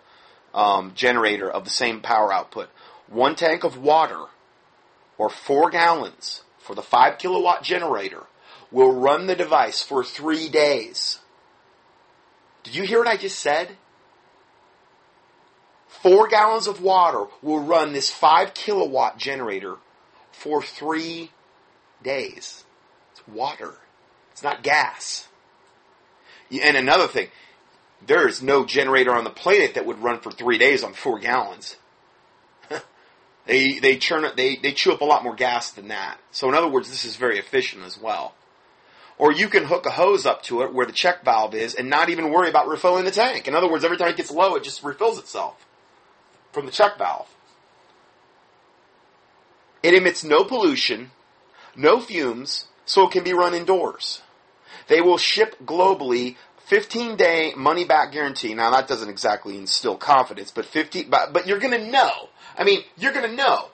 um, 0.53 0.93
generator 0.95 1.49
of 1.49 1.63
the 1.63 1.69
same 1.69 2.01
power 2.01 2.33
output. 2.33 2.69
One 3.07 3.35
tank 3.35 3.63
of 3.63 3.77
water 3.77 4.25
or 5.19 5.29
four 5.29 5.69
gallons 5.69 6.41
for 6.57 6.73
the 6.73 6.81
five 6.81 7.19
kilowatt 7.19 7.61
generator 7.61 8.23
will 8.71 8.91
run 8.91 9.27
the 9.27 9.35
device 9.35 9.83
for 9.83 10.03
three 10.03 10.49
days. 10.49 11.19
Did 12.63 12.75
you 12.75 12.83
hear 12.83 12.99
what 12.99 13.07
I 13.07 13.17
just 13.17 13.39
said? 13.39 13.69
Four 15.87 16.27
gallons 16.27 16.67
of 16.67 16.81
water 16.81 17.25
will 17.41 17.59
run 17.59 17.93
this 17.93 18.09
five 18.09 18.53
kilowatt 18.53 19.17
generator 19.17 19.75
for 20.31 20.63
three 20.63 21.31
days. 22.01 22.63
It's 23.11 23.27
water. 23.27 23.75
It's 24.31 24.43
not 24.43 24.63
gas. 24.63 25.27
And 26.51 26.77
another 26.77 27.07
thing, 27.07 27.27
there 28.05 28.27
is 28.27 28.41
no 28.41 28.65
generator 28.65 29.13
on 29.13 29.25
the 29.25 29.29
planet 29.29 29.73
that 29.73 29.85
would 29.85 30.01
run 30.01 30.19
for 30.19 30.31
three 30.31 30.57
days 30.57 30.83
on 30.83 30.93
four 30.93 31.19
gallons. 31.19 31.75
They 33.45 33.79
they 33.79 33.97
churn. 33.97 34.25
They 34.35 34.55
they 34.57 34.71
chew 34.71 34.91
up 34.91 35.01
a 35.01 35.05
lot 35.05 35.23
more 35.23 35.35
gas 35.35 35.71
than 35.71 35.87
that. 35.87 36.19
So 36.31 36.47
in 36.49 36.55
other 36.55 36.67
words, 36.67 36.89
this 36.89 37.05
is 37.05 37.15
very 37.15 37.39
efficient 37.39 37.83
as 37.83 37.99
well. 37.99 38.35
Or 39.17 39.33
you 39.33 39.49
can 39.49 39.65
hook 39.65 39.85
a 39.85 39.91
hose 39.91 40.25
up 40.25 40.43
to 40.43 40.61
it 40.61 40.73
where 40.73 40.85
the 40.85 40.93
check 40.93 41.25
valve 41.25 41.53
is 41.53 41.75
and 41.75 41.89
not 41.89 42.09
even 42.09 42.31
worry 42.31 42.49
about 42.49 42.69
refilling 42.69 43.03
the 43.03 43.11
tank. 43.11 43.47
In 43.47 43.55
other 43.55 43.69
words, 43.69 43.83
every 43.83 43.97
time 43.97 44.07
it 44.07 44.17
gets 44.17 44.31
low, 44.31 44.55
it 44.55 44.63
just 44.63 44.81
refills 44.81 45.19
itself 45.19 45.65
from 46.53 46.65
the 46.65 46.71
check 46.71 46.97
valve. 46.97 47.27
It 49.83 49.93
emits 49.93 50.23
no 50.23 50.43
pollution, 50.43 51.11
no 51.75 51.99
fumes, 51.99 52.67
so 52.85 53.07
it 53.07 53.11
can 53.11 53.23
be 53.23 53.33
run 53.33 53.53
indoors. 53.53 54.21
They 54.87 55.01
will 55.01 55.17
ship 55.17 55.55
globally 55.65 56.35
15 56.65 57.15
day 57.15 57.53
money 57.55 57.85
back 57.85 58.11
guarantee. 58.11 58.53
Now 58.53 58.71
that 58.71 58.87
doesn't 58.87 59.09
exactly 59.09 59.57
instill 59.57 59.97
confidence, 59.97 60.51
but 60.51 60.65
15, 60.65 61.09
but, 61.09 61.33
but 61.33 61.47
you're 61.47 61.59
gonna 61.59 61.89
know. 61.89 62.29
I 62.59 62.65
mean, 62.65 62.83
you're 62.97 63.13
gonna 63.13 63.33
know. 63.33 63.69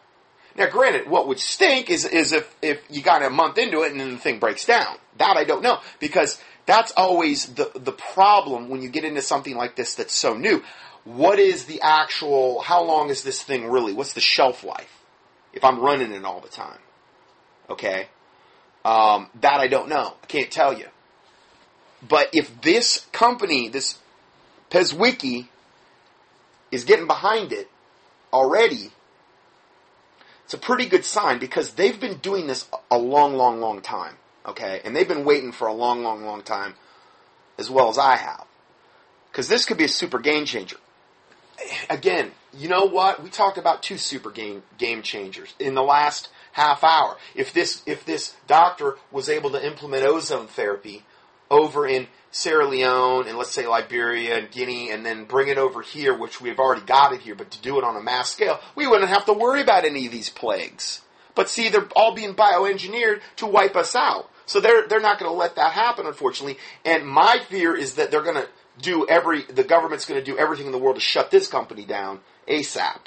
Now 0.56 0.70
granted, 0.70 1.10
what 1.10 1.28
would 1.28 1.40
stink 1.40 1.90
is, 1.90 2.06
is 2.06 2.32
if, 2.32 2.56
if 2.62 2.82
you 2.90 3.02
got 3.02 3.24
a 3.24 3.30
month 3.30 3.58
into 3.58 3.82
it 3.82 3.92
and 3.92 4.00
then 4.00 4.12
the 4.12 4.18
thing 4.18 4.40
breaks 4.40 4.64
down. 4.64 4.96
That 5.18 5.36
I 5.36 5.44
don't 5.44 5.64
know 5.64 5.80
because 6.00 6.40
that's 6.66 6.94
always 6.96 7.48
the, 7.48 7.72
the 7.76 7.92
problem 7.92 8.70
when 8.70 8.82
you 8.82 8.90
get 8.90 9.04
into 9.04 9.22
something 9.22 9.56
like 9.56 9.76
this 9.76 9.96
that's 9.96 10.14
so 10.14 10.36
new. 10.36 10.64
What 11.04 11.40
is 11.40 11.66
the 11.66 11.82
actual, 11.82 12.62
how 12.62 12.84
long 12.84 13.10
is 13.10 13.24
this 13.24 13.44
thing 13.44 13.68
really? 13.68 13.92
What's 13.94 14.14
the 14.14 14.22
shelf 14.22 14.64
life? 14.64 14.92
If 15.52 15.64
I'm 15.64 15.80
running 15.80 16.12
it 16.12 16.24
all 16.24 16.40
the 16.40 16.50
time. 16.50 16.80
Okay? 17.70 18.08
Um, 18.84 19.30
that 19.42 19.60
I 19.60 19.68
don't 19.68 19.90
know. 19.90 20.14
I 20.22 20.26
can't 20.28 20.52
tell 20.52 20.78
you. 20.78 20.88
But 22.08 22.30
if 22.34 22.62
this 22.62 23.08
company, 23.12 23.68
this 23.68 23.98
PESWiki, 24.70 25.48
is 26.72 26.84
getting 26.84 27.08
behind 27.08 27.52
it 27.52 27.70
already, 28.36 28.92
it's 30.44 30.54
a 30.54 30.58
pretty 30.58 30.86
good 30.86 31.06
sign 31.06 31.40
because 31.40 31.72
they've 31.72 32.00
been 32.00 32.18
doing 32.18 32.48
this 32.48 32.68
a 32.92 32.98
long, 32.98 33.36
long, 33.36 33.62
long 33.62 33.82
time. 33.82 34.16
Okay? 34.46 34.82
And 34.84 34.96
they've 34.96 35.08
been 35.08 35.26
waiting 35.26 35.52
for 35.52 35.68
a 35.68 35.74
long, 35.74 36.04
long, 36.04 36.26
long 36.26 36.44
time 36.44 36.76
as 37.58 37.70
well 37.70 37.90
as 37.90 37.98
I 37.98 38.18
have. 38.18 38.46
Because 39.32 39.48
this 39.48 39.66
could 39.66 39.78
be 39.78 39.86
a 39.86 39.90
super 39.90 40.20
game 40.20 40.46
changer. 40.46 40.78
Again, 41.90 42.32
you 42.54 42.68
know 42.68 42.84
what? 42.84 43.24
We 43.24 43.30
talked 43.30 43.58
about 43.58 43.82
two 43.82 43.98
super 43.98 44.30
game 44.30 44.64
game 44.78 45.02
changers 45.02 45.54
in 45.58 45.74
the 45.74 45.82
last 45.82 46.30
half 46.52 46.84
hour. 46.84 47.18
If 47.34 47.54
this 47.54 47.82
if 47.86 48.06
this 48.06 48.36
doctor 48.46 48.98
was 49.12 49.30
able 49.30 49.52
to 49.52 49.66
implement 49.66 50.04
ozone 50.06 50.48
therapy 50.48 51.06
over 51.50 51.88
in 51.88 52.08
Sierra 52.32 52.68
Leone 52.68 53.28
and 53.28 53.38
let's 53.38 53.52
say 53.52 53.66
Liberia 53.66 54.38
and 54.38 54.52
Guinea 54.52 54.92
and 54.92 55.06
then 55.06 55.26
bring 55.26 55.48
it 55.48 55.58
over 55.58 55.82
here, 55.82 56.18
which 56.18 56.42
we've 56.42 56.60
already 56.60 56.82
got 56.82 57.14
it 57.14 57.22
here, 57.22 57.36
but 57.36 57.52
to 57.52 57.62
do 57.62 57.78
it 57.78 57.84
on 57.84 57.96
a 57.96 58.02
mass 58.02 58.32
scale, 58.32 58.60
we 58.76 58.86
wouldn't 58.86 59.10
have 59.10 59.26
to 59.26 59.34
worry 59.34 59.62
about 59.62 59.86
any 59.86 60.06
of 60.06 60.12
these 60.12 60.30
plagues. 60.30 61.02
But 61.34 61.50
see, 61.50 61.70
they're 61.70 61.88
all 61.96 62.14
being 62.14 62.34
bioengineered 62.34 63.22
to 63.38 63.46
wipe 63.46 63.76
us 63.76 63.96
out. 63.96 64.30
So 64.46 64.60
they're 64.60 64.88
they're 64.88 65.00
not 65.00 65.20
going 65.20 65.32
to 65.32 65.36
let 65.38 65.56
that 65.56 65.72
happen, 65.72 66.06
unfortunately. 66.06 66.58
And 66.84 67.08
my 67.08 67.40
fear 67.50 67.76
is 67.76 67.96
that 67.96 68.12
they're 68.12 68.22
going 68.22 68.36
to 68.36 68.48
do 68.82 69.08
every 69.08 69.44
the 69.44 69.64
government's 69.64 70.06
going 70.06 70.20
to 70.20 70.26
do 70.26 70.38
everything 70.38 70.66
in 70.68 70.72
the 70.72 70.78
world 70.78 70.96
to 70.96 71.02
shut 71.02 71.32
this 71.32 71.48
company 71.48 71.86
down 71.86 72.20
ASAP. 72.48 73.00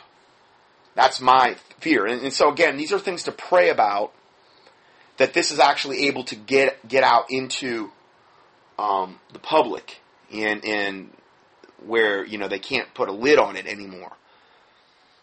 That's 0.95 1.20
my 1.20 1.57
fear. 1.78 2.07
And, 2.07 2.22
and 2.22 2.32
so 2.32 2.51
again, 2.51 2.76
these 2.76 2.93
are 2.93 2.99
things 2.99 3.24
to 3.24 3.32
pray 3.32 3.70
about. 3.70 4.12
That 5.18 5.34
this 5.34 5.51
is 5.51 5.59
actually 5.59 6.07
able 6.07 6.24
to 6.24 6.36
get 6.36 6.86
get 6.86 7.03
out 7.03 7.26
into 7.30 7.91
um, 8.79 9.18
the 9.33 9.39
public 9.39 10.01
and 10.33 10.64
and 10.64 11.11
where 11.85 12.24
you 12.24 12.39
know 12.39 12.49
they 12.49 12.59
can't 12.59 12.93
put 12.95 13.09
a 13.09 13.12
lid 13.12 13.39
on 13.39 13.57
it 13.57 13.66
anymore. 13.66 14.12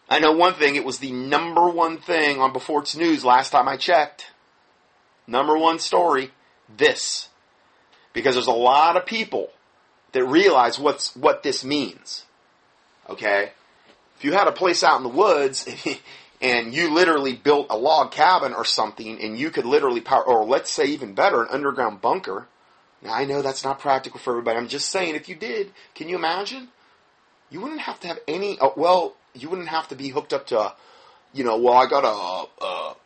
I 0.08 0.20
know 0.20 0.32
one 0.32 0.54
thing; 0.54 0.76
it 0.76 0.84
was 0.84 0.98
the 0.98 1.12
number 1.12 1.68
one 1.68 1.98
thing 1.98 2.40
on 2.40 2.52
Before 2.52 2.82
It's 2.82 2.96
News 2.96 3.24
last 3.24 3.50
time 3.50 3.68
I 3.68 3.76
checked. 3.76 4.26
Number 5.26 5.56
one 5.56 5.78
story: 5.78 6.30
this, 6.76 7.28
because 8.12 8.34
there's 8.34 8.46
a 8.46 8.52
lot 8.52 8.96
of 8.96 9.06
people 9.06 9.50
that 10.12 10.24
realize 10.24 10.78
what's 10.78 11.16
what 11.16 11.42
this 11.42 11.64
means. 11.64 12.24
Okay, 13.08 13.50
if 14.16 14.24
you 14.24 14.32
had 14.32 14.48
a 14.48 14.52
place 14.52 14.82
out 14.82 14.98
in 14.98 15.02
the 15.02 15.08
woods 15.08 15.68
and 16.40 16.74
you 16.74 16.92
literally 16.92 17.34
built 17.34 17.68
a 17.70 17.76
log 17.76 18.12
cabin 18.12 18.52
or 18.52 18.64
something, 18.64 19.20
and 19.20 19.38
you 19.38 19.50
could 19.50 19.64
literally 19.64 20.00
power, 20.00 20.24
or 20.24 20.44
let's 20.44 20.70
say 20.70 20.86
even 20.86 21.14
better, 21.14 21.42
an 21.42 21.48
underground 21.50 22.00
bunker 22.00 22.48
now, 23.02 23.12
I 23.14 23.24
know 23.24 23.42
that's 23.42 23.64
not 23.64 23.78
practical 23.78 24.18
for 24.18 24.30
everybody. 24.30 24.58
I'm 24.58 24.68
just 24.68 24.88
saying, 24.88 25.14
if 25.14 25.28
you 25.28 25.36
did, 25.36 25.72
can 25.94 26.08
you 26.08 26.16
imagine? 26.16 26.68
You 27.50 27.60
wouldn't 27.60 27.82
have 27.82 28.00
to 28.00 28.08
have 28.08 28.18
any, 28.26 28.58
uh, 28.58 28.70
well, 28.76 29.14
you 29.34 29.48
wouldn't 29.48 29.68
have 29.68 29.88
to 29.88 29.96
be 29.96 30.08
hooked 30.08 30.32
up 30.32 30.46
to, 30.48 30.72
you 31.32 31.44
know, 31.44 31.58
well, 31.58 31.74
I 31.74 31.86
got 31.86 32.04
a, 32.04 32.64
a 32.64 32.96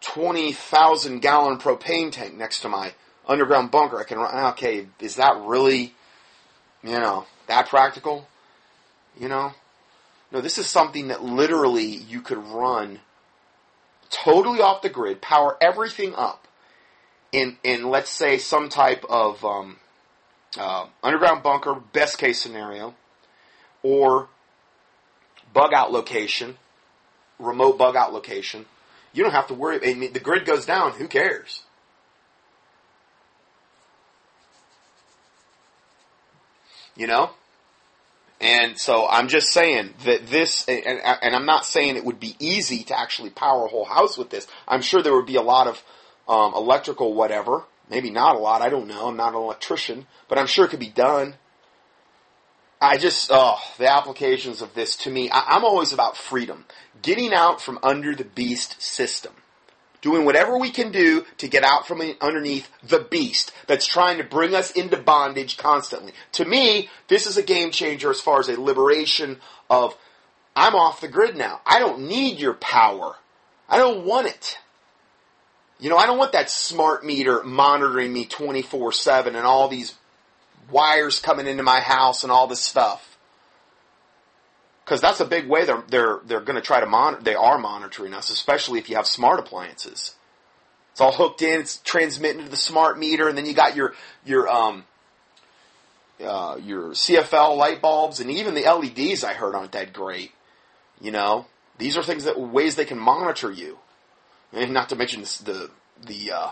20,000 0.00 1.20
gallon 1.20 1.58
propane 1.58 2.10
tank 2.10 2.34
next 2.34 2.60
to 2.60 2.68
my 2.68 2.92
underground 3.26 3.70
bunker. 3.70 3.98
I 3.98 4.04
can 4.04 4.18
run, 4.18 4.52
okay, 4.52 4.86
is 4.98 5.16
that 5.16 5.36
really, 5.42 5.94
you 6.82 6.98
know, 6.98 7.26
that 7.46 7.68
practical? 7.68 8.26
You 9.18 9.28
know? 9.28 9.52
No, 10.32 10.40
this 10.40 10.58
is 10.58 10.66
something 10.66 11.08
that 11.08 11.22
literally 11.22 11.86
you 11.86 12.20
could 12.20 12.38
run 12.38 13.00
totally 14.10 14.60
off 14.60 14.82
the 14.82 14.88
grid, 14.88 15.20
power 15.20 15.56
everything 15.60 16.14
up, 16.14 16.46
in 17.32 17.56
in 17.62 17.88
let's 17.90 18.10
say 18.10 18.38
some 18.38 18.68
type 18.68 19.04
of 19.08 19.44
um, 19.44 19.76
uh, 20.58 20.86
underground 21.02 21.42
bunker, 21.42 21.74
best 21.92 22.18
case 22.18 22.42
scenario, 22.42 22.94
or 23.82 24.28
bug 25.52 25.72
out 25.72 25.92
location, 25.92 26.56
remote 27.38 27.78
bug 27.78 27.96
out 27.96 28.12
location, 28.12 28.66
you 29.12 29.22
don't 29.22 29.32
have 29.32 29.48
to 29.48 29.54
worry. 29.54 29.80
I 29.84 29.94
mean, 29.94 30.12
the 30.12 30.20
grid 30.20 30.44
goes 30.44 30.66
down. 30.66 30.92
Who 30.92 31.08
cares? 31.08 31.62
You 36.96 37.06
know. 37.06 37.30
And 38.42 38.78
so 38.78 39.06
I'm 39.06 39.28
just 39.28 39.52
saying 39.52 39.92
that 40.06 40.28
this, 40.28 40.66
and, 40.66 40.86
and 40.86 41.36
I'm 41.36 41.44
not 41.44 41.66
saying 41.66 41.96
it 41.96 42.06
would 42.06 42.18
be 42.18 42.36
easy 42.38 42.84
to 42.84 42.98
actually 42.98 43.28
power 43.28 43.66
a 43.66 43.68
whole 43.68 43.84
house 43.84 44.16
with 44.16 44.30
this. 44.30 44.46
I'm 44.66 44.80
sure 44.80 45.02
there 45.02 45.14
would 45.14 45.26
be 45.26 45.36
a 45.36 45.42
lot 45.42 45.66
of 45.66 45.82
um, 46.30 46.54
electrical 46.54 47.12
whatever. 47.12 47.64
Maybe 47.90 48.08
not 48.08 48.36
a 48.36 48.38
lot. 48.38 48.62
I 48.62 48.68
don't 48.68 48.86
know. 48.86 49.08
I'm 49.08 49.16
not 49.16 49.34
an 49.34 49.40
electrician, 49.40 50.06
but 50.28 50.38
I'm 50.38 50.46
sure 50.46 50.64
it 50.64 50.68
could 50.68 50.78
be 50.78 50.88
done. 50.88 51.34
I 52.80 52.96
just, 52.96 53.30
oh, 53.32 53.58
the 53.78 53.92
applications 53.92 54.62
of 54.62 54.72
this 54.74 54.96
to 54.98 55.10
me, 55.10 55.28
I, 55.28 55.44
I'm 55.48 55.64
always 55.64 55.92
about 55.92 56.16
freedom. 56.16 56.66
Getting 57.02 57.34
out 57.34 57.60
from 57.60 57.80
under 57.82 58.14
the 58.14 58.24
beast 58.24 58.80
system. 58.80 59.34
Doing 60.02 60.24
whatever 60.24 60.56
we 60.56 60.70
can 60.70 60.92
do 60.92 61.26
to 61.38 61.48
get 61.48 61.64
out 61.64 61.86
from 61.86 62.00
underneath 62.22 62.70
the 62.82 63.00
beast 63.00 63.52
that's 63.66 63.84
trying 63.84 64.16
to 64.16 64.24
bring 64.24 64.54
us 64.54 64.70
into 64.70 64.96
bondage 64.96 65.58
constantly. 65.58 66.12
To 66.32 66.44
me, 66.46 66.88
this 67.08 67.26
is 67.26 67.36
a 67.36 67.42
game 67.42 67.70
changer 67.70 68.08
as 68.08 68.20
far 68.20 68.38
as 68.38 68.48
a 68.48 68.58
liberation 68.58 69.40
of, 69.68 69.94
I'm 70.56 70.74
off 70.74 71.02
the 71.02 71.08
grid 71.08 71.36
now. 71.36 71.60
I 71.66 71.80
don't 71.80 72.08
need 72.08 72.38
your 72.38 72.54
power. 72.54 73.16
I 73.68 73.76
don't 73.76 74.06
want 74.06 74.28
it. 74.28 74.58
You 75.80 75.88
know, 75.88 75.96
I 75.96 76.06
don't 76.06 76.18
want 76.18 76.32
that 76.32 76.50
smart 76.50 77.04
meter 77.04 77.42
monitoring 77.42 78.12
me 78.12 78.26
24 78.26 78.92
7 78.92 79.34
and 79.34 79.46
all 79.46 79.68
these 79.68 79.94
wires 80.70 81.18
coming 81.18 81.46
into 81.46 81.62
my 81.62 81.80
house 81.80 82.22
and 82.22 82.30
all 82.30 82.46
this 82.46 82.60
stuff. 82.60 83.18
Because 84.84 85.00
that's 85.00 85.20
a 85.20 85.24
big 85.24 85.48
way 85.48 85.64
they're, 85.64 85.82
they're, 85.88 86.20
they're 86.24 86.40
going 86.40 86.56
to 86.56 86.62
try 86.62 86.80
to 86.80 86.86
monitor, 86.86 87.22
they 87.22 87.34
are 87.34 87.58
monitoring 87.58 88.12
us, 88.12 88.28
especially 88.28 88.78
if 88.78 88.90
you 88.90 88.96
have 88.96 89.06
smart 89.06 89.38
appliances. 89.38 90.14
It's 90.92 91.00
all 91.00 91.12
hooked 91.12 91.42
in, 91.42 91.60
it's 91.60 91.78
transmitting 91.78 92.44
to 92.44 92.50
the 92.50 92.56
smart 92.56 92.98
meter, 92.98 93.28
and 93.28 93.38
then 93.38 93.46
you 93.46 93.54
got 93.54 93.76
your, 93.76 93.94
your, 94.24 94.48
um, 94.48 94.84
uh, 96.22 96.58
your 96.62 96.90
CFL 96.90 97.56
light 97.56 97.80
bulbs 97.80 98.20
and 98.20 98.30
even 98.30 98.54
the 98.54 98.62
LEDs 98.62 99.24
I 99.24 99.32
heard 99.32 99.54
aren't 99.54 99.72
that 99.72 99.92
great. 99.92 100.32
You 101.00 101.12
know, 101.12 101.46
these 101.78 101.96
are 101.96 102.02
things 102.02 102.24
that 102.24 102.38
ways 102.38 102.74
they 102.74 102.84
can 102.84 102.98
monitor 102.98 103.50
you 103.50 103.78
and 104.52 104.72
not 104.72 104.88
to 104.88 104.96
mention 104.96 105.22
the 105.22 105.70
the 106.06 106.32
uh, 106.32 106.50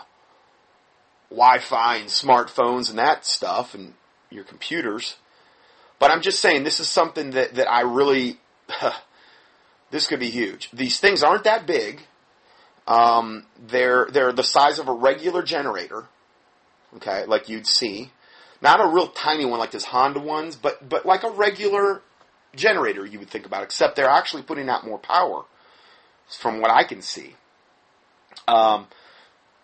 Wi-Fi 1.29 1.97
and 1.97 2.09
smartphones 2.09 2.89
and 2.89 2.99
that 2.99 3.25
stuff 3.25 3.73
and 3.73 3.93
your 4.29 4.43
computers. 4.43 5.15
But 5.99 6.11
I'm 6.11 6.21
just 6.21 6.39
saying 6.39 6.63
this 6.63 6.79
is 6.79 6.87
something 6.87 7.31
that 7.31 7.55
that 7.55 7.69
I 7.69 7.81
really 7.81 8.39
this 9.91 10.07
could 10.07 10.19
be 10.19 10.29
huge. 10.29 10.69
These 10.71 10.99
things 10.99 11.23
aren't 11.23 11.43
that 11.43 11.65
big. 11.65 12.01
Um, 12.87 13.45
they're 13.67 14.07
they're 14.11 14.33
the 14.33 14.43
size 14.43 14.79
of 14.79 14.87
a 14.87 14.93
regular 14.93 15.43
generator. 15.43 16.05
Okay, 16.95 17.25
like 17.25 17.49
you'd 17.49 17.67
see, 17.67 18.11
not 18.61 18.83
a 18.83 18.89
real 18.89 19.07
tiny 19.07 19.45
one 19.45 19.59
like 19.59 19.71
this 19.71 19.85
Honda 19.85 20.19
ones, 20.19 20.55
but 20.55 20.87
but 20.87 21.05
like 21.05 21.23
a 21.23 21.29
regular 21.29 22.01
generator 22.55 23.05
you 23.05 23.19
would 23.19 23.29
think 23.29 23.45
about. 23.45 23.63
Except 23.63 23.95
they're 23.95 24.09
actually 24.09 24.43
putting 24.43 24.69
out 24.69 24.85
more 24.85 24.97
power, 24.97 25.43
from 26.27 26.61
what 26.61 26.71
I 26.71 26.83
can 26.83 27.01
see. 27.01 27.35
Um, 28.47 28.87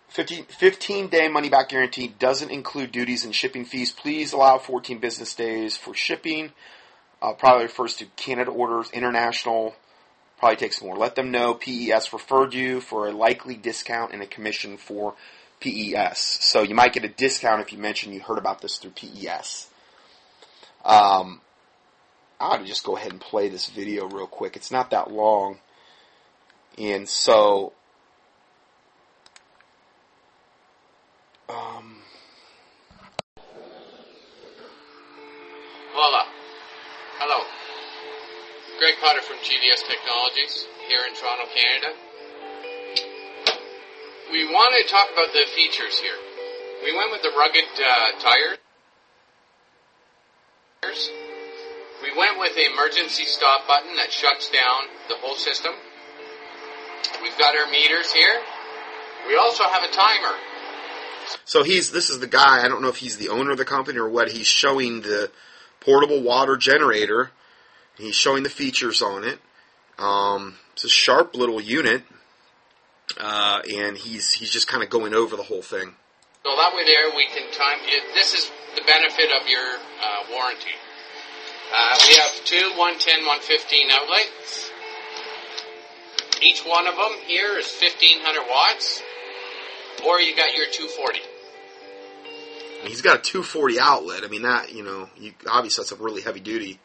15, 0.08 0.44
15 0.44 1.08
day 1.08 1.28
money 1.28 1.48
back 1.48 1.68
guarantee 1.68 2.08
doesn't 2.18 2.50
include 2.50 2.92
duties 2.92 3.24
and 3.24 3.34
shipping 3.34 3.64
fees. 3.64 3.90
Please 3.90 4.32
allow 4.32 4.58
14 4.58 4.98
business 4.98 5.34
days 5.34 5.76
for 5.76 5.94
shipping. 5.94 6.52
Uh, 7.20 7.32
probably 7.32 7.64
refers 7.64 7.96
to 7.96 8.06
Canada 8.16 8.50
orders, 8.50 8.90
international 8.90 9.74
probably 10.38 10.56
takes 10.56 10.82
more. 10.82 10.96
Let 10.96 11.14
them 11.14 11.30
know 11.30 11.54
PES 11.54 12.12
referred 12.12 12.54
you 12.54 12.80
for 12.80 13.08
a 13.08 13.12
likely 13.12 13.54
discount 13.54 14.12
and 14.12 14.22
a 14.22 14.26
commission 14.26 14.76
for 14.76 15.14
PES. 15.60 16.38
So 16.40 16.62
you 16.62 16.74
might 16.74 16.92
get 16.92 17.04
a 17.04 17.08
discount 17.08 17.62
if 17.62 17.72
you 17.72 17.78
mention 17.78 18.12
you 18.12 18.20
heard 18.20 18.38
about 18.38 18.60
this 18.60 18.76
through 18.78 18.92
PES. 18.92 19.68
Um, 20.84 21.40
I 22.38 22.48
ought 22.48 22.58
to 22.58 22.64
just 22.64 22.84
go 22.84 22.96
ahead 22.96 23.12
and 23.12 23.20
play 23.20 23.48
this 23.48 23.68
video 23.68 24.08
real 24.08 24.26
quick. 24.26 24.56
It's 24.56 24.70
not 24.70 24.90
that 24.90 25.10
long. 25.10 25.58
And 26.78 27.08
so, 27.08 27.72
um, 31.48 31.96
Voila. 35.92 36.24
Hello. 37.18 37.44
Greg 38.78 38.94
Potter 39.00 39.22
from 39.22 39.36
GDS 39.38 39.86
Technologies 39.88 40.66
here 40.88 41.00
in 41.08 41.14
Toronto, 41.14 41.46
Canada. 41.54 41.94
We 44.30 44.44
want 44.52 44.74
to 44.76 44.84
talk 44.90 45.08
about 45.12 45.32
the 45.32 45.46
features 45.54 45.98
here. 45.98 46.18
We 46.84 46.94
went 46.94 47.10
with 47.12 47.22
the 47.22 47.30
rugged 47.38 47.64
uh, 47.78 48.20
tires. 48.20 48.58
We 52.02 52.12
went 52.18 52.38
with 52.38 52.54
the 52.54 52.66
emergency 52.70 53.24
stop 53.24 53.66
button 53.66 53.96
that 53.96 54.12
shuts 54.12 54.50
down 54.50 54.82
the 55.08 55.16
whole 55.16 55.36
system. 55.36 55.72
We've 57.22 57.38
got 57.38 57.56
our 57.56 57.70
meters 57.70 58.12
here. 58.12 58.42
We 59.26 59.36
also 59.36 59.64
have 59.64 59.82
a 59.82 59.92
timer. 59.92 60.36
So 61.44 61.62
he's 61.62 61.90
this 61.90 62.10
is 62.10 62.20
the 62.20 62.26
guy. 62.26 62.64
I 62.64 62.68
don't 62.68 62.82
know 62.82 62.88
if 62.88 62.96
he's 62.96 63.16
the 63.16 63.28
owner 63.28 63.52
of 63.52 63.58
the 63.58 63.64
company 63.64 63.98
or 63.98 64.08
what. 64.08 64.30
He's 64.30 64.46
showing 64.46 65.02
the 65.02 65.30
portable 65.80 66.22
water 66.22 66.56
generator. 66.56 67.30
He's 67.96 68.16
showing 68.16 68.42
the 68.42 68.50
features 68.50 69.02
on 69.02 69.24
it. 69.24 69.38
Um, 69.98 70.56
it's 70.74 70.84
a 70.84 70.88
sharp 70.88 71.34
little 71.34 71.60
unit, 71.60 72.02
uh, 73.18 73.62
and 73.72 73.96
he's 73.96 74.32
he's 74.32 74.50
just 74.50 74.68
kind 74.68 74.82
of 74.82 74.90
going 74.90 75.14
over 75.14 75.36
the 75.36 75.42
whole 75.42 75.62
thing. 75.62 75.94
So 76.44 76.54
that 76.54 76.74
way 76.74 76.84
there 76.84 77.10
we 77.16 77.26
can 77.26 77.50
time, 77.50 77.78
this 78.14 78.34
is 78.34 78.52
the 78.76 78.82
benefit 78.86 79.34
of 79.34 79.48
your 79.48 79.66
uh, 79.66 80.30
warranty. 80.30 80.78
Uh, 81.74 81.98
we 82.06 82.14
have 82.14 82.44
two 82.44 82.70
110, 82.78 83.26
115 83.26 83.90
outlets. 83.90 84.70
Each 86.40 86.62
one 86.62 86.86
of 86.86 86.94
them 86.94 87.18
here 87.26 87.58
is 87.58 87.66
1500 87.66 88.46
watts, 88.48 89.02
or 90.04 90.20
you 90.20 90.36
got 90.36 90.54
your 90.56 90.66
240. 90.66 91.20
He's 92.84 93.02
got 93.02 93.18
a 93.18 93.22
240 93.22 93.80
outlet. 93.80 94.24
I 94.24 94.28
mean 94.28 94.42
that 94.42 94.72
you 94.72 94.82
know, 94.82 95.08
you, 95.16 95.32
obviously 95.48 95.82
that's 95.82 95.92
a 95.92 96.02
really 96.02 96.22
heavy 96.22 96.40
duty 96.40 96.80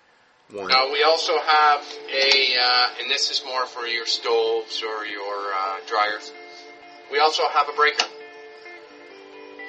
one. 0.54 0.68
Now 0.68 0.92
we 0.92 1.04
also 1.04 1.34
have 1.38 1.82
a, 2.12 2.56
uh, 2.58 2.88
and 3.02 3.10
this 3.10 3.32
is 3.32 3.44
more 3.46 3.66
for 3.66 3.86
your 3.86 4.06
stoves 4.06 4.84
or 4.84 5.06
your 5.06 5.54
uh, 5.54 5.78
dryers. 5.88 6.32
We 7.12 7.20
also 7.20 7.44
have 7.48 7.68
a 7.70 7.76
breaker. 7.76 8.06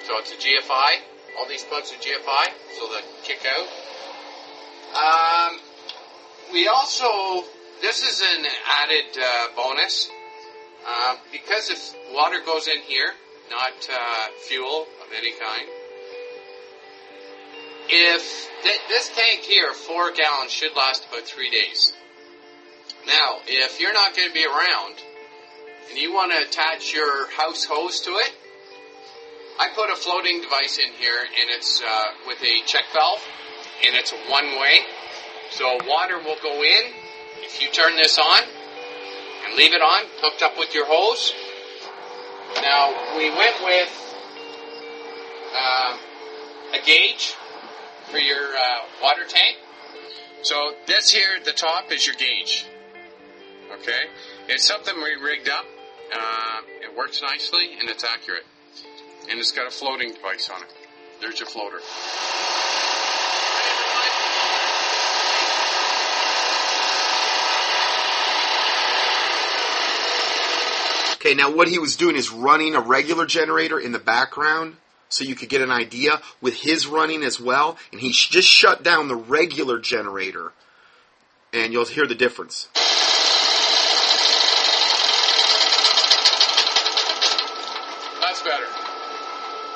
So 0.06 0.18
it's 0.18 0.32
a 0.32 0.36
GFI. 0.36 1.38
All 1.38 1.48
these 1.48 1.64
plugs 1.64 1.92
are 1.92 1.96
GFI, 1.96 2.46
so 2.78 2.88
they 2.92 3.02
kick 3.22 3.46
out. 3.46 3.68
Um, 4.92 5.60
we 6.52 6.68
also, 6.68 7.44
this 7.80 8.02
is 8.02 8.20
an 8.20 8.46
added 8.82 9.18
uh, 9.18 9.46
bonus 9.56 10.10
uh, 10.86 11.16
because 11.30 11.70
if 11.70 11.94
water 12.12 12.40
goes 12.44 12.66
in 12.66 12.82
here, 12.82 13.12
not 13.52 13.88
uh, 13.92 14.28
fuel 14.48 14.86
of 15.04 15.12
any 15.16 15.32
kind. 15.32 15.68
If 17.88 18.48
th- 18.62 18.80
this 18.88 19.10
tank 19.14 19.40
here, 19.42 19.72
four 19.74 20.10
gallons, 20.12 20.50
should 20.50 20.74
last 20.74 21.06
about 21.08 21.24
three 21.24 21.50
days. 21.50 21.92
Now, 23.06 23.40
if 23.46 23.80
you're 23.80 23.92
not 23.92 24.16
going 24.16 24.28
to 24.28 24.34
be 24.34 24.46
around 24.46 24.94
and 25.90 25.98
you 25.98 26.14
want 26.14 26.32
to 26.32 26.48
attach 26.48 26.94
your 26.94 27.30
house 27.32 27.64
hose 27.64 28.00
to 28.00 28.10
it, 28.10 28.32
I 29.58 29.68
put 29.74 29.90
a 29.90 29.96
floating 29.96 30.40
device 30.40 30.78
in 30.78 30.92
here, 30.94 31.20
and 31.20 31.50
it's 31.50 31.82
uh, 31.82 32.04
with 32.26 32.40
a 32.42 32.64
check 32.66 32.84
valve, 32.94 33.20
and 33.84 33.94
it's 33.94 34.12
one 34.28 34.46
way. 34.58 34.80
So 35.50 35.78
water 35.86 36.18
will 36.18 36.40
go 36.42 36.62
in 36.62 36.92
if 37.42 37.60
you 37.60 37.68
turn 37.70 37.96
this 37.96 38.18
on 38.18 38.42
and 39.44 39.56
leave 39.56 39.74
it 39.74 39.82
on, 39.82 40.04
hooked 40.22 40.42
up 40.42 40.56
with 40.56 40.74
your 40.74 40.86
hose. 40.86 41.34
Now 42.60 43.16
we 43.16 43.30
went 43.30 43.56
with 43.62 44.14
um, 45.56 45.98
a 46.74 46.84
gauge 46.84 47.34
for 48.10 48.18
your 48.18 48.54
uh, 48.54 48.78
water 49.02 49.22
tank. 49.26 49.56
So 50.42 50.74
this 50.86 51.10
here 51.10 51.28
at 51.38 51.44
the 51.44 51.52
top 51.52 51.90
is 51.92 52.06
your 52.06 52.16
gauge. 52.16 52.66
Okay, 53.72 54.02
it's 54.48 54.66
something 54.66 54.94
we 54.96 55.14
rigged 55.22 55.48
up. 55.48 55.64
Uh, 56.14 56.60
it 56.82 56.96
works 56.96 57.22
nicely 57.22 57.70
and 57.80 57.88
it's 57.88 58.04
accurate, 58.04 58.44
and 59.30 59.38
it's 59.40 59.52
got 59.52 59.66
a 59.66 59.70
floating 59.70 60.12
device 60.12 60.50
on 60.50 60.62
it. 60.62 60.68
There's 61.20 61.40
your 61.40 61.48
floater. 61.48 61.80
Okay, 71.22 71.34
now 71.34 71.52
what 71.52 71.68
he 71.68 71.78
was 71.78 71.94
doing 71.94 72.16
is 72.16 72.32
running 72.32 72.74
a 72.74 72.80
regular 72.80 73.26
generator 73.26 73.78
in 73.78 73.92
the 73.92 74.00
background 74.00 74.74
so 75.08 75.22
you 75.22 75.36
could 75.36 75.48
get 75.48 75.60
an 75.60 75.70
idea 75.70 76.20
with 76.40 76.54
his 76.54 76.88
running 76.88 77.22
as 77.22 77.38
well, 77.38 77.76
and 77.92 78.00
he 78.00 78.12
sh- 78.12 78.28
just 78.28 78.48
shut 78.48 78.82
down 78.82 79.06
the 79.06 79.14
regular 79.14 79.78
generator, 79.78 80.52
and 81.52 81.72
you'll 81.72 81.84
hear 81.84 82.08
the 82.08 82.16
difference. 82.16 82.66
That's 88.20 88.42
better. 88.42 88.66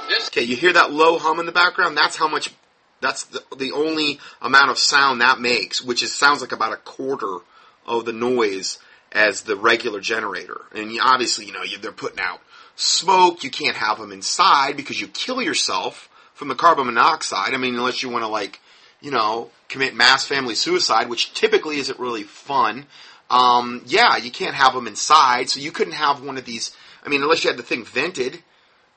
This 0.08 0.26
Okay, 0.26 0.42
you 0.42 0.56
hear 0.56 0.72
that 0.72 0.90
low 0.90 1.16
hum 1.16 1.38
in 1.38 1.46
the 1.46 1.52
background? 1.52 1.96
That's 1.96 2.16
how 2.16 2.26
much. 2.26 2.52
That's 3.00 3.22
the, 3.22 3.44
the 3.56 3.70
only 3.70 4.18
amount 4.42 4.70
of 4.72 4.78
sound 4.78 5.20
that 5.20 5.38
makes, 5.38 5.80
which 5.80 6.02
is 6.02 6.12
sounds 6.12 6.40
like 6.40 6.50
about 6.50 6.72
a 6.72 6.78
quarter 6.78 7.38
of 7.86 8.04
the 8.04 8.12
noise 8.12 8.80
as 9.16 9.42
the 9.42 9.56
regular 9.56 10.00
generator. 10.00 10.60
And 10.72 10.92
you, 10.92 11.00
obviously, 11.02 11.46
you 11.46 11.52
know, 11.52 11.62
you, 11.62 11.78
they're 11.78 11.90
putting 11.90 12.20
out 12.20 12.40
smoke. 12.76 13.42
You 13.42 13.50
can't 13.50 13.76
have 13.76 13.98
them 13.98 14.12
inside 14.12 14.76
because 14.76 15.00
you 15.00 15.08
kill 15.08 15.40
yourself 15.40 16.08
from 16.34 16.48
the 16.48 16.54
carbon 16.54 16.86
monoxide. 16.86 17.54
I 17.54 17.56
mean, 17.56 17.74
unless 17.74 18.02
you 18.02 18.10
want 18.10 18.24
to 18.24 18.28
like, 18.28 18.60
you 19.00 19.10
know, 19.10 19.50
commit 19.68 19.94
mass 19.94 20.26
family 20.26 20.54
suicide, 20.54 21.08
which 21.08 21.32
typically 21.32 21.78
isn't 21.78 21.98
really 21.98 22.24
fun. 22.24 22.86
Um, 23.30 23.82
yeah, 23.86 24.18
you 24.18 24.30
can't 24.30 24.54
have 24.54 24.74
them 24.74 24.86
inside, 24.86 25.48
so 25.48 25.60
you 25.60 25.72
couldn't 25.72 25.94
have 25.94 26.22
one 26.22 26.36
of 26.36 26.44
these. 26.44 26.76
I 27.04 27.08
mean, 27.08 27.22
unless 27.22 27.42
you 27.42 27.50
had 27.50 27.58
the 27.58 27.62
thing 27.62 27.84
vented, 27.84 28.42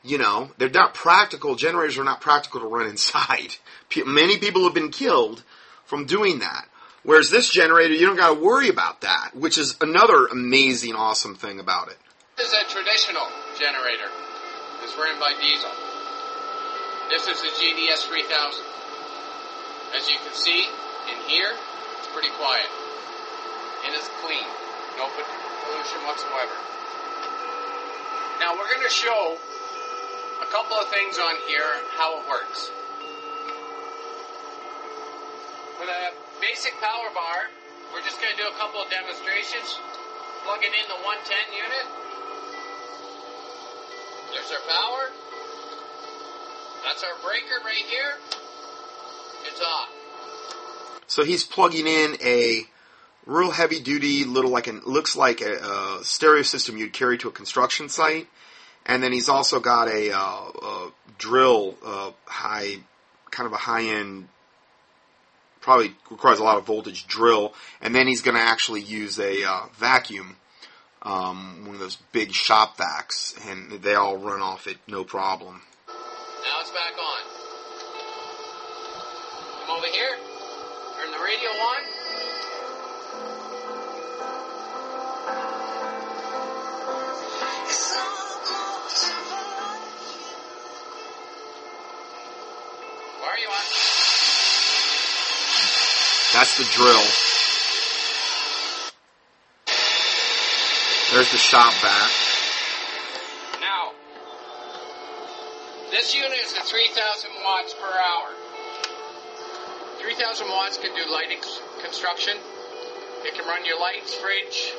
you 0.04 0.18
know, 0.18 0.52
they're 0.58 0.70
not 0.70 0.94
practical. 0.94 1.56
Generators 1.56 1.98
are 1.98 2.04
not 2.04 2.20
practical 2.22 2.60
to 2.60 2.68
run 2.68 2.88
inside. 2.90 3.56
Pe- 3.90 4.04
Many 4.04 4.38
people 4.38 4.66
have 4.66 4.74
been 4.74 4.92
killed 4.92 5.44
from 5.86 6.06
doing 6.06 6.40
that. 6.40 6.68
Whereas 7.10 7.34
this 7.34 7.50
generator, 7.50 7.98
you 7.98 8.06
don't 8.06 8.22
got 8.22 8.38
to 8.38 8.40
worry 8.40 8.70
about 8.70 9.02
that, 9.02 9.34
which 9.34 9.58
is 9.58 9.74
another 9.82 10.30
amazing, 10.30 10.94
awesome 10.94 11.34
thing 11.34 11.60
about 11.60 11.90
it. 11.90 11.98
This 12.38 12.54
is 12.54 12.54
a 12.54 12.70
traditional 12.70 13.26
generator. 13.58 14.14
It's 14.86 14.94
run 14.94 15.18
by 15.18 15.34
diesel. 15.42 15.74
This 17.10 17.26
is 17.26 17.42
the 17.42 17.50
GDS 17.50 18.06
3000. 18.06 18.30
As 19.98 20.06
you 20.06 20.22
can 20.22 20.38
see 20.38 20.70
in 21.10 21.18
here, 21.26 21.50
it's 21.98 22.14
pretty 22.14 22.30
quiet. 22.38 22.70
And 23.90 23.98
it's 23.98 24.06
clean. 24.22 24.46
No 25.02 25.10
pollution 25.10 26.06
whatsoever. 26.06 26.54
Now 28.38 28.54
we're 28.54 28.70
going 28.70 28.86
to 28.86 28.94
show 28.94 29.34
a 29.34 30.48
couple 30.54 30.78
of 30.78 30.86
things 30.94 31.18
on 31.18 31.34
here 31.50 31.74
how 31.98 32.22
it 32.22 32.30
works. 32.30 32.70
With 35.82 35.90
a 35.90 36.29
basic 36.42 36.74
power 36.80 37.10
bar, 37.14 37.52
we're 37.94 38.04
just 38.04 38.20
going 38.22 38.32
to 38.32 38.38
do 38.38 38.48
a 38.48 38.58
couple 38.58 38.82
of 38.82 38.90
demonstrations. 38.90 39.80
Plugging 40.44 40.72
in 40.72 40.88
the 40.88 41.00
110 41.04 41.36
unit. 41.52 41.86
There's 44.32 44.52
our 44.52 44.64
power. 44.68 45.04
That's 46.86 47.04
our 47.04 47.16
breaker 47.24 47.60
right 47.66 47.86
here. 47.86 48.14
It's 49.46 49.62
off. 49.62 49.90
So 51.08 51.24
he's 51.24 51.44
plugging 51.44 51.88
in 51.88 52.18
a 52.24 52.64
real 53.26 53.52
heavy 53.52 53.80
duty 53.80 54.24
little 54.24 54.52
like 54.52 54.68
an 54.68 54.82
looks 54.86 55.16
like 55.16 55.42
a, 55.42 55.56
a 55.56 56.00
stereo 56.04 56.44
system 56.44 56.78
you'd 56.78 56.94
carry 56.94 57.18
to 57.20 57.28
a 57.28 57.32
construction 57.32 57.90
site, 57.90 58.28
and 58.86 59.04
then 59.04 59.12
he's 59.12 59.30
also 59.30 59.60
got 59.60 59.88
a, 59.88 60.12
uh, 60.12 60.20
a 60.20 60.92
drill, 61.18 61.76
uh, 61.86 62.12
high 62.26 62.78
kind 63.32 63.48
of 63.48 63.54
a 63.54 63.58
high 63.58 63.84
end, 63.84 64.28
probably 65.62 65.96
requires 66.10 66.40
a 66.40 66.44
lot 66.44 66.58
of 66.58 66.66
voltage 66.66 67.08
drill, 67.08 67.54
and 67.82 67.94
then 67.94 68.08
he's 68.08 68.22
going 68.22 68.36
to 68.36 68.42
actually 68.42 68.82
use 68.82 69.20
a 69.20 69.44
uh, 69.44 69.66
vacuum 69.78 70.36
um, 71.02 71.64
one 71.66 71.76
of 71.76 71.80
those 71.80 71.98
big 72.12 72.34
shop 72.34 72.78
vacs, 72.78 73.38
and 73.50 73.72
they 73.82 73.96
all 73.96 74.18
run 74.18 74.42
off 74.42 74.68
it 74.68 74.78
no 74.88 75.04
problem. 75.04 75.62
Now 75.88 76.62
it's 76.62 76.72
back 76.72 76.94
on. 77.00 77.22
Come 79.66 79.78
over 79.78 79.88
here. 79.88 80.18
Turn 80.98 81.12
the 81.12 81.24
radio 81.24 81.50
on. 81.50 81.84
Where 93.22 93.32
are 93.32 93.38
you 93.38 93.48
at? 93.48 93.99
That's 96.40 96.58
the 96.58 96.64
drill. 96.72 97.04
There's 101.12 101.32
the 101.34 101.38
shop 101.38 101.74
back. 101.84 102.12
Now, 103.60 103.92
this 105.92 106.16
unit 106.16 106.40
is 106.40 106.54
a 106.54 106.64
3,000 106.64 107.32
watts 107.44 107.74
per 107.74 107.92
hour. 107.92 108.30
3,000 110.00 110.48
watts 110.48 110.78
can 110.78 110.96
do 110.96 111.12
lighting 111.12 111.40
construction. 111.84 112.38
It 113.26 113.36
can 113.36 113.46
run 113.46 113.66
your 113.66 113.78
lights, 113.78 114.16
fridge, 114.16 114.72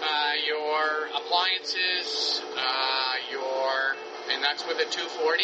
uh, 0.00 0.32
your 0.46 1.08
appliances, 1.08 2.40
uh, 2.56 3.14
your, 3.32 3.96
and 4.30 4.40
that's 4.44 4.64
with 4.68 4.78
a 4.78 4.88
240, 4.88 5.42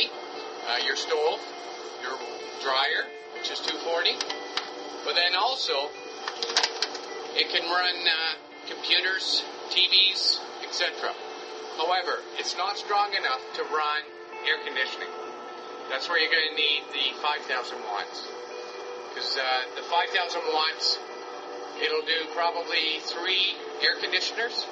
uh, 0.69 0.77
your 0.87 0.95
stove, 0.95 1.41
your 2.05 2.17
dryer, 2.63 3.11
which 3.35 3.51
is 3.51 3.59
240. 3.59 4.38
But 5.05 5.15
then 5.15 5.35
also, 5.37 5.91
it 7.35 7.49
can 7.51 7.65
run 7.71 7.97
uh, 8.07 8.35
computers, 8.67 9.43
TVs, 9.71 10.41
etc. 10.67 11.13
However, 11.77 12.19
it's 12.39 12.57
not 12.57 12.77
strong 12.77 13.15
enough 13.15 13.41
to 13.55 13.63
run 13.63 14.03
air 14.47 14.59
conditioning. 14.65 15.09
That's 15.91 16.09
where 16.09 16.19
you're 16.19 16.31
going 16.31 16.51
to 16.51 16.57
need 16.57 16.83
the 16.93 17.17
5,000 17.23 17.79
watts. 17.91 18.29
Because 19.09 19.37
uh, 19.37 19.77
the 19.77 19.83
5,000 19.83 20.41
watts, 20.53 20.99
it'll 21.83 22.03
do 22.03 22.29
probably 22.35 23.01
three 23.01 23.57
air 23.83 23.97
conditioners. 24.01 24.67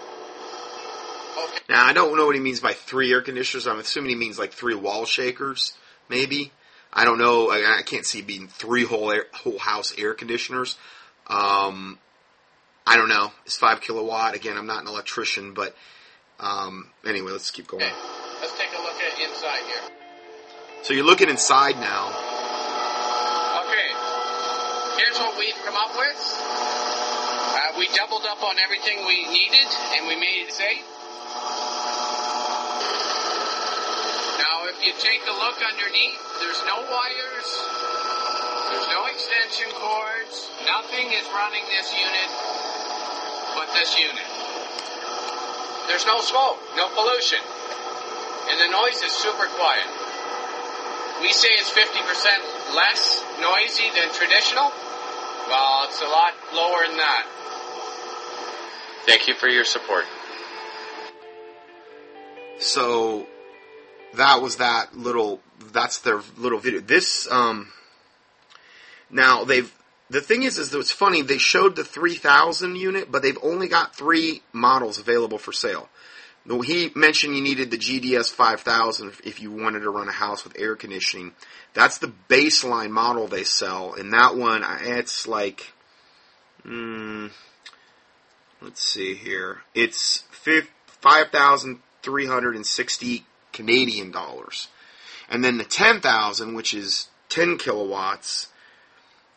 Okay. 1.37 1.59
Now 1.69 1.85
I 1.87 1.93
don't 1.93 2.17
know 2.17 2.27
what 2.27 2.35
he 2.35 2.41
means 2.41 2.61
by 2.61 2.73
three 2.73 3.13
air 3.13 3.23
conditioners. 3.23 3.67
I'm 3.67 3.79
assuming 3.79 4.11
he 4.11 4.17
means 4.17 4.39
like 4.39 4.53
three 4.53 4.75
wall 4.75 5.05
shakers, 5.05 5.73
maybe. 6.09 6.53
I 6.93 7.05
don't 7.05 7.19
know. 7.19 7.51
I, 7.51 7.79
I 7.79 7.83
can't 7.83 8.07
see 8.07 8.21
it 8.21 8.27
being 8.27 8.49
three 8.49 8.85
whole 8.85 9.13
air, 9.13 9.27
whole 9.33 9.59
house 9.59 9.95
air 9.99 10.15
conditioners. 10.15 10.77
Um, 11.27 11.99
I 12.87 12.97
don't 12.97 13.09
know. 13.09 13.33
It's 13.45 13.57
five 13.57 13.81
kilowatt. 13.81 14.35
Again, 14.35 14.57
I'm 14.57 14.67
not 14.67 14.83
an 14.83 14.89
electrician, 14.89 15.55
but 15.55 15.75
um, 16.39 16.91
anyway, 17.05 17.33
let's 17.33 17.51
keep 17.51 17.67
going. 17.67 17.83
Okay. 17.83 17.93
Let's 18.41 18.57
take 18.57 18.71
a 18.79 18.83
look 18.83 18.95
at 18.95 19.19
inside 19.29 19.63
here. 19.67 19.91
So 20.83 20.95
you're 20.95 21.05
looking 21.05 21.29
inside 21.29 21.77
now. 21.77 22.09
Okay. 23.67 23.91
Here's 25.03 25.19
what 25.19 25.37
we've 25.39 25.59
come 25.65 25.75
up 25.75 25.97
with. 25.99 26.21
Uh, 26.39 27.79
we 27.79 27.89
doubled 27.89 28.25
up 28.29 28.43
on 28.45 28.57
everything 28.63 29.05
we 29.07 29.27
needed, 29.29 29.67
and 29.97 30.07
we 30.07 30.15
made 30.17 30.47
it 30.47 30.53
safe. 30.53 30.85
If 34.77 34.85
you 34.85 34.93
take 35.01 35.25
a 35.25 35.33
look 35.33 35.57
underneath, 35.65 36.21
there's 36.37 36.61
no 36.69 36.85
wires, 36.85 37.49
there's 38.69 38.89
no 38.93 39.09
extension 39.09 39.73
cords, 39.73 40.53
nothing 40.69 41.17
is 41.17 41.25
running 41.33 41.65
this 41.73 41.89
unit 41.97 42.29
but 43.57 43.73
this 43.73 43.97
unit. 43.97 44.29
There's 45.89 46.05
no 46.05 46.21
smoke, 46.21 46.61
no 46.77 46.93
pollution, 46.93 47.41
and 48.51 48.61
the 48.61 48.69
noise 48.69 49.01
is 49.01 49.13
super 49.13 49.49
quiet. 49.57 49.89
We 51.23 51.33
say 51.33 51.49
it's 51.57 51.73
50% 51.73 52.77
less 52.77 53.25
noisy 53.41 53.89
than 53.97 54.13
traditional. 54.13 54.71
Well, 55.49 55.89
it's 55.89 56.03
a 56.03 56.09
lot 56.13 56.35
lower 56.53 56.87
than 56.87 56.99
that. 56.99 57.25
Thank 59.07 59.27
you 59.27 59.35
for 59.35 59.49
your 59.49 59.65
support. 59.65 60.05
So 62.59 63.27
that 64.17 64.43
was 64.43 64.57
that 64.57 64.97
little. 64.97 65.41
That's 65.73 65.99
their 65.99 66.21
little 66.37 66.59
video. 66.59 66.81
This 66.81 67.31
um. 67.31 67.69
Now 69.11 69.45
they've. 69.45 69.73
The 70.09 70.21
thing 70.21 70.45
is, 70.45 70.57
is 70.57 70.71
that 70.71 70.79
it's 70.79 70.93
funny. 70.93 71.23
They 71.23 71.39
showed 71.39 71.75
the 71.75 71.83
3000 71.83 72.77
unit, 72.77 73.11
but 73.11 73.23
they've 73.23 73.39
only 73.43 73.67
got 73.67 73.97
three 73.97 74.43
models 74.53 75.01
available 75.01 75.39
for 75.39 75.53
sale. 75.53 75.89
He 76.65 76.93
mentioned 76.95 77.35
you 77.35 77.43
needed 77.43 77.73
the 77.73 77.77
GDS 77.77 78.33
5000 78.33 79.15
if- 79.25 79.41
you 79.41 79.51
wanted 79.51 79.81
to 79.81 79.91
run 79.91 80.09
a 80.09 80.13
house 80.13 80.45
with 80.45 80.57
air 80.57 80.77
conditioning. 80.77 81.35
That's 81.75 81.99
the 81.99 82.13
baseline 82.29 82.91
model 82.91 83.27
they 83.27 83.43
sell, 83.43 83.95
and 83.95 84.13
that 84.13 84.37
one, 84.37 84.65
it's 84.81 85.27
like, 85.27 85.73
mm, 86.65 87.33
let's 88.63 88.81
see 88.81 89.15
here. 89.15 89.63
It's 89.75 90.23
fif- 90.31 90.71
5,360 91.01 93.27
Canadian 93.57 94.11
dollars. 94.11 94.69
And 95.29 95.43
then 95.43 95.59
the 95.59 95.65
10,000, 95.65 96.55
which 96.55 96.73
is 96.75 97.09
10 97.31 97.59
kilowatts, 97.59 98.49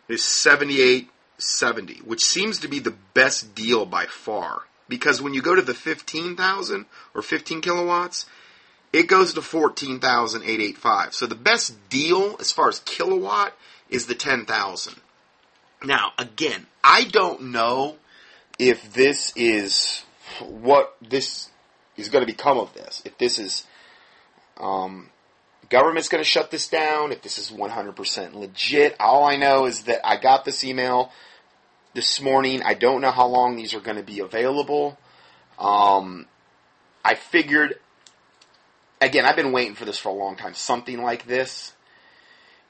is 0.07 0.24
7870, 0.24 2.01
which 2.05 2.24
seems 2.24 2.59
to 2.59 2.67
be 2.67 2.80
the 2.80 2.95
best 3.13 3.55
deal 3.55 3.86
by 3.86 4.05
far. 4.05 4.63
Because 4.88 5.22
when 5.22 5.34
you 5.34 5.41
go 5.41 5.55
to 5.55 5.61
the 5.61 5.74
15,000 5.74 6.86
or 7.15 7.22
15 7.22 7.61
kilowatts, 7.61 8.26
it 8.91 9.07
goes 9.07 9.34
to 9.34 9.41
14,885. 9.41 11.13
So 11.13 11.26
the 11.26 11.36
best 11.36 11.89
deal 11.89 12.36
as 12.39 12.51
far 12.51 12.70
as 12.70 12.80
kilowatt 12.80 13.55
is 13.89 14.07
the 14.07 14.15
10,000. 14.15 14.95
Now, 15.84 16.11
again, 16.17 16.65
I 16.84 17.05
don't 17.05 17.51
know 17.51 17.97
if 18.57 18.93
this 18.93 19.32
is 19.36 20.03
what 20.41 20.95
this 21.01 21.49
is 21.95 22.09
going 22.09 22.26
to 22.26 22.32
become 22.32 22.57
of 22.57 22.74
this. 22.74 23.01
If 23.05 23.17
this 23.17 23.39
is 23.39 23.65
um, 24.60 25.10
government's 25.70 26.10
going 26.10 26.24
to 26.24 26.30
shut 26.30 26.51
this 26.51 26.68
down. 26.68 27.12
If 27.12 27.22
this 27.22 27.38
is 27.38 27.51
100% 27.51 28.34
legit. 28.36 28.95
All 28.99 29.24
I 29.24 29.36
know 29.36 29.66
is 29.66 29.84
that 29.84 30.05
I 30.07 30.18
got 30.18 30.45
this 30.45 30.64
email 30.64 31.12
this 31.93 32.22
morning. 32.22 32.62
I 32.64 32.74
don't 32.74 33.01
know 33.01 33.12
how 33.12 33.28
long 33.28 33.55
these 33.55 33.74
are 33.74 33.80
going 33.80 33.97
to 33.97 34.03
be 34.03 34.20
available. 34.20 34.97
Um, 35.57 36.26
I 37.03 37.16
figured. 37.16 37.76
Again, 39.01 39.26
I've 39.26 39.38
been 39.38 39.53
waiting 39.53 39.76
for 39.76 39.86
this 39.86 39.97
for 39.97 40.10
a 40.10 40.14
long 40.14 40.36
time. 40.36 40.53
Something 40.53 41.01
like 41.01 41.26
this. 41.26 41.74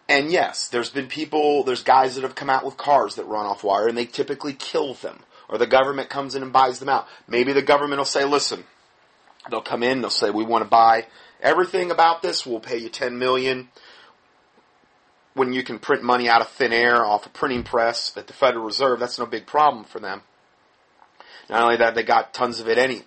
And 0.10 0.32
yes, 0.32 0.68
there's 0.68 0.90
been 0.90 1.08
people, 1.08 1.64
there's 1.64 1.84
guys 1.84 2.16
that 2.16 2.24
have 2.24 2.34
come 2.34 2.50
out 2.50 2.66
with 2.66 2.78
cars 2.78 3.16
that 3.16 3.26
run 3.26 3.46
off 3.46 3.64
wire 3.64 3.88
and 3.88 3.96
they 3.96 4.08
typically 4.08 4.54
kill 4.54 4.96
them. 4.96 5.20
Or 5.48 5.60
the 5.60 5.68
government 5.68 6.10
comes 6.10 6.34
in 6.34 6.42
and 6.42 6.52
buys 6.52 6.80
them 6.80 6.90
out. 6.90 7.08
Maybe 7.28 7.54
the 7.54 7.62
government 7.62 8.00
will 8.00 8.06
say, 8.06 8.26
listen, 8.26 8.64
they'll 9.50 9.62
come 9.62 9.84
in, 9.84 10.02
they'll 10.02 10.10
say, 10.10 10.32
we 10.32 10.44
want 10.44 10.64
to 10.64 10.70
buy 10.70 11.06
everything 11.42 11.92
about 11.92 12.22
this, 12.22 12.46
we'll 12.46 12.60
pay 12.60 12.78
you 12.78 12.90
10 12.90 13.18
million. 13.18 13.70
When 15.34 15.54
you 15.54 15.64
can 15.64 15.80
print 15.80 16.04
money 16.04 16.28
out 16.28 16.42
of 16.42 16.50
thin 16.50 16.74
air 16.74 17.06
off 17.06 17.26
a 17.26 17.30
printing 17.30 17.64
press 17.64 18.16
at 18.18 18.28
the 18.28 18.34
Federal 18.34 18.66
Reserve, 18.66 19.00
that's 19.00 19.20
no 19.20 19.26
big 19.26 19.46
problem 19.46 19.86
for 19.86 20.00
them. 20.00 20.24
Not 21.50 21.64
only 21.64 21.78
that, 21.78 21.96
they 21.96 22.04
got 22.04 22.34
tons 22.34 22.60
of 22.60 22.68
it 22.68 22.78
anyway. 22.78 23.04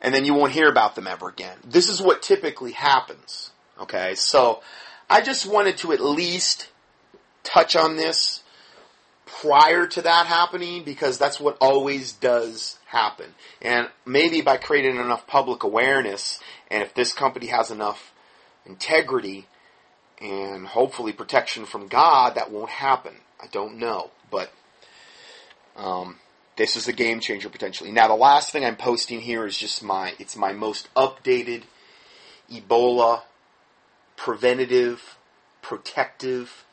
And 0.00 0.14
then 0.14 0.24
you 0.24 0.34
won't 0.34 0.52
hear 0.52 0.68
about 0.68 0.94
them 0.94 1.06
ever 1.06 1.28
again. 1.28 1.56
This 1.64 1.88
is 1.88 2.02
what 2.02 2.22
typically 2.22 2.72
happens. 2.72 3.50
Okay, 3.80 4.14
so 4.14 4.62
I 5.08 5.20
just 5.20 5.46
wanted 5.46 5.78
to 5.78 5.92
at 5.92 6.00
least 6.00 6.68
touch 7.42 7.74
on 7.74 7.96
this 7.96 8.42
prior 9.26 9.86
to 9.86 10.02
that 10.02 10.26
happening 10.26 10.84
because 10.84 11.18
that's 11.18 11.40
what 11.40 11.56
always 11.60 12.12
does 12.12 12.78
happen. 12.86 13.34
And 13.60 13.88
maybe 14.06 14.40
by 14.40 14.56
creating 14.56 14.96
enough 14.96 15.26
public 15.26 15.64
awareness, 15.64 16.38
and 16.74 16.82
if 16.82 16.92
this 16.92 17.12
company 17.12 17.46
has 17.46 17.70
enough 17.70 18.12
integrity 18.66 19.46
and 20.20 20.66
hopefully 20.66 21.12
protection 21.12 21.66
from 21.66 21.86
God, 21.86 22.34
that 22.34 22.50
won't 22.50 22.70
happen. 22.70 23.14
I 23.40 23.46
don't 23.46 23.78
know, 23.78 24.10
but 24.28 24.50
um, 25.76 26.16
this 26.56 26.74
is 26.74 26.88
a 26.88 26.92
game 26.92 27.20
changer 27.20 27.48
potentially. 27.48 27.92
Now, 27.92 28.08
the 28.08 28.16
last 28.16 28.50
thing 28.50 28.64
I'm 28.64 28.74
posting 28.74 29.20
here 29.20 29.46
is 29.46 29.56
just 29.56 29.84
my 29.84 30.14
it's 30.18 30.34
my 30.34 30.52
most 30.52 30.92
updated 30.96 31.62
Ebola 32.50 33.22
preventative, 34.16 35.16
protective 35.62 36.64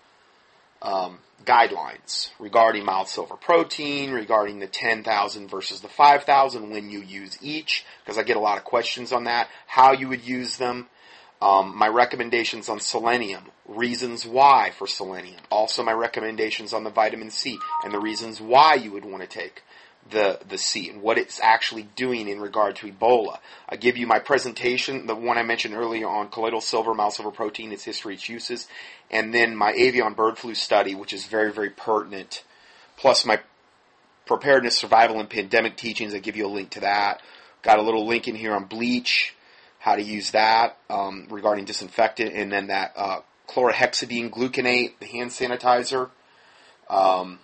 um, 0.82 1.20
guidelines 1.46 2.30
regarding 2.40 2.86
mild 2.86 3.08
silver 3.08 3.36
protein, 3.36 4.12
regarding 4.12 4.60
the 4.60 4.68
10,000 4.68 5.48
versus 5.48 5.82
the 5.82 5.88
5,000 5.88 6.70
when 6.70 6.90
you 6.90 7.02
use 7.02 7.38
each, 7.42 7.86
because 8.04 8.18
I 8.18 8.24
get 8.24 8.38
a 8.38 8.42
lot 8.42 8.58
of 8.58 8.64
questions 8.64 9.12
on 9.12 9.26
that, 9.26 9.50
how 9.68 9.92
you 9.92 10.08
would 10.10 10.26
use 10.26 10.58
them. 10.58 10.88
Um, 11.42 11.76
my 11.76 11.88
recommendations 11.88 12.70
on 12.70 12.80
selenium, 12.80 13.46
reasons 13.66 14.28
why 14.28 14.72
for 14.78 14.86
selenium. 14.86 15.42
Also, 15.50 15.82
my 15.82 15.92
recommendations 15.92 16.72
on 16.72 16.84
the 16.84 16.92
vitamin 16.92 17.32
C 17.32 17.58
and 17.84 17.92
the 17.92 18.00
reasons 18.00 18.40
why 18.40 18.76
you 18.76 18.92
would 18.92 19.06
want 19.06 19.24
to 19.24 19.28
take 19.28 19.64
the 20.12 20.39
the 20.47 20.57
sea 20.57 20.89
and 20.89 21.01
what 21.01 21.18
it's 21.18 21.39
actually 21.41 21.88
doing 21.95 22.28
in 22.28 22.39
regard 22.39 22.76
to 22.78 22.91
Ebola. 22.91 23.39
I 23.68 23.76
give 23.76 23.97
you 23.97 24.07
my 24.07 24.20
presentation, 24.20 25.07
the 25.07 25.16
one 25.16 25.38
I 25.38 25.43
mentioned 25.43 25.74
earlier 25.74 26.07
on 26.07 26.30
colloidal 26.30 26.62
silver, 26.62 26.93
mouse 26.93 27.18
malsilver 27.18 27.34
protein, 27.34 27.72
its 27.72 27.84
history, 27.84 28.16
its 28.16 28.30
uses, 28.30 28.68
and 29.09 29.34
then 29.34 29.55
my 29.55 29.72
avian 29.72 30.14
bird 30.14 30.38
flu 30.38 30.53
study, 30.53 30.95
which 30.95 31.14
is 31.14 31.26
very 31.26 31.51
very 31.51 31.70
pertinent, 31.70 32.43
plus 32.97 33.26
my 33.26 33.39
preparedness, 34.26 34.78
survival, 34.78 35.20
and 35.20 35.30
pandemic 35.30 35.76
teachings. 35.76 36.14
I 36.14 36.20
give 36.20 36.36
you 36.36 36.45
a 36.45 36.47
link 36.47 36.72
to 36.72 36.82
that. 36.82 37.22
Got 37.62 37.80
a 37.80 37.82
little 37.82 38.07
link 38.07 38.28
in 38.28 38.36
here 38.36 38.53
on 38.53 38.66
bleach, 38.66 39.36
how 39.80 39.95
to 39.95 40.01
use 40.01 40.32
that 40.32 40.78
um, 40.89 41.28
regarding 41.30 41.66
disinfectant, 41.66 42.34
and 42.34 42.51
then 42.51 42.68
that 42.68 42.93
uh, 42.95 43.20
chlorhexidine 43.47 44.30
gluconate, 44.30 44.99
the 44.99 45.05
hand 45.05 45.32
sanitizer. 45.32 46.09
Um, 46.89 47.39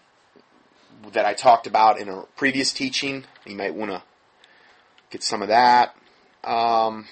that 1.14 1.26
I 1.26 1.34
talked 1.34 1.68
about 1.68 2.00
in 2.00 2.10
a 2.10 2.24
previous 2.36 2.74
teaching. 2.74 3.26
You 3.46 3.56
might 3.56 3.76
want 3.76 3.92
to 3.92 4.04
get 5.10 5.24
some 5.24 5.42
of 5.42 5.50
that. 5.50 5.96
Um, 6.44 7.06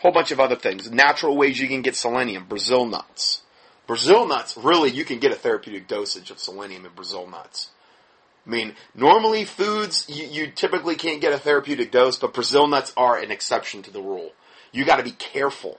whole 0.00 0.12
bunch 0.12 0.30
of 0.30 0.40
other 0.40 0.56
things. 0.56 0.90
Natural 0.90 1.36
ways 1.36 1.58
you 1.58 1.68
can 1.68 1.82
get 1.82 1.96
selenium. 1.96 2.46
Brazil 2.46 2.86
nuts. 2.86 3.42
Brazil 3.86 4.26
nuts, 4.26 4.56
really, 4.56 4.90
you 4.90 5.04
can 5.04 5.20
get 5.20 5.32
a 5.32 5.36
therapeutic 5.36 5.86
dosage 5.86 6.30
of 6.30 6.40
selenium 6.40 6.84
in 6.84 6.92
Brazil 6.92 7.26
nuts. 7.26 7.70
I 8.46 8.50
mean, 8.50 8.74
normally 8.94 9.44
foods, 9.44 10.06
you, 10.08 10.26
you 10.26 10.50
typically 10.50 10.96
can't 10.96 11.20
get 11.20 11.32
a 11.32 11.38
therapeutic 11.38 11.90
dose, 11.90 12.18
but 12.18 12.34
Brazil 12.34 12.66
nuts 12.66 12.92
are 12.96 13.18
an 13.18 13.30
exception 13.30 13.82
to 13.82 13.90
the 13.90 14.00
rule. 14.00 14.32
You 14.72 14.84
gotta 14.84 15.02
be 15.02 15.12
careful 15.12 15.78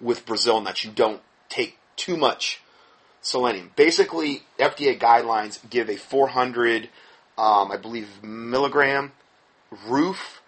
with 0.00 0.26
Brazil 0.26 0.60
nuts. 0.60 0.84
You 0.84 0.92
don't 0.92 1.20
take 1.48 1.78
too 1.96 2.16
much 2.16 2.62
selenium. 3.20 3.70
Basically, 3.76 4.42
FDA 4.58 4.98
guidelines 4.98 5.58
give 5.68 5.88
a 5.88 5.96
400, 5.96 6.88
um, 7.38 7.70
I 7.70 7.76
believe, 7.76 8.22
milligram 8.22 9.12
roof 9.86 10.42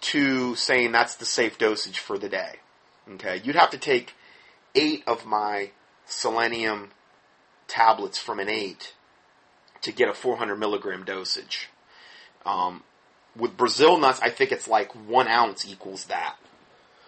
to 0.00 0.54
saying 0.56 0.92
that's 0.92 1.14
the 1.14 1.24
safe 1.24 1.58
dosage 1.58 1.98
for 1.98 2.18
the 2.18 2.28
day. 2.28 2.56
Okay, 3.14 3.40
you'd 3.42 3.56
have 3.56 3.70
to 3.70 3.78
take 3.78 4.14
eight 4.74 5.02
of 5.06 5.26
my 5.26 5.70
selenium 6.06 6.90
tablets 7.68 8.18
from 8.18 8.40
Innate 8.40 8.94
to 9.82 9.92
get 9.92 10.08
a 10.08 10.14
400 10.14 10.56
milligram 10.56 11.04
dosage. 11.04 11.68
Um, 12.44 12.82
with 13.36 13.56
Brazil 13.56 13.98
nuts, 13.98 14.20
I 14.22 14.30
think 14.30 14.52
it's 14.52 14.68
like 14.68 14.92
one 14.92 15.28
ounce 15.28 15.66
equals 15.66 16.06
that. 16.06 16.36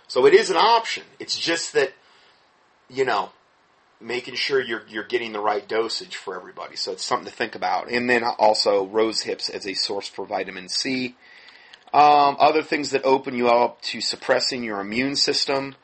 So 0.08 0.26
it 0.26 0.34
is 0.34 0.50
an 0.50 0.56
option. 0.56 1.04
It's 1.18 1.38
just 1.38 1.72
that, 1.74 1.92
you 2.88 3.04
know, 3.04 3.30
making 4.04 4.34
sure 4.34 4.60
you're 4.60 4.82
you're 4.88 5.04
getting 5.04 5.32
the 5.32 5.40
right 5.40 5.66
dosage 5.66 6.16
for 6.16 6.36
everybody. 6.36 6.76
So 6.76 6.92
it's 6.92 7.04
something 7.04 7.26
to 7.26 7.32
think 7.32 7.54
about. 7.54 7.90
And 7.90 8.08
then 8.08 8.22
also 8.22 8.86
rose 8.86 9.22
hips 9.22 9.48
as 9.48 9.66
a 9.66 9.74
source 9.74 10.06
for 10.06 10.26
vitamin 10.26 10.68
C. 10.68 11.16
Um, 11.92 12.36
other 12.38 12.62
things 12.62 12.90
that 12.90 13.04
open 13.04 13.34
you 13.34 13.48
up 13.48 13.80
to 13.82 14.00
suppressing 14.00 14.62
your 14.62 14.80
immune 14.80 15.16
system. 15.16 15.76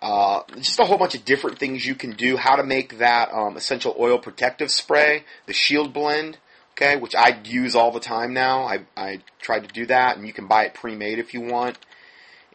Uh, 0.00 0.42
just 0.56 0.80
a 0.80 0.84
whole 0.84 0.98
bunch 0.98 1.14
of 1.14 1.24
different 1.24 1.58
things 1.58 1.86
you 1.86 1.94
can 1.94 2.12
do. 2.12 2.36
How 2.36 2.56
to 2.56 2.64
make 2.64 2.98
that 2.98 3.32
um, 3.32 3.56
essential 3.56 3.94
oil 3.98 4.18
protective 4.18 4.70
spray, 4.70 5.24
the 5.46 5.52
Shield 5.52 5.92
Blend, 5.92 6.38
okay, 6.72 6.96
which 6.96 7.14
I 7.14 7.40
use 7.44 7.76
all 7.76 7.92
the 7.92 8.00
time 8.00 8.34
now. 8.34 8.62
I 8.64 8.80
I 8.96 9.20
tried 9.40 9.68
to 9.68 9.68
do 9.68 9.86
that, 9.86 10.16
and 10.16 10.26
you 10.26 10.32
can 10.32 10.48
buy 10.48 10.64
it 10.64 10.74
pre-made 10.74 11.20
if 11.20 11.34
you 11.34 11.42
want. 11.42 11.78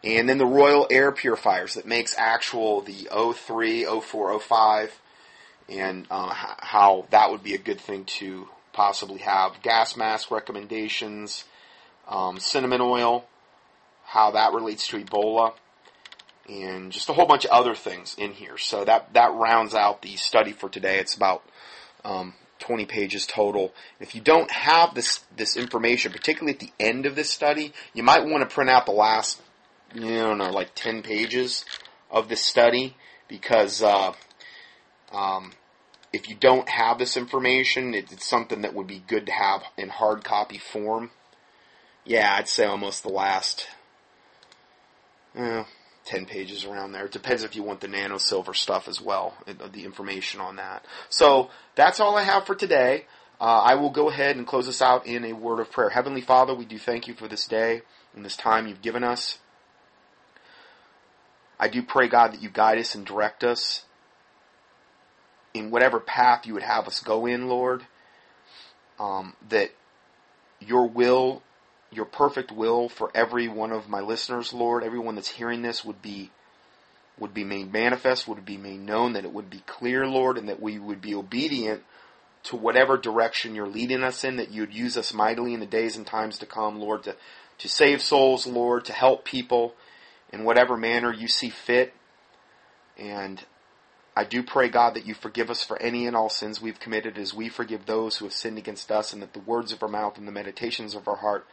And 0.04 0.28
then 0.28 0.38
the 0.38 0.46
Royal 0.46 0.86
Air 0.90 1.10
Purifiers 1.10 1.74
that 1.74 1.86
makes 1.86 2.14
actual 2.16 2.82
the 2.82 3.08
03, 3.34 3.84
04, 3.84 4.40
05, 4.40 5.00
and 5.68 6.06
uh, 6.10 6.32
how 6.32 7.06
that 7.10 7.30
would 7.30 7.42
be 7.42 7.54
a 7.54 7.58
good 7.58 7.80
thing 7.80 8.04
to 8.04 8.48
possibly 8.72 9.18
have. 9.18 9.60
Gas 9.62 9.96
mask 9.96 10.30
recommendations, 10.30 11.44
um, 12.06 12.38
cinnamon 12.38 12.80
oil, 12.80 13.26
how 14.04 14.30
that 14.30 14.52
relates 14.52 14.86
to 14.88 15.02
Ebola, 15.02 15.52
and 16.48 16.92
just 16.92 17.08
a 17.08 17.12
whole 17.12 17.26
bunch 17.26 17.44
of 17.44 17.50
other 17.50 17.74
things 17.74 18.14
in 18.16 18.32
here. 18.32 18.56
So 18.56 18.84
that, 18.84 19.12
that 19.14 19.34
rounds 19.34 19.74
out 19.74 20.02
the 20.02 20.16
study 20.16 20.52
for 20.52 20.68
today. 20.68 20.98
It's 20.98 21.14
about 21.14 21.42
um, 22.04 22.34
20 22.60 22.86
pages 22.86 23.26
total. 23.26 23.74
If 24.00 24.14
you 24.14 24.20
don't 24.20 24.50
have 24.50 24.94
this, 24.94 25.24
this 25.36 25.56
information, 25.56 26.12
particularly 26.12 26.54
at 26.54 26.60
the 26.60 26.72
end 26.80 27.04
of 27.04 27.16
this 27.16 27.30
study, 27.30 27.72
you 27.94 28.02
might 28.02 28.24
want 28.24 28.48
to 28.48 28.54
print 28.54 28.70
out 28.70 28.86
the 28.86 28.92
last 28.92 29.42
you 29.94 30.34
know, 30.34 30.50
like 30.50 30.74
10 30.74 31.02
pages 31.02 31.64
of 32.10 32.28
this 32.28 32.44
study 32.44 32.96
because 33.28 33.82
uh, 33.82 34.12
um, 35.12 35.52
if 36.12 36.28
you 36.28 36.34
don't 36.34 36.68
have 36.68 36.98
this 36.98 37.16
information, 37.16 37.94
it, 37.94 38.12
it's 38.12 38.28
something 38.28 38.62
that 38.62 38.74
would 38.74 38.86
be 38.86 39.02
good 39.06 39.26
to 39.26 39.32
have 39.32 39.62
in 39.76 39.88
hard 39.88 40.24
copy 40.24 40.58
form. 40.58 41.10
Yeah, 42.04 42.34
I'd 42.34 42.48
say 42.48 42.64
almost 42.64 43.02
the 43.02 43.10
last 43.10 43.68
uh, 45.36 45.64
10 46.06 46.24
pages 46.24 46.64
around 46.64 46.92
there. 46.92 47.04
It 47.04 47.12
depends 47.12 47.44
if 47.44 47.54
you 47.54 47.62
want 47.62 47.80
the 47.80 47.88
nano 47.88 48.16
silver 48.18 48.54
stuff 48.54 48.88
as 48.88 49.00
well, 49.00 49.36
the 49.46 49.84
information 49.84 50.40
on 50.40 50.56
that. 50.56 50.84
So 51.10 51.50
that's 51.74 52.00
all 52.00 52.16
I 52.16 52.22
have 52.22 52.46
for 52.46 52.54
today. 52.54 53.04
Uh, 53.40 53.62
I 53.62 53.74
will 53.74 53.90
go 53.90 54.08
ahead 54.08 54.36
and 54.36 54.46
close 54.46 54.66
this 54.66 54.82
out 54.82 55.06
in 55.06 55.24
a 55.24 55.32
word 55.32 55.60
of 55.60 55.70
prayer. 55.70 55.90
Heavenly 55.90 56.22
Father, 56.22 56.54
we 56.54 56.64
do 56.64 56.78
thank 56.78 57.06
you 57.06 57.14
for 57.14 57.28
this 57.28 57.46
day 57.46 57.82
and 58.16 58.24
this 58.24 58.36
time 58.36 58.66
you've 58.66 58.82
given 58.82 59.04
us. 59.04 59.38
I 61.58 61.68
do 61.68 61.82
pray, 61.82 62.08
God, 62.08 62.32
that 62.32 62.42
you 62.42 62.50
guide 62.50 62.78
us 62.78 62.94
and 62.94 63.04
direct 63.04 63.42
us 63.42 63.84
in 65.54 65.70
whatever 65.70 65.98
path 65.98 66.46
you 66.46 66.54
would 66.54 66.62
have 66.62 66.86
us 66.86 67.00
go 67.00 67.26
in, 67.26 67.48
Lord. 67.48 67.86
Um, 69.00 69.34
that 69.48 69.70
your 70.60 70.88
will, 70.88 71.42
your 71.90 72.04
perfect 72.04 72.50
will 72.52 72.88
for 72.88 73.10
every 73.14 73.48
one 73.48 73.72
of 73.72 73.88
my 73.88 74.00
listeners, 74.00 74.52
Lord, 74.52 74.82
everyone 74.82 75.14
that's 75.14 75.28
hearing 75.28 75.62
this 75.62 75.84
would 75.84 76.02
be 76.02 76.30
would 77.18 77.34
be 77.34 77.44
made 77.44 77.72
manifest, 77.72 78.28
would 78.28 78.44
be 78.44 78.56
made 78.56 78.80
known, 78.80 79.14
that 79.14 79.24
it 79.24 79.32
would 79.32 79.50
be 79.50 79.62
clear, 79.66 80.06
Lord, 80.06 80.38
and 80.38 80.48
that 80.48 80.62
we 80.62 80.78
would 80.78 81.00
be 81.00 81.14
obedient 81.16 81.82
to 82.44 82.56
whatever 82.56 82.96
direction 82.96 83.54
you're 83.54 83.66
leading 83.66 84.04
us 84.04 84.22
in, 84.22 84.36
that 84.36 84.52
you'd 84.52 84.72
use 84.72 84.96
us 84.96 85.12
mightily 85.12 85.52
in 85.52 85.60
the 85.60 85.66
days 85.66 85.96
and 85.96 86.06
times 86.06 86.38
to 86.38 86.46
come, 86.46 86.78
Lord, 86.78 87.02
to, 87.04 87.16
to 87.58 87.68
save 87.68 88.02
souls, 88.02 88.46
Lord, 88.46 88.84
to 88.84 88.92
help 88.92 89.24
people, 89.24 89.74
in 90.32 90.44
whatever 90.44 90.76
manner 90.76 91.12
you 91.12 91.28
see 91.28 91.50
fit. 91.50 91.94
And 92.98 93.44
I 94.16 94.24
do 94.24 94.42
pray, 94.42 94.68
God, 94.68 94.94
that 94.94 95.06
you 95.06 95.14
forgive 95.14 95.50
us 95.50 95.62
for 95.62 95.80
any 95.80 96.06
and 96.06 96.16
all 96.16 96.28
sins 96.28 96.60
we've 96.60 96.80
committed 96.80 97.16
as 97.18 97.32
we 97.32 97.48
forgive 97.48 97.86
those 97.86 98.16
who 98.16 98.24
have 98.24 98.34
sinned 98.34 98.58
against 98.58 98.90
us, 98.90 99.12
and 99.12 99.22
that 99.22 99.32
the 99.32 99.40
words 99.40 99.72
of 99.72 99.82
our 99.82 99.88
mouth 99.88 100.18
and 100.18 100.26
the 100.26 100.32
meditations 100.32 100.94
of 100.94 101.06
our 101.06 101.16
heart 101.16 101.46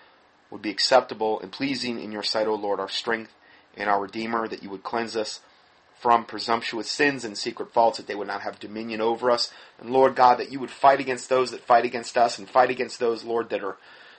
would 0.49 0.61
be 0.61 0.71
acceptable 0.71 1.39
and 1.41 1.51
pleasing 1.51 1.99
in 1.99 2.11
your 2.11 2.23
sight, 2.23 2.47
O 2.47 2.55
Lord, 2.55 2.79
our 2.79 2.89
strength 2.89 3.33
and 3.77 3.89
our 3.89 4.01
Redeemer, 4.01 4.47
that 4.47 4.63
you 4.63 4.69
would 4.69 4.83
cleanse 4.83 5.15
us 5.15 5.41
from 5.99 6.25
presumptuous 6.25 6.89
sins 6.89 7.23
and 7.23 7.37
secret 7.37 7.71
faults, 7.71 7.97
that 7.97 8.07
they 8.07 8.15
would 8.15 8.27
not 8.27 8.41
have 8.41 8.59
dominion 8.59 9.01
over 9.01 9.31
us. 9.31 9.51
And 9.79 9.91
Lord 9.91 10.15
God, 10.15 10.39
that 10.39 10.51
you 10.51 10.59
would 10.59 10.71
fight 10.71 10.99
against 10.99 11.29
those 11.29 11.51
that 11.51 11.61
fight 11.61 11.85
against 11.85 12.17
us, 12.17 12.37
and 12.37 12.49
fight 12.49 12.69
against 12.69 12.99
those, 12.99 13.23
Lord, 13.23 13.49
that 13.49 13.63
are 13.63 13.77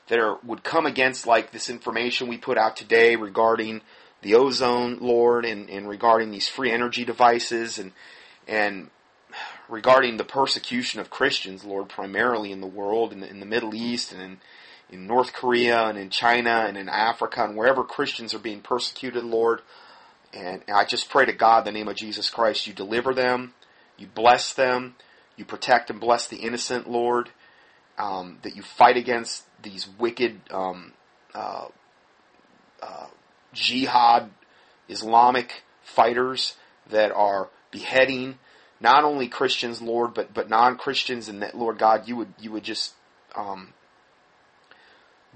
that 0.08 0.18
are 0.18 0.38
would 0.44 0.62
come 0.62 0.86
against 0.86 1.26
like 1.26 1.50
this 1.50 1.68
information 1.68 2.28
we 2.28 2.38
put 2.38 2.56
out 2.56 2.76
today 2.76 3.16
regarding 3.16 3.82
the 4.26 4.34
ozone, 4.34 4.98
Lord, 5.00 5.44
and, 5.44 5.70
and 5.70 5.88
regarding 5.88 6.32
these 6.32 6.48
free 6.48 6.72
energy 6.72 7.04
devices 7.04 7.78
and 7.78 7.92
and 8.48 8.90
regarding 9.68 10.16
the 10.16 10.24
persecution 10.24 10.98
of 11.00 11.10
Christians, 11.10 11.64
Lord, 11.64 11.88
primarily 11.88 12.50
in 12.50 12.60
the 12.60 12.66
world, 12.66 13.12
in 13.12 13.20
the, 13.20 13.28
in 13.28 13.38
the 13.38 13.46
Middle 13.46 13.72
East 13.72 14.12
and 14.12 14.20
in, 14.20 14.38
in 14.90 15.06
North 15.06 15.32
Korea 15.32 15.84
and 15.86 15.96
in 15.96 16.10
China 16.10 16.64
and 16.66 16.76
in 16.76 16.88
Africa 16.88 17.44
and 17.44 17.56
wherever 17.56 17.84
Christians 17.84 18.34
are 18.34 18.40
being 18.40 18.60
persecuted, 18.62 19.22
Lord. 19.22 19.62
And 20.32 20.62
I 20.72 20.84
just 20.84 21.08
pray 21.08 21.24
to 21.24 21.32
God, 21.32 21.64
the 21.64 21.72
name 21.72 21.88
of 21.88 21.96
Jesus 21.96 22.28
Christ, 22.28 22.66
you 22.66 22.72
deliver 22.72 23.14
them, 23.14 23.54
you 23.96 24.08
bless 24.12 24.54
them, 24.54 24.96
you 25.36 25.44
protect 25.44 25.88
and 25.88 26.00
bless 26.00 26.26
the 26.26 26.38
innocent, 26.38 26.90
Lord, 26.90 27.30
um, 27.96 28.38
that 28.42 28.56
you 28.56 28.62
fight 28.62 28.96
against 28.96 29.44
these 29.62 29.88
wicked 29.98 30.40
um, 30.50 30.92
uh, 31.34 31.68
uh, 32.82 33.06
jihad 33.56 34.30
Islamic 34.88 35.62
fighters 35.82 36.56
that 36.88 37.10
are 37.12 37.48
beheading 37.70 38.38
not 38.80 39.04
only 39.04 39.26
Christians, 39.26 39.80
Lord, 39.80 40.14
but 40.14 40.34
but 40.34 40.48
non 40.48 40.76
Christians, 40.76 41.28
and 41.28 41.42
that 41.42 41.56
Lord 41.56 41.78
God, 41.78 42.06
you 42.06 42.16
would 42.16 42.34
you 42.38 42.52
would 42.52 42.64
just 42.64 42.94
um, 43.34 43.72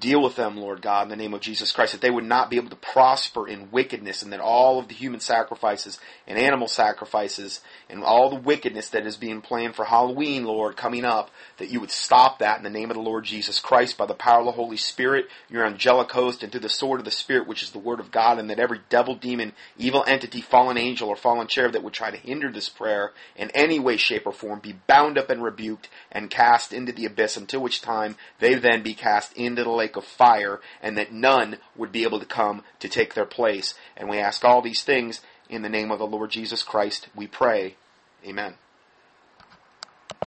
Deal 0.00 0.22
with 0.22 0.34
them, 0.34 0.56
Lord 0.56 0.80
God, 0.80 1.02
in 1.02 1.08
the 1.10 1.16
name 1.16 1.34
of 1.34 1.42
Jesus 1.42 1.72
Christ, 1.72 1.92
that 1.92 2.00
they 2.00 2.10
would 2.10 2.24
not 2.24 2.48
be 2.48 2.56
able 2.56 2.70
to 2.70 2.76
prosper 2.76 3.46
in 3.46 3.70
wickedness, 3.70 4.22
and 4.22 4.32
that 4.32 4.40
all 4.40 4.78
of 4.78 4.88
the 4.88 4.94
human 4.94 5.20
sacrifices 5.20 6.00
and 6.26 6.38
animal 6.38 6.68
sacrifices 6.68 7.60
and 7.90 8.02
all 8.02 8.30
the 8.30 8.40
wickedness 8.40 8.88
that 8.90 9.06
is 9.06 9.16
being 9.16 9.42
planned 9.42 9.74
for 9.74 9.84
Halloween, 9.84 10.44
Lord, 10.44 10.76
coming 10.76 11.04
up, 11.04 11.30
that 11.58 11.68
you 11.68 11.80
would 11.80 11.90
stop 11.90 12.38
that 12.38 12.56
in 12.56 12.64
the 12.64 12.70
name 12.70 12.90
of 12.90 12.96
the 12.96 13.02
Lord 13.02 13.24
Jesus 13.24 13.60
Christ 13.60 13.98
by 13.98 14.06
the 14.06 14.14
power 14.14 14.40
of 14.40 14.46
the 14.46 14.52
Holy 14.52 14.78
Spirit, 14.78 15.26
your 15.50 15.66
angelic 15.66 16.10
host, 16.10 16.42
and 16.42 16.50
through 16.50 16.62
the 16.62 16.68
sword 16.70 17.00
of 17.00 17.04
the 17.04 17.10
Spirit, 17.10 17.46
which 17.46 17.62
is 17.62 17.70
the 17.70 17.78
Word 17.78 18.00
of 18.00 18.10
God, 18.10 18.38
and 18.38 18.48
that 18.48 18.58
every 18.58 18.80
devil, 18.88 19.14
demon, 19.14 19.52
evil 19.76 20.02
entity, 20.06 20.40
fallen 20.40 20.78
angel, 20.78 21.10
or 21.10 21.16
fallen 21.16 21.46
cherub 21.46 21.72
that 21.72 21.82
would 21.82 21.92
try 21.92 22.10
to 22.10 22.16
hinder 22.16 22.50
this 22.50 22.70
prayer 22.70 23.12
in 23.36 23.50
any 23.50 23.78
way, 23.78 23.98
shape, 23.98 24.26
or 24.26 24.32
form 24.32 24.60
be 24.60 24.76
bound 24.86 25.18
up 25.18 25.28
and 25.28 25.42
rebuked 25.42 25.90
and 26.10 26.30
cast 26.30 26.72
into 26.72 26.92
the 26.92 27.04
abyss, 27.04 27.36
until 27.36 27.60
which 27.60 27.82
time 27.82 28.16
they 28.38 28.54
then 28.54 28.82
be 28.82 28.94
cast 28.94 29.32
into 29.34 29.62
the 29.62 29.70
lake 29.90 29.96
of 29.96 30.04
fire, 30.04 30.60
and 30.80 30.96
that 30.96 31.12
none 31.12 31.58
would 31.76 31.90
be 31.90 32.04
able 32.04 32.20
to 32.20 32.26
come 32.26 32.62
to 32.78 32.88
take 32.88 33.14
their 33.14 33.26
place. 33.26 33.74
And 33.96 34.08
we 34.08 34.18
ask 34.18 34.44
all 34.44 34.62
these 34.62 34.84
things 34.84 35.20
in 35.48 35.62
the 35.62 35.68
name 35.68 35.90
of 35.90 35.98
the 35.98 36.06
Lord 36.06 36.30
Jesus 36.30 36.62
Christ, 36.62 37.08
we 37.14 37.26
pray. 37.26 37.74
Amen. 38.24 38.54